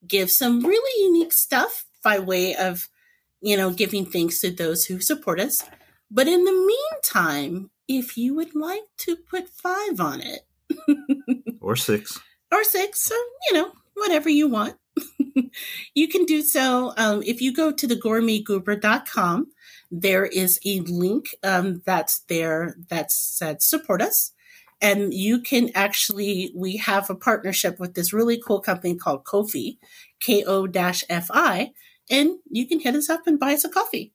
[0.07, 2.87] give some really unique stuff by way of,
[3.43, 5.63] you know, giving thanks to those who support us.
[6.09, 10.47] But in the meantime, if you would like to put five on it,
[11.61, 12.19] Or six.
[12.51, 13.15] or six, or
[13.49, 14.75] you know, whatever you want.
[15.95, 19.47] you can do so um, if you go to the gourmetgoober.com.
[19.91, 24.31] There is a link um, that's there that said support us.
[24.81, 29.77] And you can actually, we have a partnership with this really cool company called Kofi,
[30.19, 30.67] K O
[31.09, 31.71] F I,
[32.09, 34.13] and you can hit us up and buy us a coffee.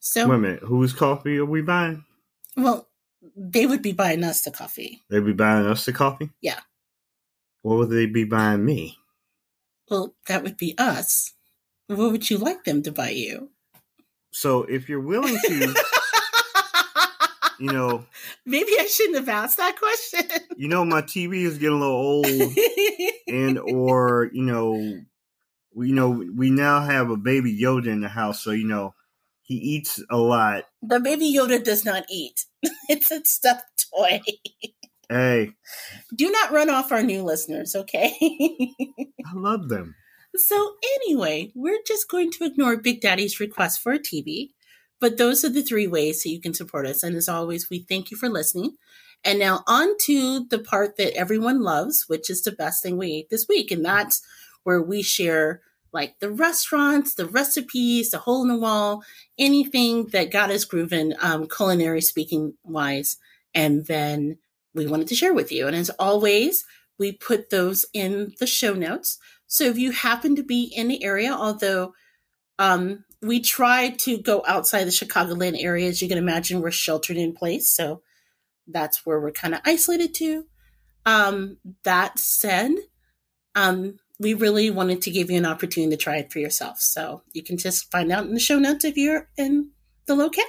[0.00, 0.62] So, Wait a minute.
[0.62, 2.04] Whose coffee are we buying?
[2.56, 2.88] well,
[3.36, 5.02] they would be buying us the coffee.
[5.10, 6.30] They'd be buying us the coffee?
[6.40, 6.60] Yeah.
[7.62, 8.96] What would they be buying me?
[9.90, 11.32] Well, that would be us.
[11.88, 13.50] What would you like them to buy you?
[14.30, 15.74] So if you're willing to,
[17.58, 18.06] you know,
[18.46, 20.28] Maybe I shouldn't have asked that question.
[20.56, 22.26] you know, my TV is getting a little old,
[23.26, 25.00] and or you know,
[25.76, 28.94] you know we now have a baby Yoda in the house, so you know
[29.42, 30.64] he eats a lot.
[30.82, 32.44] the baby Yoda does not eat.
[32.88, 34.20] It's a stuffed toy.
[35.08, 35.52] Hey,
[36.14, 38.12] Do not run off our new listeners, okay?
[38.20, 39.94] I love them.
[40.36, 44.48] so, anyway, we're just going to ignore Big Daddy's request for a TV.
[45.00, 47.02] But those are the three ways that you can support us.
[47.04, 48.76] And as always, we thank you for listening.
[49.24, 53.12] And now, on to the part that everyone loves, which is the best thing we
[53.12, 53.70] ate this week.
[53.70, 54.22] And that's
[54.66, 55.60] where we share
[55.92, 59.04] like the restaurants, the recipes, the hole in the wall,
[59.38, 63.16] anything that got us grooving, um, culinary speaking wise.
[63.54, 64.38] And then
[64.74, 65.68] we wanted to share with you.
[65.68, 66.64] And as always,
[66.98, 69.18] we put those in the show notes.
[69.46, 71.94] So if you happen to be in the area, although
[72.58, 77.16] um, we try to go outside the Chicagoland area, as you can imagine, we're sheltered
[77.16, 77.70] in place.
[77.70, 78.02] So
[78.66, 80.44] that's where we're kind of isolated to.
[81.04, 82.72] Um, that said,
[83.54, 86.80] um, we really wanted to give you an opportunity to try it for yourself.
[86.80, 89.70] So you can just find out in the show notes if you're in
[90.06, 90.44] the locale.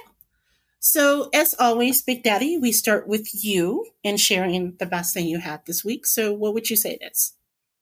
[0.80, 5.40] So, as always, Big Daddy, we start with you and sharing the best thing you
[5.40, 6.06] had this week.
[6.06, 7.34] So, what would you say it is?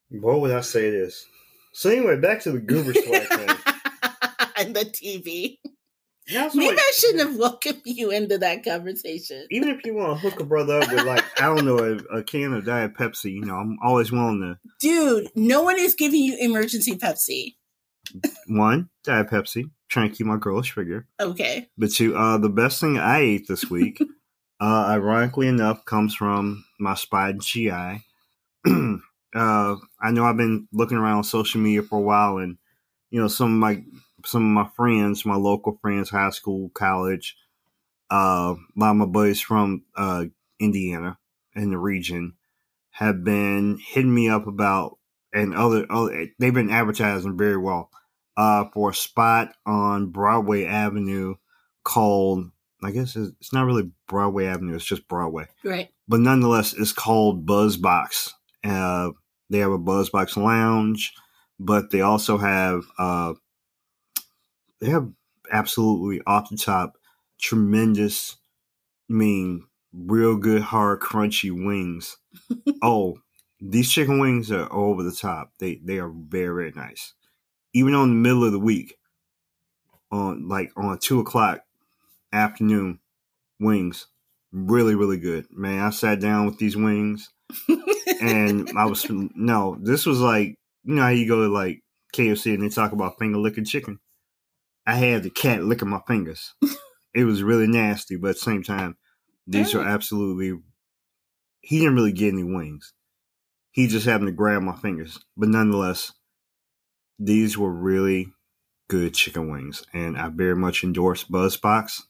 [0.08, 1.26] What would I say this?
[1.72, 3.48] So anyway, back to the goober swag thing.
[4.56, 5.58] and the TV.
[6.28, 9.46] So Maybe like, I shouldn't have welcomed you into that conversation.
[9.50, 12.18] even if you want to hook a brother up with like I don't know a,
[12.18, 15.94] a can of Diet Pepsi, you know, I'm always willing to Dude, no one is
[15.94, 17.54] giving you emergency Pepsi.
[18.48, 21.06] one Diet Pepsi, trying to keep my girlish figure.
[21.20, 21.68] Okay.
[21.78, 24.00] But two, uh, the best thing I ate this week,
[24.60, 27.70] uh, ironically enough, comes from my spotted GI.
[28.66, 29.00] uh,
[29.36, 32.58] I know I've been looking around on social media for a while, and
[33.10, 33.84] you know some of my
[34.26, 37.36] some of my friends, my local friends, high school, college,
[38.10, 40.24] uh, a lot of my buddies from uh,
[40.60, 41.18] Indiana
[41.54, 42.34] in the region
[42.90, 44.98] have been hitting me up about
[45.32, 47.90] and other, other they've been advertising very well
[48.36, 51.34] uh, for a spot on Broadway Avenue
[51.84, 52.50] called
[52.82, 55.46] I guess it's it's not really Broadway Avenue, it's just Broadway.
[55.64, 55.88] Right.
[56.08, 58.32] But nonetheless, it's called Buzzbox.
[58.62, 59.10] Uh,
[59.50, 61.12] they have a Buzzbox lounge,
[61.58, 63.34] but they also have uh,
[64.80, 65.10] they have
[65.50, 66.96] absolutely off the top
[67.38, 68.36] tremendous,
[69.10, 72.18] I mean, real good hard crunchy wings.
[72.82, 73.18] oh,
[73.60, 75.52] these chicken wings are over the top.
[75.58, 77.14] They they are very very nice.
[77.72, 78.96] Even on the middle of the week,
[80.10, 81.60] on like on two o'clock
[82.32, 83.00] afternoon,
[83.60, 84.06] wings
[84.52, 85.46] really really good.
[85.50, 87.30] Man, I sat down with these wings
[88.20, 89.76] and I was no.
[89.80, 91.82] This was like you know how you go to like
[92.14, 93.98] KFC and they talk about finger licking chicken.
[94.86, 96.54] I had the cat licking my fingers.
[97.14, 98.96] it was really nasty, but at the same time,
[99.46, 100.58] these are absolutely.
[101.60, 102.92] He didn't really get any wings.
[103.70, 106.12] He just happened to grab my fingers, but nonetheless,
[107.18, 108.32] these were really
[108.88, 112.02] good chicken wings, and I very much endorse Buzzbox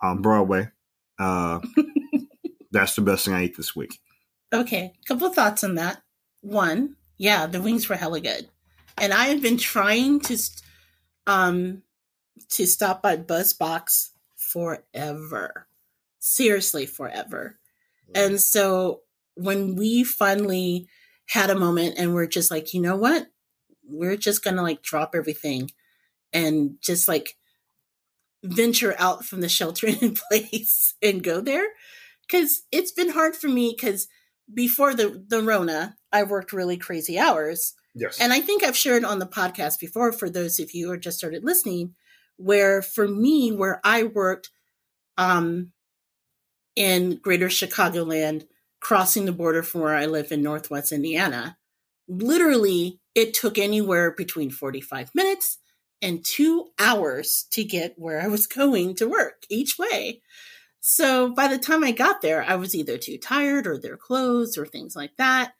[0.00, 0.70] on Broadway.
[1.18, 1.60] Uh,
[2.70, 4.00] that's the best thing I ate this week.
[4.52, 6.02] Okay, couple of thoughts on that.
[6.40, 8.48] One, yeah, the wings were hella good,
[8.98, 10.62] and I have been trying to, st-
[11.26, 11.82] um,
[12.50, 15.66] to stop by Buzzbox forever,
[16.18, 17.58] seriously forever.
[18.14, 19.02] And so
[19.34, 20.88] when we finally
[21.26, 23.28] had a moment, and we're just like, you know what,
[23.84, 25.70] we're just gonna like drop everything,
[26.32, 27.36] and just like
[28.42, 31.66] venture out from the shelter in place and go there,
[32.26, 34.08] because it's been hard for me because
[34.52, 37.74] before the the Rona, I worked really crazy hours.
[37.94, 38.20] Yes.
[38.20, 41.18] And I think I've shared on the podcast before for those of you who just
[41.18, 41.94] started listening,
[42.36, 44.50] where for me, where I worked
[45.18, 45.72] um
[46.76, 48.46] in greater Chicagoland,
[48.80, 51.56] crossing the border from where I live in Northwest Indiana,
[52.08, 55.58] literally it took anywhere between 45 minutes
[56.02, 60.22] and two hours to get where I was going to work each way.
[60.80, 64.56] So by the time I got there, I was either too tired or they're closed
[64.56, 65.52] or things like that.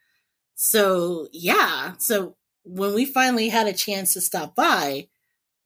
[0.62, 5.09] So yeah, so when we finally had a chance to stop by,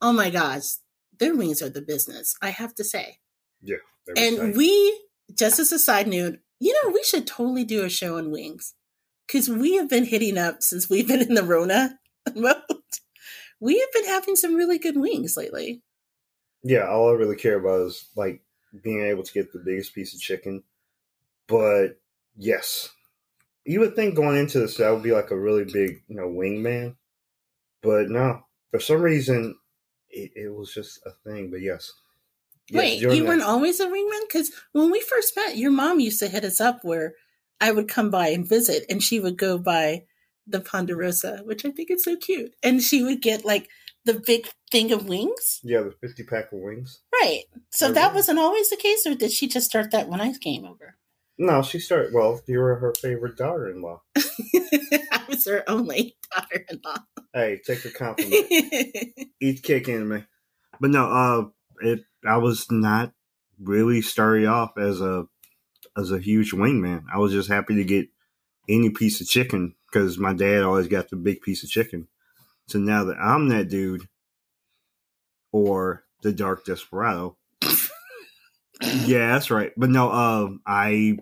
[0.01, 0.77] oh my gosh,
[1.19, 3.19] their wings are the business, I have to say.
[3.61, 3.79] Yeah.
[4.17, 4.57] And tight.
[4.57, 5.01] we,
[5.37, 8.75] just as a side note, you know, we should totally do a show on wings
[9.27, 11.99] because we have been hitting up since we've been in the Rona
[12.37, 12.63] mode.
[13.59, 15.83] We have been having some really good wings lately.
[16.63, 18.43] Yeah, all I really care about is like
[18.81, 20.63] being able to get the biggest piece of chicken.
[21.49, 21.99] But
[22.37, 22.91] yes,
[23.65, 26.29] you would think going into this that would be like a really big, you know,
[26.29, 26.97] wingman.
[27.83, 29.57] But no, for some reason,
[30.11, 31.51] it, it was just a thing.
[31.51, 31.93] But yes.
[32.71, 34.23] Yes, Wait, you that- weren't always a wingman?
[34.27, 37.15] Because when we first met, your mom used to hit us up where
[37.61, 40.05] I would come by and visit, and she would go by
[40.47, 42.53] the Ponderosa, which I think is so cute.
[42.63, 43.69] And she would get like
[44.05, 45.61] the big thing of wings.
[45.63, 47.01] Yeah, the 50 pack of wings.
[47.13, 47.45] Right.
[47.71, 50.33] So Oh, that wasn't always the case, or did she just start that when I
[50.39, 50.97] came over?
[51.39, 52.13] No, she started.
[52.15, 54.03] Well, you were her favorite daughter in law.
[54.17, 56.99] I was her only daughter in law.
[57.33, 58.47] Hey, take a compliment.
[59.41, 60.25] Eat cake in me.
[60.81, 61.45] But no, uh,
[61.81, 62.05] it.
[62.27, 63.13] I was not
[63.61, 65.27] really started off as a
[65.97, 67.05] as a huge wingman.
[67.13, 68.09] I was just happy to get
[68.69, 72.09] any piece of chicken because my dad always got the big piece of chicken.
[72.69, 74.09] So now that I'm that dude,
[75.53, 77.37] or the dark desperado,
[78.83, 79.73] yeah, that's right.
[79.77, 81.19] But no, um, I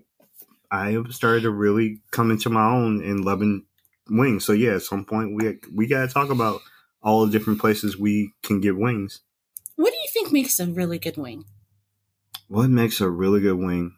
[0.70, 3.64] I have started to really come into my own in loving
[4.08, 4.44] wings.
[4.44, 6.60] So yeah, at some point we we got to talk about
[7.02, 9.20] all the different places we can get wings.
[9.76, 11.44] what do you think makes a really good wing?
[12.48, 13.96] What makes a really good wing?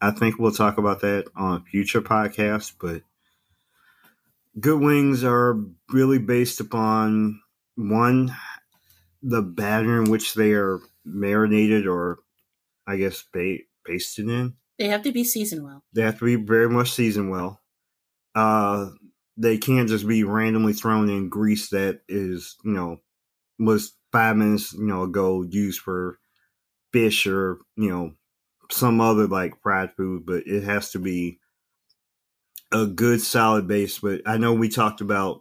[0.00, 3.02] I think we'll talk about that on a future podcast, but
[4.58, 5.60] good wings are
[5.90, 7.40] really based upon
[7.76, 8.34] one,
[9.22, 12.18] the batter in which they are marinated or,
[12.90, 14.54] I guess, ba- basted in.
[14.78, 15.84] They have to be seasoned well.
[15.92, 17.60] They have to be very much seasoned well.
[18.34, 18.90] Uh,
[19.36, 23.00] they can't just be randomly thrown in grease that is, you know,
[23.58, 26.18] was five minutes, you know, ago used for
[26.92, 28.12] fish or, you know,
[28.70, 31.38] some other like fried food, but it has to be
[32.72, 33.98] a good solid base.
[33.98, 35.40] But I know we talked about,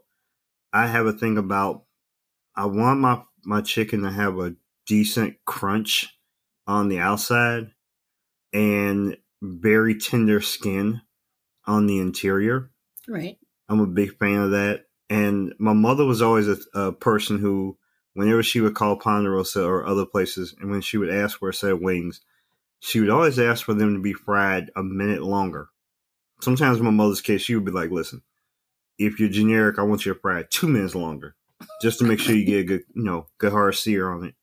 [0.71, 1.83] I have a thing about,
[2.55, 4.55] I want my, my chicken to have a
[4.85, 6.18] decent crunch
[6.69, 7.71] on the outside
[8.53, 11.01] and very tender skin
[11.65, 12.69] on the interior.
[13.07, 13.39] Right.
[13.67, 14.85] I'm a big fan of that.
[15.09, 17.79] And my mother was always a, a person who,
[18.13, 21.53] whenever she would call Ponderosa or other places, and when she would ask for a
[21.53, 22.21] set of wings,
[22.79, 25.69] she would always ask for them to be fried a minute longer.
[26.39, 28.21] Sometimes in my mother's case, she would be like, listen,
[28.99, 31.35] if you're generic, I want you to fry it two minutes longer
[31.81, 34.35] just to make sure you get a good, you know, good hard sear on it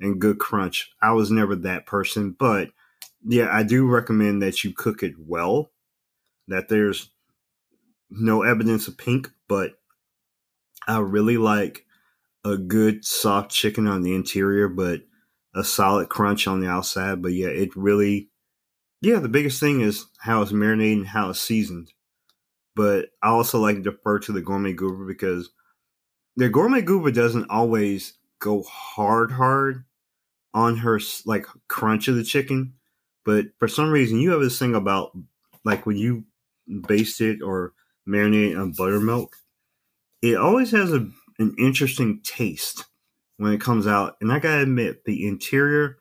[0.00, 0.92] and good crunch.
[1.02, 2.70] I was never that person, but
[3.24, 5.70] yeah, I do recommend that you cook it well,
[6.48, 7.10] that there's
[8.10, 9.72] no evidence of pink, but
[10.86, 11.84] I really like
[12.44, 15.02] a good soft chicken on the interior, but
[15.54, 17.20] a solid crunch on the outside.
[17.22, 18.28] But yeah, it really,
[19.00, 21.92] yeah, the biggest thing is how it's marinated and how it's seasoned.
[22.76, 25.50] But I also like to defer to the gourmet goober because
[26.36, 29.85] the gourmet goober doesn't always go hard, hard
[30.56, 32.72] on her like crunch of the chicken.
[33.26, 35.16] But for some reason, you have this thing about
[35.64, 36.24] like when you
[36.88, 37.74] baste it or
[38.08, 39.36] marinate it on buttermilk,
[40.22, 41.06] it always has a,
[41.38, 42.86] an interesting taste
[43.36, 44.16] when it comes out.
[44.20, 45.98] And I gotta admit, the interior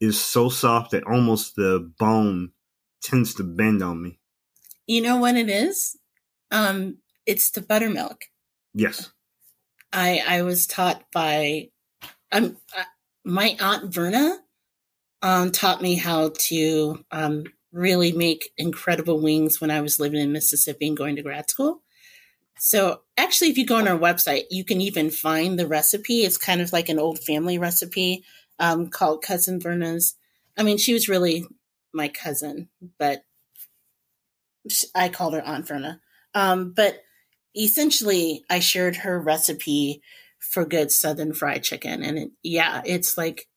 [0.00, 2.52] is so soft that almost the bone
[3.02, 4.18] tends to bend on me.
[4.86, 5.98] You know what it is?
[6.50, 8.24] Um, it's the buttermilk.
[8.72, 9.10] Yes.
[9.92, 11.68] I I was taught by
[12.32, 12.50] uh,
[13.26, 14.38] my aunt Verna
[15.20, 20.32] um taught me how to um really make incredible wings when I was living in
[20.32, 21.82] Mississippi and going to grad school.
[22.58, 26.20] So actually if you go on our website, you can even find the recipe.
[26.22, 28.22] It's kind of like an old family recipe
[28.60, 30.14] um called Cousin Verna's.
[30.56, 31.44] I mean, she was really
[31.92, 33.24] my cousin, but
[34.94, 36.00] I called her Aunt Verna.
[36.32, 37.02] Um but
[37.56, 40.00] essentially I shared her recipe
[40.50, 43.48] for good southern fried chicken and it, yeah, it's like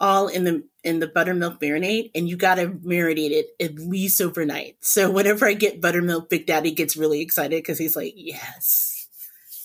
[0.00, 4.20] all in the in the buttermilk marinade and you got to marinate it at least
[4.20, 4.76] overnight.
[4.80, 9.08] So whenever I get buttermilk, Big Daddy gets really excited cuz he's like, "Yes.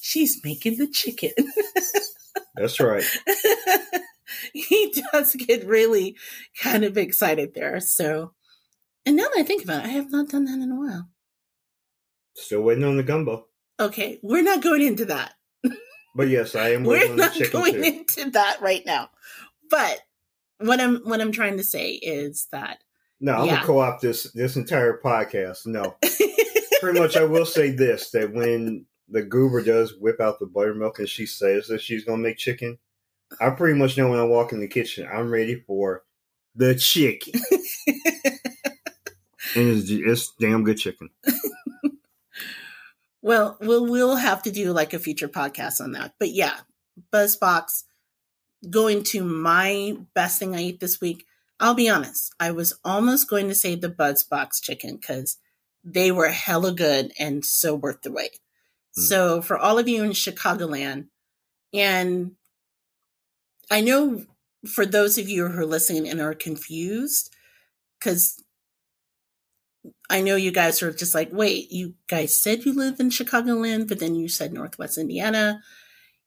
[0.02, 1.31] She's making the chicken."
[2.56, 3.03] That's right.
[4.53, 6.15] he does get really
[6.61, 7.80] kind of excited there.
[7.80, 8.34] So
[9.06, 11.10] and now that I think about it, I have not done that in a while.
[12.36, 13.48] Still waiting on the gumbo.
[13.80, 15.34] Okay, we're not going into that.
[16.15, 17.84] But yes, I am We're not going too.
[17.84, 19.10] into that right now.
[19.69, 19.99] But
[20.60, 22.80] what I'm what I'm trying to say is that
[23.19, 23.56] No, I'm Yeah.
[23.56, 25.65] gonna co-op this this entire podcast.
[25.65, 25.95] No,
[26.81, 30.99] pretty much I will say this: that when the goober does whip out the buttermilk
[30.99, 32.77] and she says that she's gonna make chicken,
[33.40, 36.03] I pretty much know when I walk in the kitchen, I'm ready for
[36.56, 37.34] the chicken,
[37.88, 37.95] and
[39.56, 41.10] it's, it's damn good chicken.
[43.22, 46.14] Well, we'll we'll have to do like a future podcast on that.
[46.20, 46.60] But yeah,
[47.12, 47.84] Buzzbox
[48.70, 51.26] going to my best thing I ate this week,
[51.60, 52.34] I'll be honest.
[52.40, 55.38] I was almost going to say the Buzzbox chicken because
[55.84, 58.40] they were hella good and so worth the wait.
[58.98, 59.02] Mm.
[59.04, 61.08] So for all of you in Chicagoland,
[61.74, 62.32] and
[63.72, 64.26] I know
[64.68, 67.34] for those of you who are listening and are confused,
[67.98, 68.44] because
[70.10, 73.88] I know you guys are just like, wait, you guys said you live in Chicagoland,
[73.88, 75.61] but then you said Northwest Indiana.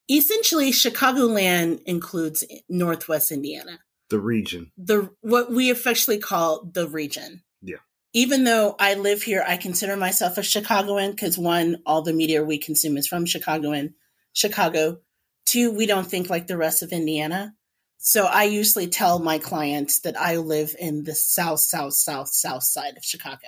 [0.09, 3.81] Essentially, Chicagoland includes Northwest Indiana.
[4.09, 4.73] The region.
[4.77, 7.43] The what we officially call the region.
[7.61, 7.79] Yeah.
[8.13, 12.45] Even though I live here, I consider myself a Chicagoan because one, all the media
[12.45, 13.95] we consume is from Chicago and
[14.33, 14.99] Chicago.
[15.47, 17.55] Two, we don't think like the rest of Indiana.
[17.99, 22.65] So I usually tell my clients that I live in the south, south, south, south
[22.65, 23.47] side of Chicago.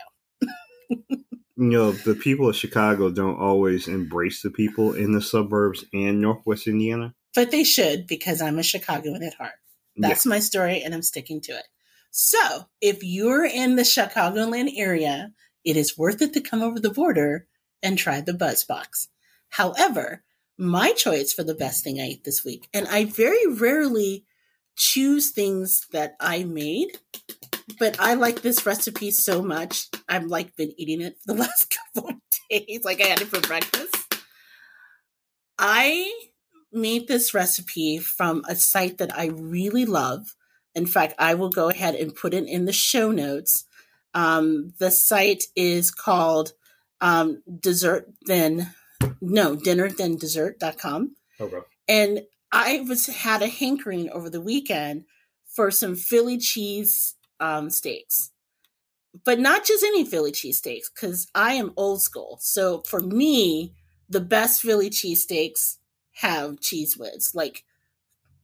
[1.57, 6.21] You know, the people of Chicago don't always embrace the people in the suburbs and
[6.21, 7.15] Northwest Indiana.
[7.35, 9.55] But they should because I'm a Chicagoan at heart.
[9.97, 10.31] That's yeah.
[10.31, 11.67] my story and I'm sticking to it.
[12.11, 15.33] So if you're in the Chicagoland area,
[15.65, 17.47] it is worth it to come over the border
[17.83, 19.09] and try the Buzzbox.
[19.51, 20.23] However,
[20.57, 24.25] my choice for the best thing I ate this week, and I very rarely
[24.77, 26.99] choose things that I made,
[27.79, 29.89] but I like this recipe so much.
[30.09, 32.17] I've like been eating it for the last couple of
[32.51, 32.85] days.
[32.85, 33.97] Like I had it for breakfast.
[35.59, 36.13] I
[36.73, 40.35] made this recipe from a site that I really love.
[40.75, 43.65] In fact, I will go ahead and put it in the show notes.
[44.13, 46.53] Um, the site is called
[47.01, 48.75] um, Dessert Then,
[49.21, 51.15] no, Dinner Then Dessert.com.
[51.41, 51.59] Okay.
[51.89, 55.05] And I was had a hankering over the weekend
[55.55, 57.15] for some Philly cheese
[57.45, 58.31] um, steaks,
[59.25, 62.39] but not just any Philly cheesesteaks, because I am old school.
[62.41, 63.75] So for me,
[64.09, 65.77] the best Philly cheesesteaks
[66.15, 67.65] have Cheez Whiz, like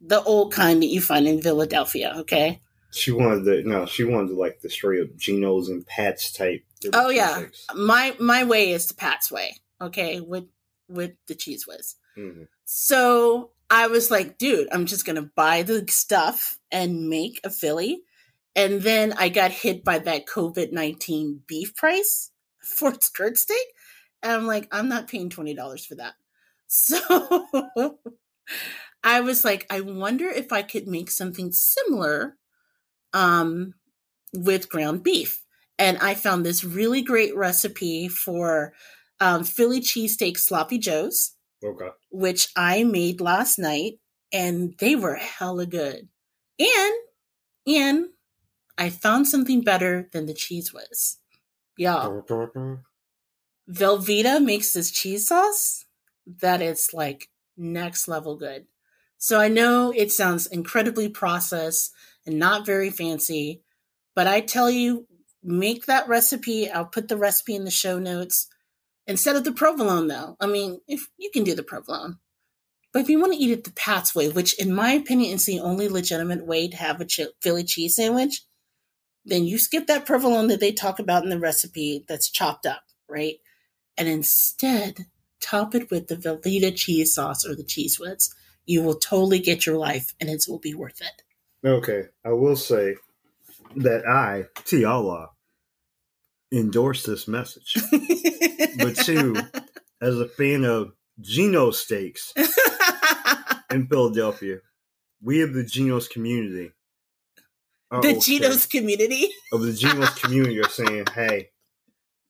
[0.00, 2.14] the old kind that you find in Philadelphia.
[2.18, 2.60] Okay.
[2.92, 3.86] She wanted the no.
[3.86, 6.64] She wanted like the straight up Geno's and Pat's type.
[6.92, 7.66] Oh yeah, steaks.
[7.76, 9.54] my my way is the Pat's way.
[9.80, 10.46] Okay, with
[10.88, 11.94] with the Cheez Whiz.
[12.18, 12.44] Mm-hmm.
[12.64, 18.02] So I was like, dude, I'm just gonna buy the stuff and make a Philly.
[18.60, 22.30] And then I got hit by that COVID 19 beef price
[22.62, 23.66] for skirt steak.
[24.22, 26.14] And I'm like, I'm not paying $20 for that.
[26.72, 27.98] So
[29.02, 32.36] I was like, I wonder if I could make something similar
[33.12, 33.74] um,
[34.32, 35.42] with ground beef.
[35.80, 38.72] And I found this really great recipe for
[39.20, 41.32] um, Philly cheesesteak sloppy joes.
[41.64, 41.88] Okay.
[42.10, 43.94] Which I made last night
[44.32, 46.08] and they were hella good.
[46.60, 46.94] And
[47.66, 48.06] and
[48.80, 51.18] I found something better than the Cheez Whiz.
[51.76, 52.20] Yeah.
[53.70, 55.84] Velveeta makes this cheese sauce
[56.26, 57.28] that it's like
[57.58, 58.64] next level good.
[59.18, 61.92] So I know it sounds incredibly processed
[62.24, 63.62] and not very fancy,
[64.16, 65.06] but I tell you,
[65.42, 66.70] make that recipe.
[66.70, 68.48] I'll put the recipe in the show notes
[69.06, 70.38] instead of the provolone, though.
[70.40, 72.18] I mean, if you can do the provolone,
[72.94, 75.44] but if you want to eat it the Pat's way, which in my opinion is
[75.44, 77.06] the only legitimate way to have a
[77.42, 78.42] Philly cheese sandwich,
[79.24, 82.82] then you skip that provolone that they talk about in the recipe that's chopped up,
[83.08, 83.36] right?
[83.96, 85.06] And instead
[85.40, 88.32] top it with the Velveeta cheese sauce or the Cheez Whiz.
[88.66, 91.22] You will totally get your life and it will be worth it.
[91.66, 92.04] Okay.
[92.24, 92.96] I will say
[93.76, 95.28] that I, Tiala,
[96.52, 97.74] endorse this message.
[98.78, 99.36] but two,
[100.00, 102.32] as a fan of Geno steaks
[103.70, 104.58] in Philadelphia,
[105.22, 106.72] we have the Geno's community.
[107.90, 109.28] The Geno's community?
[109.52, 111.50] Of the Geno's community are saying, hey,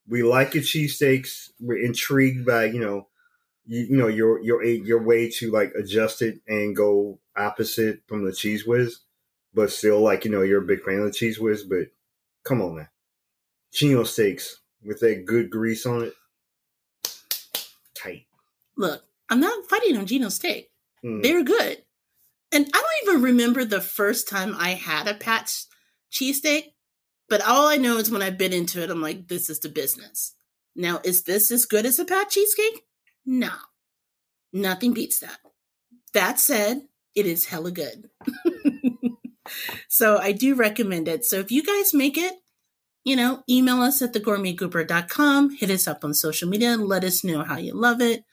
[0.08, 1.50] we like your cheesesteaks.
[1.60, 3.08] We're intrigued by, you know,
[3.66, 8.24] you, you know, your your your way to like adjust it and go opposite from
[8.24, 9.00] the Cheez Whiz,
[9.54, 11.88] but still like, you know, you're a big fan of the Cheez Whiz, but
[12.42, 12.88] come on man.
[13.72, 16.14] Geno steaks with that good grease on it.
[17.94, 18.26] Tight.
[18.76, 20.70] Look, I'm not fighting on Geno steak.
[21.04, 21.22] Mm.
[21.22, 21.82] They're good.
[22.52, 25.66] And I don't even remember the first time I had a Pat's
[26.12, 26.72] cheesesteak.
[27.28, 29.68] But all I know is when I bit into it, I'm like, this is the
[29.68, 30.34] business.
[30.74, 32.84] Now, is this as good as a Pat cheesecake?
[33.24, 33.50] No.
[34.52, 35.38] Nothing beats that.
[36.12, 36.82] That said,
[37.14, 38.10] it is hella good.
[39.88, 41.24] so I do recommend it.
[41.24, 42.34] So if you guys make it,
[43.04, 47.44] you know, email us at thegourmetgoober.com, hit us up on social media, let us know
[47.44, 48.24] how you love it.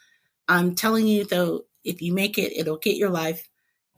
[0.47, 3.47] I'm telling you though, if you make it, it'll get your life.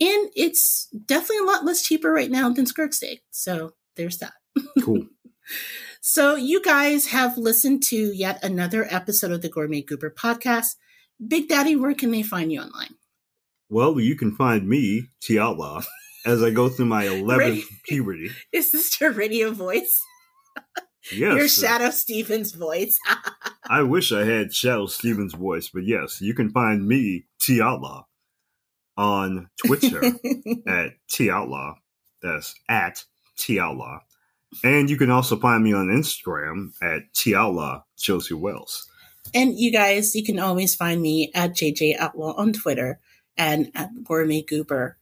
[0.01, 3.21] And it's definitely a lot less cheaper right now than skirt steak.
[3.31, 4.33] So there's that.
[4.83, 5.05] Cool.
[6.01, 10.75] so, you guys have listened to yet another episode of the Gourmet Goober podcast.
[11.25, 12.95] Big Daddy, where can they find you online?
[13.69, 15.81] Well, you can find me, T Outlaw,
[16.25, 17.63] as I go through my 11th Ready?
[17.87, 18.31] puberty.
[18.51, 20.01] Is this your radio voice?
[21.13, 21.37] Yes.
[21.37, 22.99] Your Shadoe Stevens voice.
[23.67, 28.03] I wish I had Shadoe Stevens' voice, but yes, you can find me, T Outlaw,
[28.99, 30.03] on Twitter
[30.67, 31.75] at T Outlaw.
[32.21, 33.05] That's at
[33.37, 33.99] T Outlaw.
[34.63, 38.85] And you can also find me on Instagram at T Outlaw Josey Wales.
[39.33, 42.99] and you guys, you can always find me at JJ Outlaw on Twitter
[43.37, 44.97] and at Gourmet Goober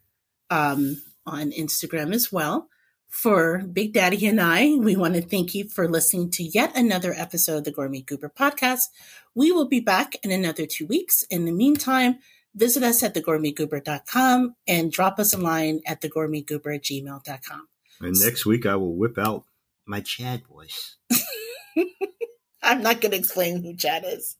[0.51, 2.69] um, on Instagram as well.
[3.07, 7.13] For Big Daddy and I, we want to thank you for listening to yet another
[7.13, 8.89] episode of the Gourmet Goober podcast.
[9.33, 11.23] We will be back in another two weeks.
[11.31, 12.19] In the meantime,
[12.57, 17.67] visit us at thegourmetgoober.com and drop us a line at thegourmetgoober at gmail.com.
[18.01, 19.45] And next week I will whip out
[19.85, 20.97] my Chad voice.
[22.61, 24.35] I'm not going to explain who Chad is.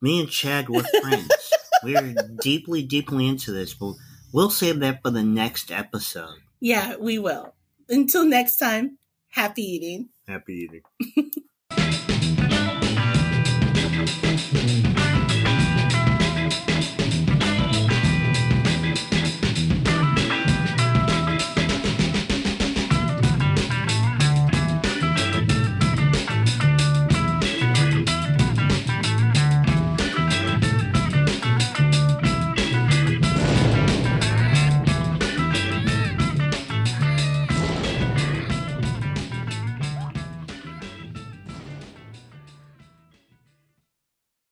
[0.00, 1.52] Me and Chad were friends.
[1.84, 3.94] We're deeply, deeply into this, but
[4.32, 6.38] we'll save that for the next episode.
[6.60, 7.54] Yeah, we will.
[7.88, 8.98] Until next time,
[9.28, 10.08] happy eating.
[10.26, 11.98] Happy eating.